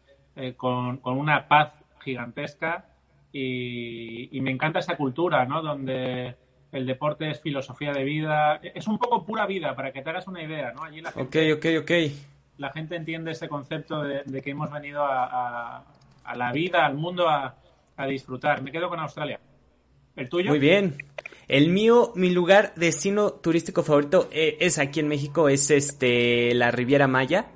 con, 0.57 0.99
con, 0.99 1.17
una 1.17 1.47
paz 1.47 1.73
gigantesca 2.07 2.87
y, 3.33 4.41
me 4.41 4.51
encanta 4.51 4.79
esa 4.79 4.97
cultura, 4.97 5.45
¿no? 5.45 5.61
Donde 5.61 6.37
el 6.73 6.87
deporte 6.87 7.31
es 7.31 7.41
filosofía 7.41 7.93
de 7.93 8.05
vida, 8.05 8.61
es 8.63 8.87
un 8.87 8.99
poco 8.99 9.27
pura 9.27 9.47
vida, 9.47 9.75
para 9.75 9.93
que 9.93 10.03
te 10.03 10.11
hagas 10.11 10.27
una 10.27 10.43
idea, 10.43 10.73
¿no? 10.73 10.85
Allí 10.85 11.01
la 11.01 11.13
gente, 11.13 11.53
ok, 11.53 11.59
ok, 11.59 11.83
ok. 11.83 11.91
La 12.59 12.71
gente 12.71 12.97
entiende 12.97 13.33
ese 13.33 13.49
concepto 13.49 14.03
de, 14.03 14.43
que 14.43 14.51
hemos 14.51 14.71
venido 14.71 15.05
a, 15.05 15.85
la 16.35 16.53
vida, 16.53 16.87
al 16.87 16.95
mundo, 16.95 17.29
a, 17.29 17.55
disfrutar. 18.09 18.63
Me 18.63 18.73
quedo 18.73 18.89
con 18.89 19.01
Australia. 19.01 19.41
¿El 20.15 20.29
tuyo? 20.29 20.51
Muy 20.51 20.59
bien. 20.59 20.97
El 21.49 21.69
mío, 21.69 22.13
mi 22.15 22.31
lugar 22.31 22.73
destino 22.77 23.33
turístico 23.33 23.83
favorito 23.83 24.29
eh, 24.33 24.57
es 24.61 24.79
aquí 24.79 25.01
en 25.01 25.09
México, 25.09 25.49
es 25.49 25.71
este 25.71 26.55
la 26.55 26.71
Riviera 26.71 27.07
Maya. 27.07 27.47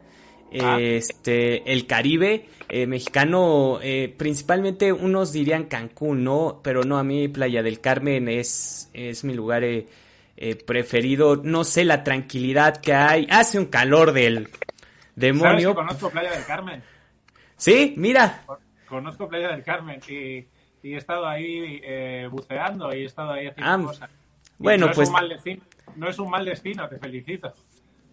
Ah. 0.59 0.79
este, 0.81 1.71
el 1.73 1.87
Caribe 1.87 2.49
eh, 2.69 2.87
mexicano, 2.87 3.79
eh, 3.83 4.13
principalmente 4.17 4.93
unos 4.93 5.33
dirían 5.33 5.65
Cancún, 5.65 6.25
¿no? 6.25 6.61
Pero 6.63 6.83
no, 6.83 6.99
a 6.99 7.05
mí 7.05 7.29
Playa 7.29 7.63
del 7.63 7.81
Carmen 7.81 8.29
es, 8.29 8.91
es 8.93 9.23
mi 9.25 9.35
lugar 9.35 9.63
eh, 9.65 9.87
preferido. 10.67 11.37
No 11.37 11.65
sé 11.65 11.85
la 11.85 12.03
tranquilidad 12.03 12.79
que 12.79 12.95
hay. 12.95 13.27
Hace 13.31 13.59
un 13.59 13.67
calor 13.67 14.13
del 14.13 14.49
demonio. 15.15 15.75
conozco 15.75 16.11
Playa 16.11 16.33
del 16.33 16.45
Carmen? 16.45 16.83
Sí, 17.57 17.95
mira. 17.97 18.45
Conozco 18.89 19.29
Playa 19.29 19.49
del 19.49 19.63
Carmen 19.63 20.01
y, 20.09 20.47
he 20.83 20.97
estado 20.97 21.27
ahí 21.29 21.83
buceando 22.31 22.95
y 22.95 23.03
he 23.03 23.05
estado 23.05 23.33
ahí 23.33 23.47
haciendo 23.47 23.73
ah, 23.73 23.87
cosas. 23.87 24.11
Bueno, 24.59 24.91
pues. 24.95 25.11
no 25.97 26.09
es 26.09 26.19
un 26.19 26.31
mal 26.31 26.45
destino, 26.45 26.89
te 26.89 26.99
felicito. 26.99 27.53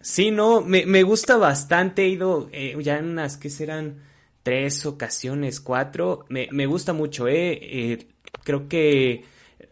Sí, 0.00 0.30
no, 0.30 0.60
me, 0.60 0.86
me 0.86 1.02
gusta 1.02 1.36
bastante. 1.36 2.02
He 2.02 2.08
ido 2.08 2.48
eh, 2.52 2.76
ya 2.80 2.98
en 2.98 3.06
unas 3.06 3.36
que 3.36 3.50
serán 3.50 4.02
tres 4.42 4.86
ocasiones, 4.86 5.60
cuatro. 5.60 6.24
Me, 6.28 6.48
me 6.52 6.66
gusta 6.66 6.92
mucho, 6.92 7.28
¿eh? 7.28 7.58
eh 7.60 8.08
creo 8.44 8.68
que 8.68 9.24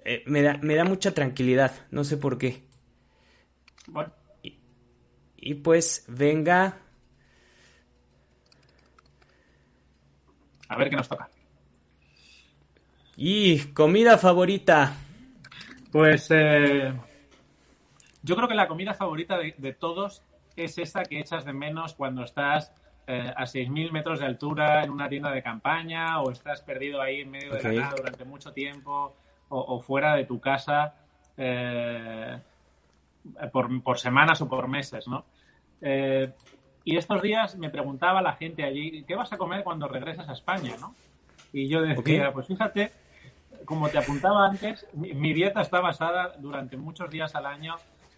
eh, 0.05 0.23
me, 0.27 0.43
da, 0.43 0.59
me 0.59 0.75
da 0.75 0.85
mucha 0.85 1.13
tranquilidad. 1.13 1.73
No 1.91 2.05
sé 2.05 2.17
por 2.17 2.39
qué. 2.39 2.65
Bueno. 3.87 4.13
Y, 4.43 4.59
y 5.37 5.55
pues, 5.55 6.05
venga. 6.09 6.79
A 10.69 10.77
ver 10.77 10.91
qué 10.91 10.97
nos 10.97 11.09
toca. 11.09 11.29
Y 13.17 13.59
comida 13.73 14.19
favorita. 14.19 14.95
Pues 15.91 16.27
eh, 16.31 16.93
yo 18.27 18.35
creo 18.35 18.49
que 18.49 18.55
la 18.55 18.67
comida 18.67 18.93
favorita 18.93 19.39
de, 19.39 19.55
de, 19.57 19.73
todos 19.73 20.23
es 20.57 20.79
esa 20.79 21.05
que 21.05 21.21
echas 21.21 21.45
de 21.45 21.53
menos 21.53 21.95
cuando 21.95 22.25
estás 22.25 22.75
eh, 23.07 23.33
a 23.37 23.45
6.000 23.45 23.93
metros 23.93 24.19
de 24.19 24.27
altura 24.27 24.83
en 24.83 24.91
una 24.91 25.09
tienda 25.09 25.31
de 25.31 25.41
campaña 25.41 26.21
o 26.21 26.33
estás 26.33 26.61
perdido 26.63 27.01
ahí 27.01 27.21
en 27.21 27.31
medio 27.31 27.53
de 27.53 27.59
okay. 27.59 27.77
la 27.77 27.83
nada 27.83 27.95
durante 27.97 28.25
mucho 28.25 28.53
tiempo 28.53 29.15
o, 29.49 29.61
o 29.61 29.81
fuera 29.81 30.17
de 30.17 30.25
tu 30.25 30.41
casa 30.41 30.95
eh, 31.37 32.37
por, 33.53 33.83
por, 33.83 33.99
semanas 34.01 34.41
o 34.41 34.49
por 34.49 34.67
meses, 34.67 35.07
¿no? 35.07 35.25
Eh, 35.81 36.33
y 36.83 36.97
estos 36.97 37.23
días 37.23 37.57
me 37.57 37.71
preguntaba 37.71 38.23
la 38.23 38.33
gente 38.33 38.65
allí, 38.65 39.05
¿qué 39.05 39.15
vas 39.15 39.33
a 39.33 39.39
comer 39.39 39.63
cuando 39.63 39.87
regresas 39.87 40.29
a 40.29 40.33
España, 40.33 40.75
no? 40.81 40.97
Y 41.53 41.69
yo 41.69 41.83
decía, 41.83 42.01
okay. 42.01 42.21
pues 42.33 42.49
fíjate, 42.49 42.91
como 43.65 43.89
te 43.89 43.99
apuntaba 43.99 44.47
antes, 44.47 44.85
mi, 44.95 45.15
mi, 45.15 45.33
dieta 45.33 45.61
está 45.61 45.81
basada 45.81 46.35
durante 46.39 46.77
muchos 46.77 47.09
días 47.09 47.37
al 47.37 47.47
año 47.47 47.77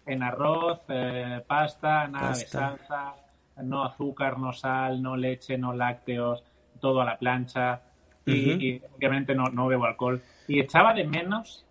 en 0.09 0.23
arroz, 0.23 0.81
eh, 0.89 1.41
pasta, 1.45 2.07
nada 2.07 2.29
pasta. 2.29 2.71
de 2.71 2.77
salsa, 2.77 3.15
no 3.63 3.83
azúcar, 3.83 4.39
no 4.39 4.51
sal, 4.53 5.01
no 5.01 5.15
leche, 5.15 5.57
no 5.57 5.73
lácteos, 5.73 6.43
todo 6.79 7.01
a 7.01 7.05
la 7.05 7.17
plancha 7.17 7.81
y, 8.25 8.31
uh 8.31 8.55
-huh. 8.55 8.61
y 8.61 8.81
obviamente 8.95 9.35
no, 9.35 9.45
no, 9.45 9.67
bebo 9.67 9.85
alcohol. 9.85 10.21
Y 10.47 10.59
echaba 10.59 10.93
de 10.93 11.03
menos 11.05 11.65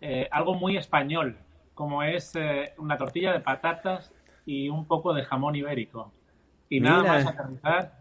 eh, 0.00 0.28
algo 0.30 0.54
muy 0.54 0.76
español, 0.76 1.36
como 1.74 2.02
es 2.02 2.34
eh, 2.36 2.72
una 2.78 2.96
tortilla 2.96 3.32
de 3.32 3.40
patatas 3.40 4.12
y 4.46 4.68
un 4.68 4.86
poco 4.86 5.12
de 5.12 5.24
jamón 5.24 5.56
ibérico. 5.56 6.12
Y 6.68 6.80
Mira. 6.80 6.98
nada 6.98 7.02
más 7.04 7.26
aterrizar, 7.26 7.92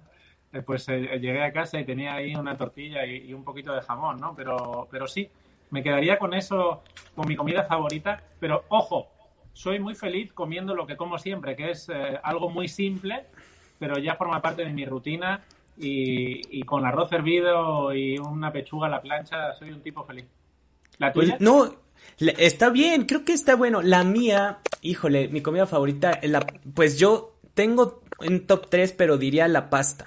eh, 0.54 0.62
pues 0.62 0.88
llegué 0.88 1.44
a 1.44 1.52
casa 1.52 1.80
y 1.80 1.86
tenía 1.86 2.14
ahí 2.14 2.36
una 2.36 2.56
tortilla 2.56 3.06
y, 3.06 3.30
y, 3.30 3.34
un 3.34 3.44
poquito 3.44 3.74
de 3.74 3.82
jamón, 3.82 4.20
¿no? 4.20 4.36
Pero, 4.36 4.88
pero 4.92 5.08
sí, 5.08 5.30
me 5.72 5.82
quedaría 5.82 6.20
con 6.20 6.34
eso, 6.34 6.84
con 7.16 7.28
mi 7.28 7.36
comida 7.36 7.64
favorita. 7.64 8.22
Pero 8.40 8.66
ojo, 8.70 9.11
soy 9.54 9.80
muy 9.80 9.96
feliz 9.96 10.34
comiendo 10.34 10.76
lo 10.76 10.86
que 10.88 10.98
como 10.98 11.18
siempre, 11.18 11.56
que 11.56 11.72
es 11.72 11.90
eh, 11.90 12.20
algo 12.24 12.50
muy 12.50 12.68
simple, 12.68 13.26
pero 13.80 13.98
ya 13.98 14.16
forma 14.16 14.42
parte 14.42 14.64
de 14.64 14.72
mi 14.72 14.86
rutina. 14.86 15.42
Y, 15.78 16.60
y, 16.60 16.64
con 16.64 16.86
arroz 16.86 17.12
hervido 17.12 17.94
y 17.96 18.20
una 18.20 18.52
pechuga 18.52 18.88
a 18.88 18.90
la 18.90 19.02
plancha, 19.02 19.54
soy 19.54 19.72
un 19.72 19.82
tipo 19.82 20.04
feliz. 20.04 20.26
¿La 21.00 21.12
tuya? 21.12 21.38
Pues 21.38 21.42
no, 21.42 21.74
está 22.20 22.70
bien, 22.70 23.06
creo 23.06 23.26
que 23.26 23.34
está 23.34 23.56
bueno. 23.56 23.82
La 23.82 24.04
mía, 24.04 24.60
híjole, 24.82 25.30
mi 25.30 25.42
comida 25.42 25.66
favorita, 25.66 26.20
la, 26.24 26.46
pues 26.76 27.00
yo 27.00 27.40
tengo 27.54 28.04
un 28.20 28.46
top 28.46 28.70
3, 28.70 28.92
pero 28.94 29.18
diría 29.18 29.48
la 29.48 29.70
pasta. 29.70 30.06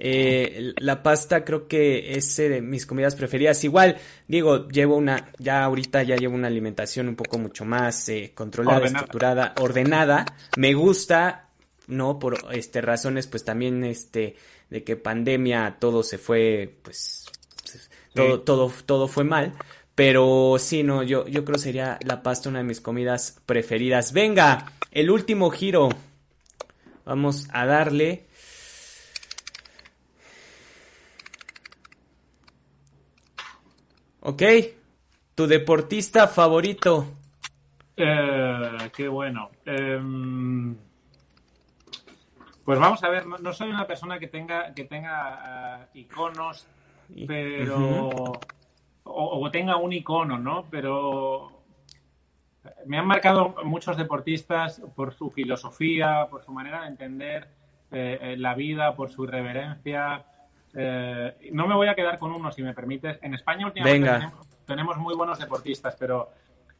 Eh, 0.00 0.74
la 0.76 1.02
pasta 1.02 1.44
creo 1.44 1.66
que 1.66 2.12
es 2.16 2.38
eh, 2.38 2.48
de 2.48 2.62
mis 2.62 2.86
comidas 2.86 3.16
preferidas. 3.16 3.64
Igual, 3.64 3.96
digo, 4.28 4.68
llevo 4.68 4.96
una, 4.96 5.32
ya 5.38 5.64
ahorita 5.64 6.04
ya 6.04 6.14
llevo 6.14 6.36
una 6.36 6.46
alimentación 6.46 7.08
un 7.08 7.16
poco 7.16 7.36
mucho 7.38 7.64
más 7.64 8.08
eh, 8.08 8.30
controlada, 8.32 8.76
ordenada. 8.76 8.98
estructurada, 8.98 9.54
ordenada. 9.60 10.26
Me 10.56 10.72
gusta, 10.74 11.48
¿no? 11.88 12.20
Por 12.20 12.38
este 12.52 12.80
razones, 12.80 13.26
pues 13.26 13.44
también 13.44 13.82
este, 13.82 14.36
de 14.70 14.84
que 14.84 14.96
pandemia 14.96 15.78
todo 15.80 16.04
se 16.04 16.16
fue, 16.16 16.78
pues, 16.82 17.26
todo, 18.14 18.36
sí. 18.36 18.42
todo, 18.44 18.72
todo 18.86 19.08
fue 19.08 19.24
mal. 19.24 19.54
Pero 19.96 20.58
sí, 20.60 20.84
no, 20.84 21.02
yo, 21.02 21.26
yo 21.26 21.44
creo 21.44 21.58
sería 21.58 21.98
la 22.04 22.22
pasta 22.22 22.48
una 22.48 22.58
de 22.58 22.64
mis 22.64 22.80
comidas 22.80 23.40
preferidas. 23.46 24.12
Venga, 24.12 24.72
el 24.92 25.10
último 25.10 25.50
giro. 25.50 25.88
Vamos 27.04 27.48
a 27.52 27.66
darle. 27.66 28.27
Ok, 34.28 34.42
tu 35.34 35.46
deportista 35.46 36.28
favorito. 36.28 37.06
Eh, 37.96 38.90
qué 38.94 39.08
bueno. 39.08 39.48
Eh, 39.64 39.98
pues 42.62 42.78
vamos 42.78 43.02
a 43.02 43.08
ver, 43.08 43.26
no, 43.26 43.38
no, 43.38 43.54
soy 43.54 43.70
una 43.70 43.86
persona 43.86 44.18
que 44.18 44.26
tenga, 44.26 44.74
que 44.74 44.84
tenga 44.84 45.88
uh, 45.94 45.98
iconos, 45.98 46.66
pero... 47.26 47.78
Uh 47.78 48.12
-huh. 48.12 48.40
o, 49.04 49.40
o, 49.40 49.50
tenga 49.50 49.76
un 49.76 49.94
icono, 49.94 50.36
¿no? 50.36 50.66
Pero 50.70 51.62
me 52.84 52.98
han 52.98 53.06
marcado 53.06 53.54
muchos 53.64 53.96
deportistas 53.96 54.82
por 54.94 55.14
su 55.14 55.30
filosofía, 55.30 56.26
por 56.28 56.44
su 56.44 56.52
manera 56.52 56.82
de 56.82 56.88
entender 56.88 57.48
eh, 57.90 58.34
la 58.36 58.54
vida, 58.54 58.94
por 58.94 59.08
su 59.08 59.24
irreverencia, 59.24 60.26
eh, 60.74 61.50
no 61.52 61.66
me 61.66 61.74
voy 61.74 61.88
a 61.88 61.94
quedar 61.94 62.18
con 62.18 62.32
uno, 62.32 62.52
si 62.52 62.62
me 62.62 62.74
permites. 62.74 63.18
En 63.22 63.34
España 63.34 63.66
últimamente 63.66 64.08
tenemos, 64.08 64.48
tenemos, 64.66 64.96
muy 64.98 65.14
buenos 65.14 65.38
deportistas, 65.38 65.96
pero 65.98 66.30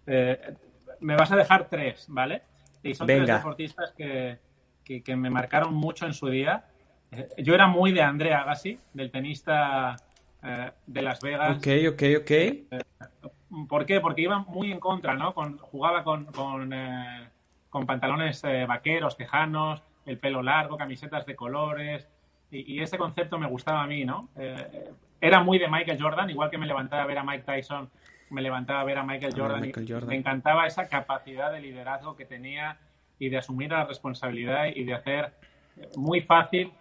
eh, 0.07 0.55
me 1.01 1.17
vas 1.17 1.33
a 1.33 1.37
dejar 1.37 1.69
tres, 1.69 2.07
¿vale? 2.09 2.43
Y 2.83 2.95
son 2.95 3.07
Venga. 3.07 3.25
tres 3.25 3.37
deportistas 3.39 3.93
que, 3.93 4.39
que, 4.85 5.03
que, 5.03 5.17
me 5.17 5.31
marcaron 5.31 5.75
mucho 5.75 6.07
en 6.07 6.15
su 6.15 6.29
día. 6.29 6.65
Eh, 7.11 7.29
yo 7.39 7.55
era 7.55 7.67
muy 7.67 7.93
de 7.93 8.03
André 8.03 8.35
Agassi, 8.35 8.79
del 8.93 9.11
tenista 9.11 9.97
de 10.87 11.03
Las 11.03 11.21
Vegas. 11.21 11.57
Ok, 11.57 11.67
ok, 11.93 12.03
ok. 12.21 13.67
¿Por 13.69 13.87
qué? 13.87 14.01
Porque 14.01 14.23
iba 14.23 14.39
muy 14.39 14.71
en 14.71 14.79
contra, 14.79 15.15
¿no? 15.15 15.35
Con, 15.35 15.59
jugaba 15.59 16.05
con, 16.05 16.27
con, 16.27 16.73
con 17.69 17.87
pantalones 17.87 18.41
vaqueros, 18.69 19.17
tejanos, 19.17 19.83
el 20.07 20.19
pelo 20.19 20.41
largo, 20.41 20.77
camisetas 20.77 21.27
de 21.27 21.35
colores 21.35 22.07
y, 22.51 22.75
y, 22.77 22.81
ese 22.81 22.97
concepto 22.99 23.39
me 23.39 23.47
gustaba 23.47 23.83
a 23.83 23.87
mí, 23.87 24.05
¿no? 24.05 24.29
Eh, 24.37 24.91
era 25.21 25.43
muy 25.43 25.59
de 25.59 25.69
Michael 25.69 26.01
Jordan, 26.01 26.31
igual 26.31 26.51
que 26.51 26.59
me 26.59 26.67
levantaba 26.67 27.03
a 27.03 27.07
ver 27.07 27.19
a 27.19 27.25
Mike 27.25 27.45
Tyson, 27.45 27.91
me 28.31 28.43
levantaba 28.43 28.81
a 28.81 28.85
ver 28.85 28.99
a 28.99 29.03
Michael 29.03 29.35
Jordan. 29.37 29.61
Michael 29.61 29.87
Jordan. 29.89 30.09
me 30.09 30.17
encantaba 30.17 30.67
esa 30.67 30.89
capacidad 30.89 31.53
de 31.53 31.61
liderazgo 31.61 32.17
que 32.17 32.25
tenía 32.25 32.79
y 33.19 33.29
de 33.29 33.39
asumir 33.39 33.71
la 33.71 33.85
responsabilidad 33.85 34.67
y 34.75 34.85
de 34.85 34.95
hacer 34.95 35.33
muy 35.97 36.21
fácil 36.21 36.73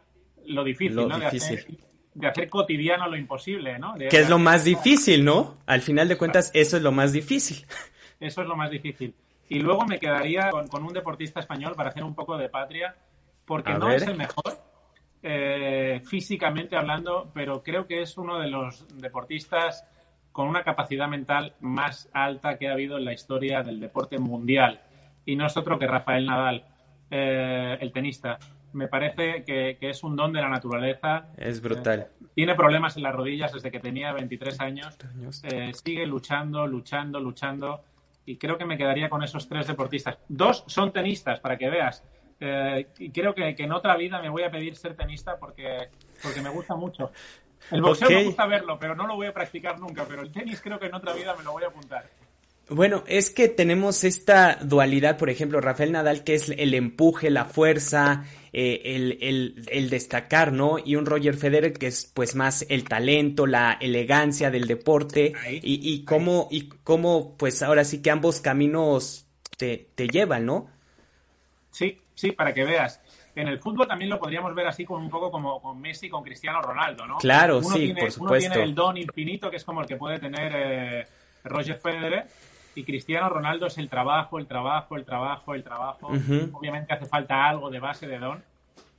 lo 0.45 0.63
difícil, 0.63 0.95
lo 0.95 1.07
¿no? 1.07 1.19
Difícil. 1.19 1.55
De, 1.55 1.61
hacer, 1.61 1.77
de 2.13 2.27
hacer, 2.27 2.49
cotidiano 2.49 3.07
lo 3.07 3.17
imposible, 3.17 3.79
¿no? 3.79 3.95
De 3.95 4.07
que 4.07 4.19
es 4.19 4.29
lo 4.29 4.39
más 4.39 4.63
difícil, 4.63 5.25
¿no? 5.25 5.57
Al 5.65 5.81
final 5.81 6.07
de 6.07 6.17
cuentas, 6.17 6.51
eso 6.53 6.77
es 6.77 6.83
lo 6.83 6.91
más 6.91 7.13
difícil. 7.13 7.65
Eso 8.19 8.41
es 8.41 8.47
lo 8.47 8.55
más 8.55 8.71
difícil. 8.71 9.13
Y 9.47 9.59
luego 9.59 9.85
me 9.85 9.99
quedaría 9.99 10.49
con, 10.49 10.67
con 10.67 10.83
un 10.83 10.91
deportista 10.91 11.39
español 11.39 11.75
para 11.75 11.89
hacer 11.89 12.03
un 12.03 12.15
poco 12.15 12.35
de 12.35 12.49
patria, 12.49 12.95
porque 13.45 13.73
a 13.73 13.77
no 13.77 13.89
ver. 13.89 13.97
es 13.97 14.07
el 14.07 14.17
mejor, 14.17 14.57
eh, 15.29 15.99
físicamente 16.05 16.77
hablando, 16.77 17.29
pero 17.33 17.61
creo 17.61 17.85
que 17.85 18.01
es 18.01 18.17
uno 18.17 18.39
de 18.39 18.47
los 18.47 18.87
deportistas 18.97 19.85
con 20.31 20.47
una 20.47 20.63
capacidad 20.63 21.09
mental 21.09 21.53
más 21.59 22.09
alta 22.13 22.57
que 22.57 22.69
ha 22.69 22.71
habido 22.71 22.97
en 22.97 23.03
la 23.03 23.11
historia 23.11 23.61
del 23.61 23.81
deporte 23.81 24.19
mundial. 24.19 24.79
Y 25.25 25.35
no 25.35 25.45
es 25.45 25.57
otro 25.57 25.77
que 25.77 25.85
Rafael 25.85 26.25
Nadal, 26.25 26.63
eh, 27.11 27.77
el 27.81 27.91
tenista. 27.91 28.39
Me 28.71 28.87
parece 28.87 29.43
que, 29.43 29.77
que, 29.77 29.89
es 29.89 30.01
un 30.01 30.15
don 30.15 30.31
de 30.31 30.39
la 30.39 30.47
naturaleza. 30.47 31.27
Es 31.35 31.61
brutal. 31.61 31.99
Eh, 31.99 32.25
tiene 32.33 32.55
problemas 32.55 32.95
en 32.95 33.03
las 33.03 33.13
rodillas 33.13 33.51
desde 33.51 33.69
que 33.69 33.81
tenía 33.81 34.13
23 34.13 34.61
años. 34.61 34.97
Sigue 35.83 36.05
luchando, 36.05 36.65
luchando, 36.67 37.19
luchando. 37.19 37.83
Y 38.25 38.37
creo 38.37 38.57
que 38.57 38.63
me 38.63 38.77
quedaría 38.77 39.09
con 39.09 39.23
esos 39.23 39.49
tres 39.49 39.67
deportistas. 39.67 40.19
Dos 40.29 40.63
son 40.67 40.93
tenistas, 40.93 41.41
para 41.41 41.57
que 41.57 41.69
veas 41.69 42.05
eh, 42.39 42.87
y 42.99 43.09
creo 43.11 43.33
que, 43.33 43.55
que, 43.55 43.63
en 43.63 43.71
otra 43.71 43.95
vida 43.97 44.21
me 44.21 44.29
voy 44.29 44.43
a 44.43 44.51
pedir 44.51 44.75
ser 44.75 44.95
tenista 44.95 45.37
porque, 45.37 45.89
porque 46.21 46.41
me 46.41 46.49
gusta 46.49 46.75
mucho. 46.75 47.11
El 47.71 47.81
boxeo 47.81 48.07
okay. 48.07 48.17
me 48.17 48.25
gusta 48.25 48.45
verlo, 48.45 48.77
pero 48.79 48.95
no 48.95 49.07
lo 49.07 49.15
voy 49.15 49.27
a 49.27 49.33
practicar 49.33 49.79
nunca. 49.79 50.05
Pero 50.07 50.21
el 50.21 50.31
tenis 50.31 50.61
creo 50.61 50.79
que 50.79 50.85
en 50.85 50.93
otra 50.93 51.13
vida 51.13 51.35
me 51.35 51.43
lo 51.43 51.53
voy 51.53 51.63
a 51.63 51.67
apuntar. 51.67 52.05
Bueno, 52.69 53.03
es 53.07 53.29
que 53.29 53.47
tenemos 53.47 54.03
esta 54.03 54.57
dualidad, 54.61 55.17
por 55.17 55.29
ejemplo, 55.29 55.61
Rafael 55.61 55.93
Nadal, 55.93 56.25
que 56.25 56.35
es 56.35 56.49
el 56.49 56.73
empuje, 56.73 57.29
la 57.29 57.45
fuerza, 57.45 58.25
eh, 58.51 58.81
el, 58.83 59.17
el, 59.21 59.65
el, 59.71 59.89
destacar, 59.89 60.51
¿no? 60.51 60.77
Y 60.77 60.97
un 60.97 61.05
Roger 61.05 61.37
Federer 61.37 61.71
que 61.71 61.87
es 61.87 62.11
pues 62.13 62.35
más 62.35 62.65
el 62.67 62.83
talento, 62.83 63.47
la 63.47 63.77
elegancia 63.79 64.51
del 64.51 64.67
deporte 64.67 65.31
ahí, 65.45 65.61
y, 65.63 65.93
y 65.93 66.03
cómo, 66.03 66.49
y 66.51 66.67
cómo 66.83 67.37
pues 67.37 67.63
ahora 67.63 67.85
sí 67.85 68.01
que 68.01 68.11
ambos 68.11 68.41
caminos 68.41 69.27
te, 69.57 69.89
te 69.95 70.09
llevan, 70.09 70.45
¿no? 70.45 70.69
Sí, 71.71 72.01
sí, 72.17 72.31
para 72.31 72.53
que 72.53 72.65
veas. 72.65 72.99
En 73.35 73.47
el 73.47 73.59
fútbol 73.59 73.87
también 73.87 74.09
lo 74.09 74.19
podríamos 74.19 74.53
ver 74.55 74.67
así 74.67 74.83
con 74.83 75.01
un 75.01 75.09
poco 75.09 75.31
como 75.31 75.61
con 75.61 75.79
Messi, 75.79 76.09
con 76.09 76.23
Cristiano 76.23 76.59
Ronaldo, 76.61 77.05
¿no? 77.05 77.17
Claro, 77.17 77.59
uno 77.59 77.69
sí, 77.69 77.85
tiene, 77.85 78.01
por 78.01 78.11
supuesto. 78.11 78.45
Uno 78.47 78.53
tiene 78.53 78.63
el 78.63 78.75
don 78.75 78.97
infinito, 78.97 79.51
que 79.51 79.57
es 79.57 79.63
como 79.63 79.81
el 79.81 79.87
que 79.87 79.95
puede 79.95 80.17
tener 80.19 80.51
eh, 80.55 81.07
Roger 81.43 81.77
Federer, 81.77 82.25
y 82.73 82.83
Cristiano 82.83 83.29
Ronaldo 83.29 83.67
es 83.67 83.77
el 83.77 83.89
trabajo, 83.89 84.39
el 84.39 84.47
trabajo, 84.47 84.97
el 84.97 85.05
trabajo, 85.05 85.53
el 85.53 85.63
trabajo. 85.63 86.07
Obviamente 86.53 86.93
hace 86.93 87.05
falta 87.05 87.47
algo 87.47 87.69
de 87.69 87.79
base 87.79 88.07
de 88.07 88.17
don, 88.17 88.43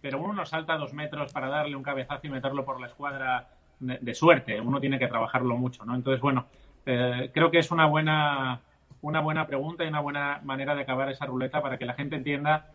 pero 0.01 0.21
uno 0.21 0.33
no 0.33 0.47
salta 0.47 0.77
dos 0.77 0.93
metros 0.93 1.33
para 1.33 1.49
darle 1.49 1.75
un 1.75 1.83
cabezazo 1.83 2.29
y 2.29 2.31
meterlo 2.31 2.65
por 2.65 2.81
la 2.81 2.87
escuadra 2.87 3.49
de, 3.81 4.15
suerte. 4.15 4.61
Uno 4.61 4.81
tiene 4.81 4.99
que 4.99 5.09
trabajarlo 5.09 5.57
mucho, 5.57 5.85
¿no? 5.85 5.97
Entonces, 5.97 6.21
bueno, 6.21 6.47
eh, 6.87 7.31
creo 7.35 7.51
que 7.51 7.59
es 7.59 7.71
una 7.73 7.87
buena, 7.87 8.61
una 9.03 9.21
buena 9.21 9.47
pregunta 9.47 9.85
y 9.85 9.89
una 9.89 10.01
buena 10.01 10.41
manera 10.45 10.77
de 10.77 10.83
acabar 10.83 11.11
esa 11.11 11.27
ruleta 11.27 11.61
para 11.61 11.79
que 11.79 11.87
la 11.87 11.95
gente 11.95 12.17
entienda 12.17 12.67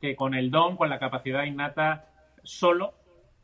que 0.00 0.16
con 0.16 0.34
el 0.34 0.50
don, 0.50 0.76
con 0.76 0.88
la 0.88 0.98
capacidad 0.98 1.44
innata, 1.44 2.06
solo 2.42 2.94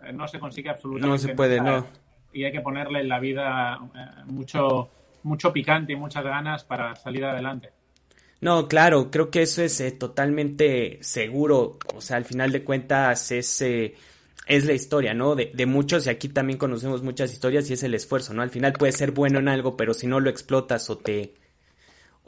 eh, 0.02 0.12
no 0.12 0.28
se 0.28 0.38
consigue 0.38 0.70
absolutamente 0.70 1.08
No 1.08 1.18
se 1.18 1.34
puede, 1.34 1.60
no. 1.60 1.86
Y 2.32 2.44
hay 2.44 2.52
que 2.52 2.60
ponerle 2.60 3.00
en 3.00 3.08
la 3.08 3.20
vida 3.20 3.78
eh, 3.94 4.22
mucho 4.26 4.90
mucho 5.24 5.52
picante 5.52 5.92
y 5.92 5.96
muchas 5.96 6.22
ganas 6.22 6.64
para 6.64 6.94
salir 6.94 7.24
adelante. 7.24 7.70
No, 8.40 8.68
claro, 8.68 9.10
creo 9.10 9.30
que 9.30 9.42
eso 9.42 9.62
es 9.62 9.80
eh, 9.80 9.90
totalmente 9.90 10.98
seguro. 11.00 11.78
O 11.94 12.00
sea, 12.00 12.18
al 12.18 12.24
final 12.24 12.52
de 12.52 12.62
cuentas 12.62 13.32
es, 13.32 13.62
eh, 13.62 13.94
es 14.46 14.66
la 14.66 14.74
historia, 14.74 15.14
¿no? 15.14 15.34
De, 15.34 15.50
de, 15.54 15.66
muchos, 15.66 16.06
y 16.06 16.10
aquí 16.10 16.28
también 16.28 16.58
conocemos 16.58 17.02
muchas 17.02 17.32
historias 17.32 17.68
y 17.70 17.72
es 17.72 17.82
el 17.82 17.94
esfuerzo, 17.94 18.34
¿no? 18.34 18.42
Al 18.42 18.50
final 18.50 18.74
puedes 18.74 18.96
ser 18.96 19.12
bueno 19.12 19.38
en 19.38 19.48
algo, 19.48 19.76
pero 19.76 19.94
si 19.94 20.06
no 20.06 20.20
lo 20.20 20.30
explotas 20.30 20.88
o 20.90 20.98
te... 20.98 21.34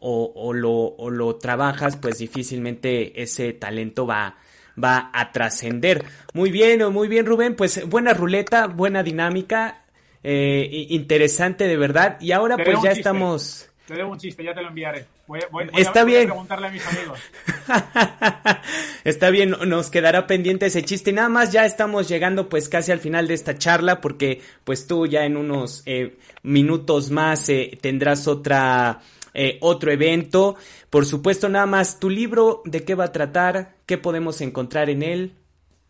O, 0.08 0.32
o 0.36 0.52
lo, 0.52 0.70
o 0.72 1.10
lo 1.10 1.34
trabajas, 1.34 1.96
pues 1.96 2.18
difícilmente 2.18 3.20
ese 3.20 3.52
talento 3.54 4.06
va, 4.06 4.36
va 4.82 5.10
a 5.12 5.32
trascender. 5.32 6.04
Muy 6.32 6.52
bien, 6.52 6.92
muy 6.92 7.08
bien, 7.08 7.26
Rubén. 7.26 7.56
Pues 7.56 7.84
buena 7.88 8.12
ruleta, 8.14 8.68
buena 8.68 9.02
dinámica. 9.02 9.82
Eh, 10.22 10.86
interesante 10.90 11.66
de 11.66 11.76
verdad. 11.76 12.18
Y 12.20 12.32
ahora 12.32 12.56
pues 12.56 12.80
ya 12.82 12.92
estamos... 12.92 13.68
Te 13.86 13.94
debo 13.94 14.10
un 14.10 14.18
chiste, 14.18 14.42
ya 14.42 14.52
te 14.52 14.62
lo 14.62 14.68
enviaré. 14.68 15.06
Voy, 15.28 15.40
voy, 15.50 15.70
Está 15.76 16.02
bien. 16.02 16.24
a 16.24 16.32
preguntarle 16.32 16.66
a 16.66 16.70
mis 16.70 16.86
amigos. 16.86 17.20
Está 19.04 19.30
bien, 19.30 19.56
nos 19.66 19.90
quedará 19.90 20.26
pendiente 20.26 20.66
ese 20.66 20.82
chiste. 20.82 21.12
Nada 21.12 21.28
más 21.28 21.52
ya 21.52 21.64
estamos 21.64 22.08
llegando 22.08 22.48
pues 22.48 22.68
casi 22.68 22.90
al 22.90 22.98
final 22.98 23.28
de 23.28 23.34
esta 23.34 23.58
charla 23.58 24.00
porque 24.00 24.40
pues 24.64 24.88
tú 24.88 25.06
ya 25.06 25.24
en 25.24 25.36
unos 25.36 25.82
eh, 25.86 26.16
minutos 26.42 27.10
más 27.10 27.48
eh, 27.48 27.76
tendrás 27.80 28.28
otra... 28.28 29.00
otro 29.60 29.90
evento. 29.90 30.56
Por 30.90 31.04
supuesto, 31.04 31.48
nada 31.48 31.66
más, 31.66 32.00
tu 32.00 32.08
libro, 32.10 32.62
¿de 32.64 32.84
qué 32.84 32.94
va 32.94 33.04
a 33.04 33.12
tratar? 33.12 33.76
¿Qué 33.86 33.98
podemos 33.98 34.40
encontrar 34.40 34.90
en 34.90 35.02
él? 35.02 35.36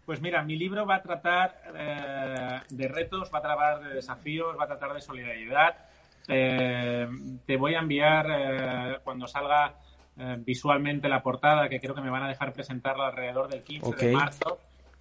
Pues 0.06 0.20
mira, 0.20 0.40
mi 0.44 0.56
libro 0.56 0.86
va 0.86 0.96
a 0.96 1.02
tratar 1.02 1.62
eh, 1.74 2.60
de 2.70 2.88
retos, 2.88 3.28
va 3.34 3.40
a 3.40 3.42
tratar 3.42 3.82
de 3.82 3.94
desafíos, 3.96 4.56
va 4.58 4.62
a 4.62 4.68
tratar 4.68 4.94
de 4.94 5.00
solidaridad. 5.00 5.74
Eh, 6.28 7.08
te 7.44 7.56
voy 7.56 7.74
a 7.74 7.80
enviar 7.80 8.26
eh, 8.30 8.98
cuando 9.02 9.26
salga 9.26 9.74
visualmente 10.38 11.10
la 11.10 11.22
portada, 11.22 11.68
que 11.68 11.78
creo 11.78 11.94
que 11.94 12.00
me 12.00 12.08
van 12.08 12.22
a 12.22 12.28
dejar 12.28 12.54
presentarla 12.54 13.08
alrededor 13.08 13.48
del 13.48 13.62
15 13.62 13.96
de 13.96 14.12
marzo. 14.12 14.60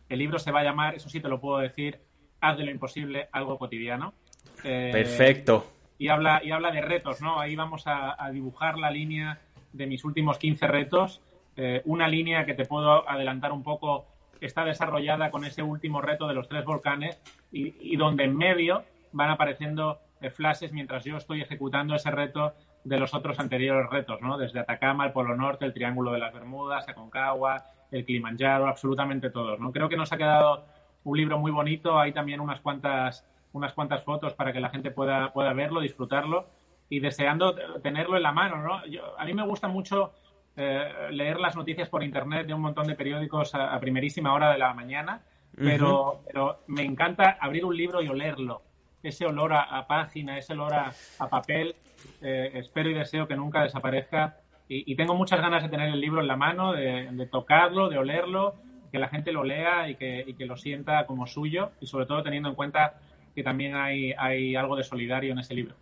El 0.09 0.19
libro 0.19 0.39
se 0.39 0.51
va 0.51 0.59
a 0.59 0.63
llamar, 0.63 0.95
eso 0.95 1.07
sí 1.07 1.21
te 1.21 1.29
lo 1.29 1.39
puedo 1.39 1.59
decir, 1.59 2.01
Haz 2.41 2.57
de 2.57 2.65
lo 2.65 2.71
imposible 2.71 3.29
algo 3.31 3.57
cotidiano. 3.57 4.13
Perfecto. 4.61 5.74
Y 5.97 6.09
habla, 6.09 6.41
y 6.43 6.51
habla 6.51 6.71
de 6.71 6.81
retos, 6.81 7.21
¿no? 7.21 7.39
Ahí 7.39 7.55
vamos 7.55 7.83
a, 7.85 8.17
dibujar 8.31 8.77
la 8.77 8.91
línea 8.91 9.39
de 9.73 9.87
mis 9.87 10.03
últimos 10.03 10.37
15 10.37 10.67
retos. 10.67 11.21
una 11.85 12.07
línea 12.07 12.45
que 12.45 12.53
te 12.53 12.65
puedo 12.65 13.09
adelantar 13.09 13.51
un 13.53 13.63
poco 13.63 14.05
está 14.41 14.63
desarrollada 14.65 15.31
con 15.31 15.45
ese 15.45 15.63
último 15.63 16.01
reto 16.01 16.27
de 16.27 16.33
los 16.33 16.47
tres 16.47 16.65
volcanes 16.65 17.21
y, 17.51 17.95
donde 17.95 18.25
en 18.25 18.35
medio 18.35 18.83
van 19.11 19.29
apareciendo 19.29 19.99
eh, 20.21 20.29
flashes 20.29 20.73
mientras 20.73 21.03
yo 21.05 21.17
estoy 21.17 21.41
ejecutando 21.41 21.95
ese 21.95 22.11
reto 22.11 22.53
de 22.83 22.99
los 22.99 23.13
otros 23.13 23.39
anteriores 23.39 23.89
retos, 23.89 24.21
¿no? 24.21 24.37
Desde 24.37 24.59
Atacama, 24.59 25.05
el 25.05 25.11
Polo 25.11 25.35
Norte, 25.35 25.65
el 25.65 25.73
Triángulo 25.73 26.11
de 26.11 26.19
las 26.19 26.33
Bermudas, 26.33 26.87
Aconcagua, 26.87 27.63
el 27.91 28.05
Kilimanjaro, 28.05 28.67
absolutamente 28.67 29.29
todos, 29.29 29.59
¿no? 29.59 29.71
Creo 29.71 29.89
que 29.89 29.97
nos 29.97 30.11
ha 30.11 30.17
quedado 30.17 30.65
un 31.03 31.17
libro 31.17 31.39
muy 31.39 31.51
bonito, 31.51 31.97
hay 31.97 32.11
también 32.11 32.39
unas 32.39 32.59
cuantas, 32.59 33.25
unas 33.57 33.73
cuantas 33.73 34.03
fotos 34.03 34.33
para 34.33 34.53
que 34.53 34.59
la 34.59 34.69
gente 34.69 34.91
pueda, 34.91 35.31
pueda 35.33 35.53
verlo, 35.53 35.81
disfrutarlo 35.81 36.47
y 36.89 36.99
deseando 36.99 37.55
tenerlo 37.81 38.17
en 38.17 38.23
la 38.23 38.31
mano, 38.31 38.57
¿no? 38.57 38.81
a 39.17 39.25
mí 39.25 39.33
me 39.33 39.45
gusta 39.45 39.67
mucho 39.67 40.13
eh, 40.57 41.09
leer 41.11 41.37
las 41.39 41.55
noticias 41.55 41.89
por 41.89 42.01
internet 42.01 42.47
de 42.47 42.53
un 42.53 42.61
montón 42.61 42.87
de 42.87 42.95
periódicos 42.95 43.53
a, 43.55 43.77
primerísima 43.79 44.33
hora 44.33 44.51
de 44.51 44.57
la 44.57 44.73
mañana, 44.73 45.21
pero, 45.57 46.21
pero 46.25 46.59
me 46.67 46.83
encanta 46.83 47.37
abrir 47.39 47.65
un 47.65 47.75
libro 47.75 48.01
y 48.01 48.07
olerlo. 48.07 48.61
Ese 49.03 49.25
olor 49.25 49.53
a, 49.53 49.85
página, 49.85 50.37
ese 50.37 50.53
olor 50.53 50.73
a, 50.73 50.93
papel, 51.29 51.75
eh, 52.21 52.51
espero 52.55 52.89
y 52.89 52.93
deseo 52.93 53.27
que 53.27 53.35
nunca 53.35 53.63
desaparezca. 53.63 54.37
Y, 54.67 54.95
tengo 54.95 55.13
muchas 55.13 55.41
ganas 55.41 55.61
de 55.61 55.69
tener 55.69 55.89
el 55.89 56.01
libro 56.01 56.21
en 56.21 56.27
la 56.27 56.35
mano, 56.35 56.73
de, 56.73 57.27
tocarlo, 57.31 57.87
de 57.87 57.99
olerlo, 57.99 58.55
que 58.91 58.97
la 58.97 59.09
gente 59.09 59.31
lo 59.31 59.43
lea 59.43 59.89
y 59.89 59.95
que, 59.95 60.23
y 60.25 60.33
que, 60.33 60.45
lo 60.45 60.57
sienta 60.57 61.05
como 61.05 61.27
suyo, 61.27 61.71
y 61.81 61.85
sobre 61.85 62.07
todo 62.07 62.23
teniendo 62.23 62.49
en 62.49 62.55
cuenta 62.55 62.95
que 63.35 63.43
también 63.43 63.75
hay, 63.75 64.13
hay 64.17 64.55
algo 64.55 64.75
de 64.75 64.83
solidario 64.83 65.33
en 65.33 65.39
ese 65.39 65.53
libro 65.53 65.75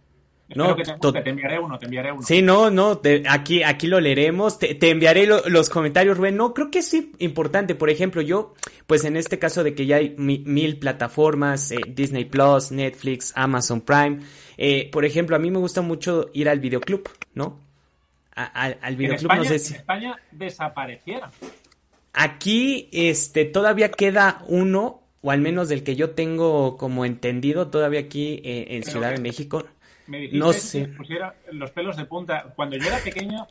no, 0.56 0.76
te, 0.76 1.30
enviaré 1.30 1.60
uno, 1.60 1.80
te 1.80 1.86
enviaré 1.86 2.12
uno. 2.12 2.22
Sí, 2.22 2.42
no, 2.42 2.70
no, 2.70 3.02
aquí, 3.30 3.64
aquí 3.64 3.88
lo 3.88 4.00
leeremos, 4.00 4.60
te, 4.60 4.90
enviaré 4.90 5.26
los 5.26 5.70
comentarios, 5.70 6.18
Rubén. 6.18 6.38
No, 6.38 6.54
creo 6.54 6.70
que 6.70 6.80
es 6.80 6.94
importante. 7.20 7.76
Por 7.76 7.90
ejemplo, 7.90 8.22
yo, 8.22 8.54
pues 8.86 9.06
en 9.06 9.18
este 9.18 9.40
caso 9.40 9.64
de 9.64 9.74
que 9.74 9.86
ya 9.86 9.98
hay 9.98 10.16
mil 10.18 10.78
plataformas, 10.78 11.72
eh, 11.72 11.78
Disney 11.88 12.26
Plus, 12.26 12.72
Netflix, 12.72 13.34
Amazon 13.36 13.82
Prime. 13.82 14.20
Eh, 14.58 14.90
por 14.92 15.06
ejemplo, 15.06 15.36
a 15.36 15.40
mí 15.40 15.50
me 15.50 15.60
gusta 15.60 15.82
mucho 15.82 16.30
ir 16.34 16.50
al 16.50 16.60
videoclub, 16.60 17.10
¿no? 17.34 17.60
al 18.36 18.96
videoclub, 18.96 19.32
en 19.32 19.38
España, 19.38 19.44
no 19.44 19.46
sé 19.46 19.60
si... 19.60 19.74
En 19.74 19.80
España 19.80 20.20
desaparecieron. 20.32 21.30
Aquí, 22.14 22.90
este, 22.92 23.46
todavía 23.46 23.92
queda 23.92 24.44
uno, 24.48 25.03
o 25.24 25.32
al 25.32 25.40
menos 25.42 25.70
del 25.70 25.84
que 25.84 25.96
yo 25.96 26.12
tengo 26.12 26.78
como 26.78 27.06
entendido, 27.06 27.70
todavía 27.70 28.02
aquí 28.02 28.42
eh, 28.44 28.68
en 28.76 28.84
Ciudad 28.84 29.12
de 29.12 29.22
México 29.22 29.66
me 30.08 30.18
dijiste 30.20 30.38
no 30.38 30.54
sé. 30.54 30.82
que 30.82 30.88
pusiera 30.90 31.36
los 31.52 31.72
pelos 31.72 31.98
de 31.98 32.06
punta. 32.06 32.54
Cuando 32.56 32.78
yo 32.78 32.88
era 32.88 33.00
pequeño, 33.00 33.48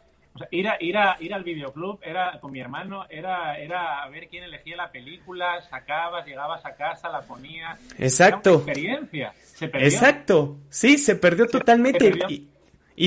ir, 0.51 0.69
a, 0.69 0.77
ir, 0.81 0.97
a, 0.97 1.17
ir 1.21 1.33
al 1.33 1.45
videoclub 1.45 1.99
era 2.03 2.39
con 2.41 2.53
mi 2.53 2.61
hermano, 2.61 3.07
era, 3.09 3.59
era 3.59 4.03
a 4.03 4.09
ver 4.09 4.29
quién 4.29 4.45
elegía 4.45 4.77
la 4.77 4.91
película, 4.91 5.63
sacabas, 5.63 6.27
llegabas 6.27 6.65
a 6.67 6.75
casa, 6.75 7.09
la 7.09 7.23
ponías. 7.23 7.79
Exacto. 7.99 8.57
experiencia. 8.57 9.33
Se 9.43 9.69
perdió. 9.69 9.89
Exacto. 9.89 10.59
Sí, 10.69 10.99
se 10.99 11.17
perdió 11.17 11.47
totalmente. 11.47 12.13
Y, 12.29 12.49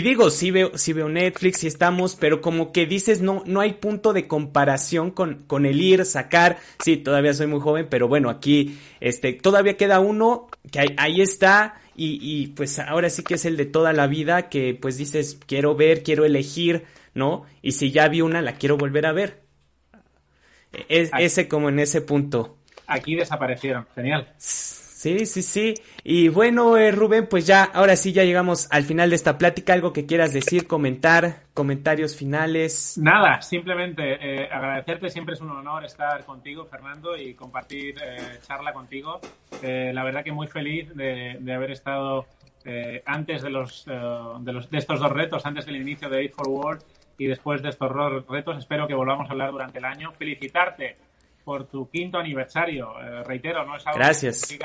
digo, 0.02 0.30
sí 0.30 0.52
veo, 0.52 0.78
sí 0.78 0.94
veo 0.94 1.10
Netflix, 1.10 1.60
sí 1.60 1.68
estamos, 1.68 2.16
pero 2.16 2.42
como 2.42 2.72
que 2.72 2.86
dices, 2.86 3.22
no, 3.22 3.44
no 3.46 3.62
hay 3.62 3.74
punto 3.74 4.14
de 4.14 4.28
comparación 4.28 5.12
con, 5.12 5.44
con 5.48 5.66
el 5.66 5.82
ir, 5.82 6.06
sacar. 6.06 6.58
Sí, 6.84 6.98
todavía 6.98 7.34
soy 7.34 7.48
muy 7.48 7.60
joven, 7.60 7.88
pero 7.90 8.08
bueno, 8.08 8.30
aquí, 8.30 8.78
este, 9.00 9.34
todavía 9.34 9.78
queda 9.78 10.00
uno 10.00 10.48
que 10.72 10.80
ahí, 10.80 10.96
ahí 10.98 11.22
está 11.22 11.82
y, 11.96 12.20
y 12.22 12.48
pues 12.48 12.80
ahora 12.80 13.10
sí 13.10 13.24
que 13.24 13.36
es 13.36 13.46
el 13.46 13.58
de 13.58 13.66
toda 13.66 13.94
la 13.94 14.08
vida 14.08 14.50
que 14.50 14.78
pues 14.80 14.98
dices 14.98 15.40
quiero 15.46 15.76
ver, 15.76 16.04
quiero 16.04 16.26
elegir, 16.26 16.86
¿no? 17.14 17.46
Y 17.62 17.72
si 17.74 17.92
ya 17.92 18.08
vi 18.08 18.22
una, 18.22 18.42
la 18.42 18.56
quiero 18.56 18.78
volver 18.78 19.06
a 19.06 19.14
ver. 19.14 19.46
Es, 20.90 21.10
ese 21.18 21.48
como 21.48 21.70
en 21.70 21.80
ese 21.80 22.02
punto. 22.02 22.58
Aquí 22.88 23.16
desaparecieron, 23.16 23.88
genial. 23.96 24.28
Sí, 25.06 25.28
sí, 25.28 25.44
sí. 25.44 25.76
Y 26.04 26.30
bueno, 26.30 26.78
eh, 26.78 26.90
Rubén, 26.90 27.28
pues 27.30 27.46
ya, 27.46 27.64
ahora 27.64 27.96
sí 27.96 28.12
ya 28.12 28.24
llegamos 28.24 28.68
al 28.72 28.86
final 28.86 29.12
de 29.12 29.16
esta 29.16 29.38
plática. 29.38 29.72
¿Algo 29.72 29.94
que 29.94 30.08
quieras 30.08 30.34
decir, 30.34 30.66
comentar, 30.66 31.44
comentarios 31.54 32.16
finales? 32.16 32.98
Nada, 32.98 33.40
simplemente 33.44 34.02
eh, 34.20 34.50
agradecerte. 34.52 35.12
Siempre 35.12 35.36
es 35.36 35.42
un 35.42 35.52
honor 35.52 35.86
estar 35.86 36.26
contigo, 36.26 36.66
Fernando, 36.66 37.16
y 37.16 37.36
compartir 37.36 37.98
eh, 38.04 38.40
charla 38.42 38.74
contigo. 38.74 39.22
la 39.62 40.04
verdad 40.04 40.24
que 40.24 40.32
muy 40.32 40.48
feliz 40.48 40.92
de, 40.96 41.38
haber 41.54 41.70
estado 41.70 42.26
antes 43.06 43.44
de, 43.44 43.52
los, 43.52 43.86
de, 43.86 44.54
los, 44.54 44.72
de 44.72 44.78
estos 44.80 45.00
dos 45.00 45.12
retos, 45.12 45.46
antes 45.46 45.68
del 45.68 45.76
inicio 45.76 46.10
de 46.10 46.18
Aid 46.18 46.32
for 46.32 46.48
World 46.48 46.82
y 47.20 47.28
después 47.28 47.62
de 47.62 47.70
estos 47.70 47.92
retos. 48.28 48.58
Espero 48.58 48.88
que 48.88 48.96
volvamos 48.96 49.30
a 49.30 49.34
hablar 49.34 49.52
durante 49.52 49.78
el 49.78 49.86
año. 49.86 50.14
Felicitarte 50.14 50.98
por 51.44 51.68
tu 51.68 51.92
quinto 51.92 52.18
aniversario. 52.18 52.92
reitero, 53.24 53.64
no 53.68 53.78
es 53.78 53.86
algo 53.86 54.00
Gracias 54.00 54.48
que 54.48 54.58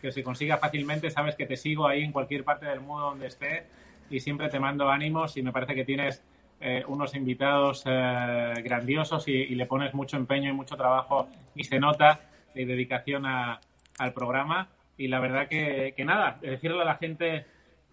se 0.00 0.22
consiga 0.22 0.58
fácilmente, 0.58 1.10
sabes 1.10 1.34
que 1.34 1.46
te 1.46 1.56
sigo 1.56 1.86
ahí 1.86 2.02
en 2.02 2.12
cualquier 2.12 2.44
parte 2.44 2.66
del 2.66 2.80
mundo 2.80 3.06
donde 3.06 3.26
esté 3.26 3.66
y 4.10 4.20
siempre 4.20 4.48
te 4.48 4.60
mando 4.60 4.88
ánimos 4.88 5.36
y 5.36 5.42
me 5.42 5.52
parece 5.52 5.74
que 5.74 5.84
tienes 5.84 6.22
eh, 6.60 6.84
unos 6.88 7.14
invitados 7.14 7.82
eh, 7.86 8.54
grandiosos 8.64 9.28
y, 9.28 9.54
le 9.54 9.66
pones 9.66 9.94
mucho 9.94 10.16
empeño 10.16 10.50
y 10.50 10.52
mucho 10.52 10.76
trabajo 10.76 11.28
y 11.54 11.64
se 11.64 11.78
nota 11.78 12.20
y 12.54 12.64
dedicación 12.64 13.26
al 13.26 14.12
programa. 14.14 14.68
Y 14.96 15.08
la 15.08 15.20
verdad 15.20 15.48
que, 15.48 15.94
nada, 16.04 16.38
decirle 16.40 16.82
a 16.82 16.84
la 16.84 16.96
gente 16.96 17.46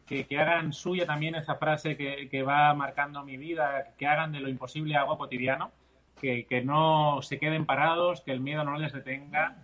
que, 0.07 0.25
hagan 0.39 0.73
suya 0.73 1.05
también 1.05 1.35
esa 1.35 1.55
frase 1.55 1.97
que, 1.97 2.29
que, 2.29 2.41
va 2.41 2.73
marcando 2.73 3.23
mi 3.23 3.37
vida, 3.37 3.93
que 3.97 4.07
hagan 4.07 4.31
de 4.31 4.39
lo 4.39 4.49
imposible 4.49 4.95
algo 4.95 5.17
cotidiano, 5.17 5.71
que, 6.19 6.45
que 6.45 6.63
no 6.63 7.21
se 7.21 7.37
queden 7.37 7.65
parados, 7.65 8.21
que 8.21 8.31
el 8.31 8.39
miedo 8.39 8.63
no 8.63 8.77
les 8.77 8.93
detenga, 8.93 9.57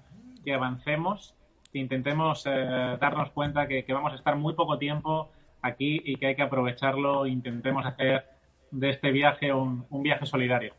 que 0.43 0.53
avancemos 0.53 1.33
que 1.33 1.40
intentemos 1.73 2.43
eh, 2.45 2.97
darnos 2.99 3.31
cuenta 3.31 3.67
que, 3.67 3.85
vamos 3.89 4.13
a 4.13 4.15
estar 4.15 4.35
muy 4.35 4.53
poco 4.53 4.77
tiempo 4.77 5.31
aquí 5.61 6.01
y 6.03 6.15
que 6.15 6.27
hay 6.27 6.35
que 6.35 6.41
aprovecharlo. 6.41 7.27
Intentemos 7.27 7.85
hacer 7.85 8.25
de 8.71 8.89
este 8.89 9.11
viaje 9.11 9.53
un, 9.53 9.85
un 9.89 10.03
viaje 10.03 10.25
solidario. 10.25 10.73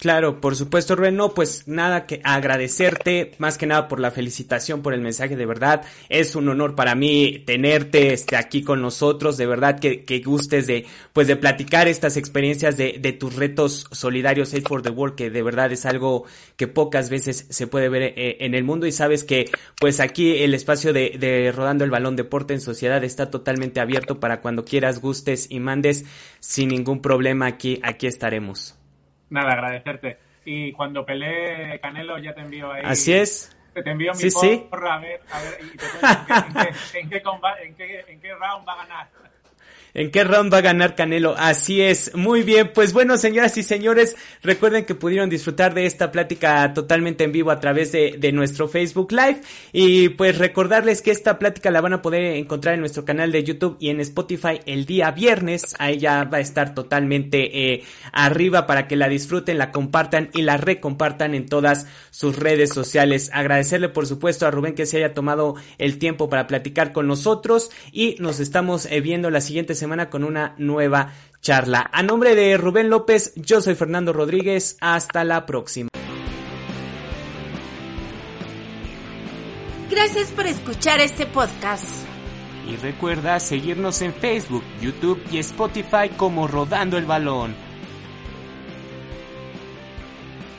Claro, 0.00 0.40
por 0.40 0.56
supuesto, 0.56 0.96
Rubén. 0.96 1.16
No, 1.16 1.34
pues 1.34 1.68
nada 1.68 2.06
que 2.06 2.22
agradecerte, 2.24 3.32
más 3.36 3.58
que 3.58 3.66
nada 3.66 3.86
por 3.86 4.00
la 4.00 4.10
felicitación, 4.10 4.80
por 4.80 4.94
el 4.94 5.02
mensaje, 5.02 5.36
de 5.36 5.44
verdad. 5.44 5.82
Es 6.08 6.34
un 6.34 6.48
honor 6.48 6.74
para 6.74 6.94
mí 6.94 7.42
tenerte 7.44 8.14
este, 8.14 8.36
aquí 8.36 8.62
con 8.62 8.80
nosotros, 8.80 9.36
de 9.36 9.44
verdad 9.44 9.78
que, 9.78 10.06
que 10.06 10.20
gustes 10.20 10.66
de, 10.66 10.86
pues 11.12 11.26
de 11.26 11.36
platicar 11.36 11.86
estas 11.86 12.16
experiencias 12.16 12.78
de, 12.78 12.96
de 12.98 13.12
tus 13.12 13.36
retos 13.36 13.88
solidarios 13.90 14.54
Aid 14.54 14.66
for 14.66 14.80
the 14.80 14.88
World, 14.88 15.16
que 15.16 15.28
de 15.28 15.42
verdad 15.42 15.70
es 15.70 15.84
algo 15.84 16.24
que 16.56 16.66
pocas 16.66 17.10
veces 17.10 17.44
se 17.50 17.66
puede 17.66 17.90
ver 17.90 18.14
eh, 18.16 18.38
en 18.40 18.54
el 18.54 18.64
mundo 18.64 18.86
y 18.86 18.92
sabes 18.92 19.22
que, 19.22 19.50
pues 19.78 20.00
aquí 20.00 20.38
el 20.38 20.54
espacio 20.54 20.94
de, 20.94 21.18
de 21.20 21.52
Rodando 21.52 21.84
el 21.84 21.90
Balón 21.90 22.16
Deporte 22.16 22.54
en 22.54 22.62
Sociedad 22.62 23.04
está 23.04 23.30
totalmente 23.30 23.80
abierto 23.80 24.18
para 24.18 24.40
cuando 24.40 24.64
quieras, 24.64 25.02
gustes 25.02 25.46
y 25.50 25.60
mandes 25.60 26.06
sin 26.38 26.70
ningún 26.70 27.02
problema 27.02 27.44
aquí, 27.44 27.80
aquí 27.82 28.06
estaremos. 28.06 28.79
Nada, 29.30 29.52
agradecerte. 29.52 30.18
Y 30.44 30.72
cuando 30.72 31.04
pelee 31.04 31.78
Canelo 31.80 32.18
ya 32.18 32.34
te 32.34 32.40
envío 32.40 32.72
ahí. 32.72 32.82
Así 32.84 33.12
es. 33.12 33.56
Te 33.72 33.88
envío 33.88 34.12
mi 34.12 34.18
Sí, 34.18 34.30
sí. 34.30 34.66
porra, 34.68 34.94
a 34.94 34.98
ver, 34.98 35.20
a 35.30 35.40
ver, 35.40 35.58
y 35.62 35.76
te 35.76 35.86
en 35.86 36.26
qué, 36.26 36.34
en, 36.34 36.52
qué, 36.92 36.98
en, 37.00 37.10
qué 37.10 37.22
comba- 37.22 37.60
en 37.62 37.74
qué- 37.76 38.04
en 38.08 38.20
qué 38.20 38.34
round 38.34 38.66
va 38.68 38.72
a 38.72 38.76
ganar. 38.78 39.08
¿En 39.94 40.10
qué 40.10 40.24
round 40.24 40.52
va 40.52 40.58
a 40.58 40.62
ganar 40.62 40.94
Canelo? 40.94 41.34
Así 41.36 41.82
es. 41.82 42.14
Muy 42.14 42.42
bien. 42.42 42.70
Pues 42.74 42.92
bueno, 42.92 43.16
señoras 43.16 43.56
y 43.56 43.62
señores, 43.62 44.16
recuerden 44.42 44.84
que 44.84 44.94
pudieron 44.94 45.30
disfrutar 45.30 45.74
de 45.74 45.86
esta 45.86 46.12
plática 46.12 46.72
totalmente 46.74 47.24
en 47.24 47.32
vivo 47.32 47.50
a 47.50 47.60
través 47.60 47.92
de, 47.92 48.30
nuestro 48.32 48.68
Facebook 48.68 49.10
Live. 49.10 49.40
Y 49.72 50.10
pues 50.10 50.38
recordarles 50.38 51.02
que 51.02 51.10
esta 51.10 51.38
plática 51.38 51.70
la 51.70 51.80
van 51.80 51.94
a 51.94 52.02
poder 52.02 52.36
encontrar 52.36 52.74
en 52.74 52.80
nuestro 52.80 53.04
canal 53.04 53.32
de 53.32 53.42
YouTube 53.42 53.76
y 53.80 53.88
en 53.88 54.00
Spotify 54.00 54.60
el 54.66 54.86
día 54.86 55.10
viernes. 55.10 55.74
Ahí 55.78 55.98
ya 55.98 56.24
va 56.24 56.38
a 56.38 56.40
estar 56.40 56.74
totalmente 56.74 57.72
eh, 57.72 57.82
arriba 58.12 58.68
para 58.68 58.86
que 58.86 58.94
la 58.94 59.08
disfruten, 59.08 59.58
la 59.58 59.72
compartan 59.72 60.30
y 60.32 60.42
la 60.42 60.56
recompartan 60.56 61.34
en 61.34 61.46
todas 61.46 61.86
sus 62.10 62.36
redes 62.36 62.70
sociales. 62.70 63.30
Agradecerle 63.32 63.88
por 63.88 64.06
supuesto 64.06 64.46
a 64.46 64.50
Rubén 64.52 64.74
que 64.74 64.86
se 64.86 64.98
haya 64.98 65.14
tomado 65.14 65.56
el 65.78 65.98
tiempo 65.98 66.28
para 66.28 66.46
platicar 66.46 66.92
con 66.92 67.08
nosotros 67.08 67.70
y 67.90 68.16
nos 68.20 68.38
estamos 68.38 68.86
eh, 68.86 69.00
viendo 69.00 69.30
la 69.30 69.40
siguiente 69.40 69.74
semana 69.80 70.08
con 70.08 70.22
una 70.22 70.54
nueva 70.58 71.12
charla. 71.40 71.90
A 71.92 72.02
nombre 72.02 72.36
de 72.36 72.56
Rubén 72.56 72.88
López, 72.88 73.32
yo 73.34 73.60
soy 73.60 73.74
Fernando 73.74 74.12
Rodríguez. 74.12 74.76
Hasta 74.80 75.24
la 75.24 75.44
próxima. 75.46 75.88
Gracias 79.90 80.30
por 80.30 80.46
escuchar 80.46 81.00
este 81.00 81.26
podcast. 81.26 81.84
Y 82.68 82.76
recuerda 82.76 83.40
seguirnos 83.40 84.00
en 84.02 84.14
Facebook, 84.14 84.62
YouTube 84.80 85.20
y 85.32 85.38
Spotify 85.38 86.08
como 86.16 86.46
Rodando 86.46 86.96
el 86.96 87.06
Balón. 87.06 87.69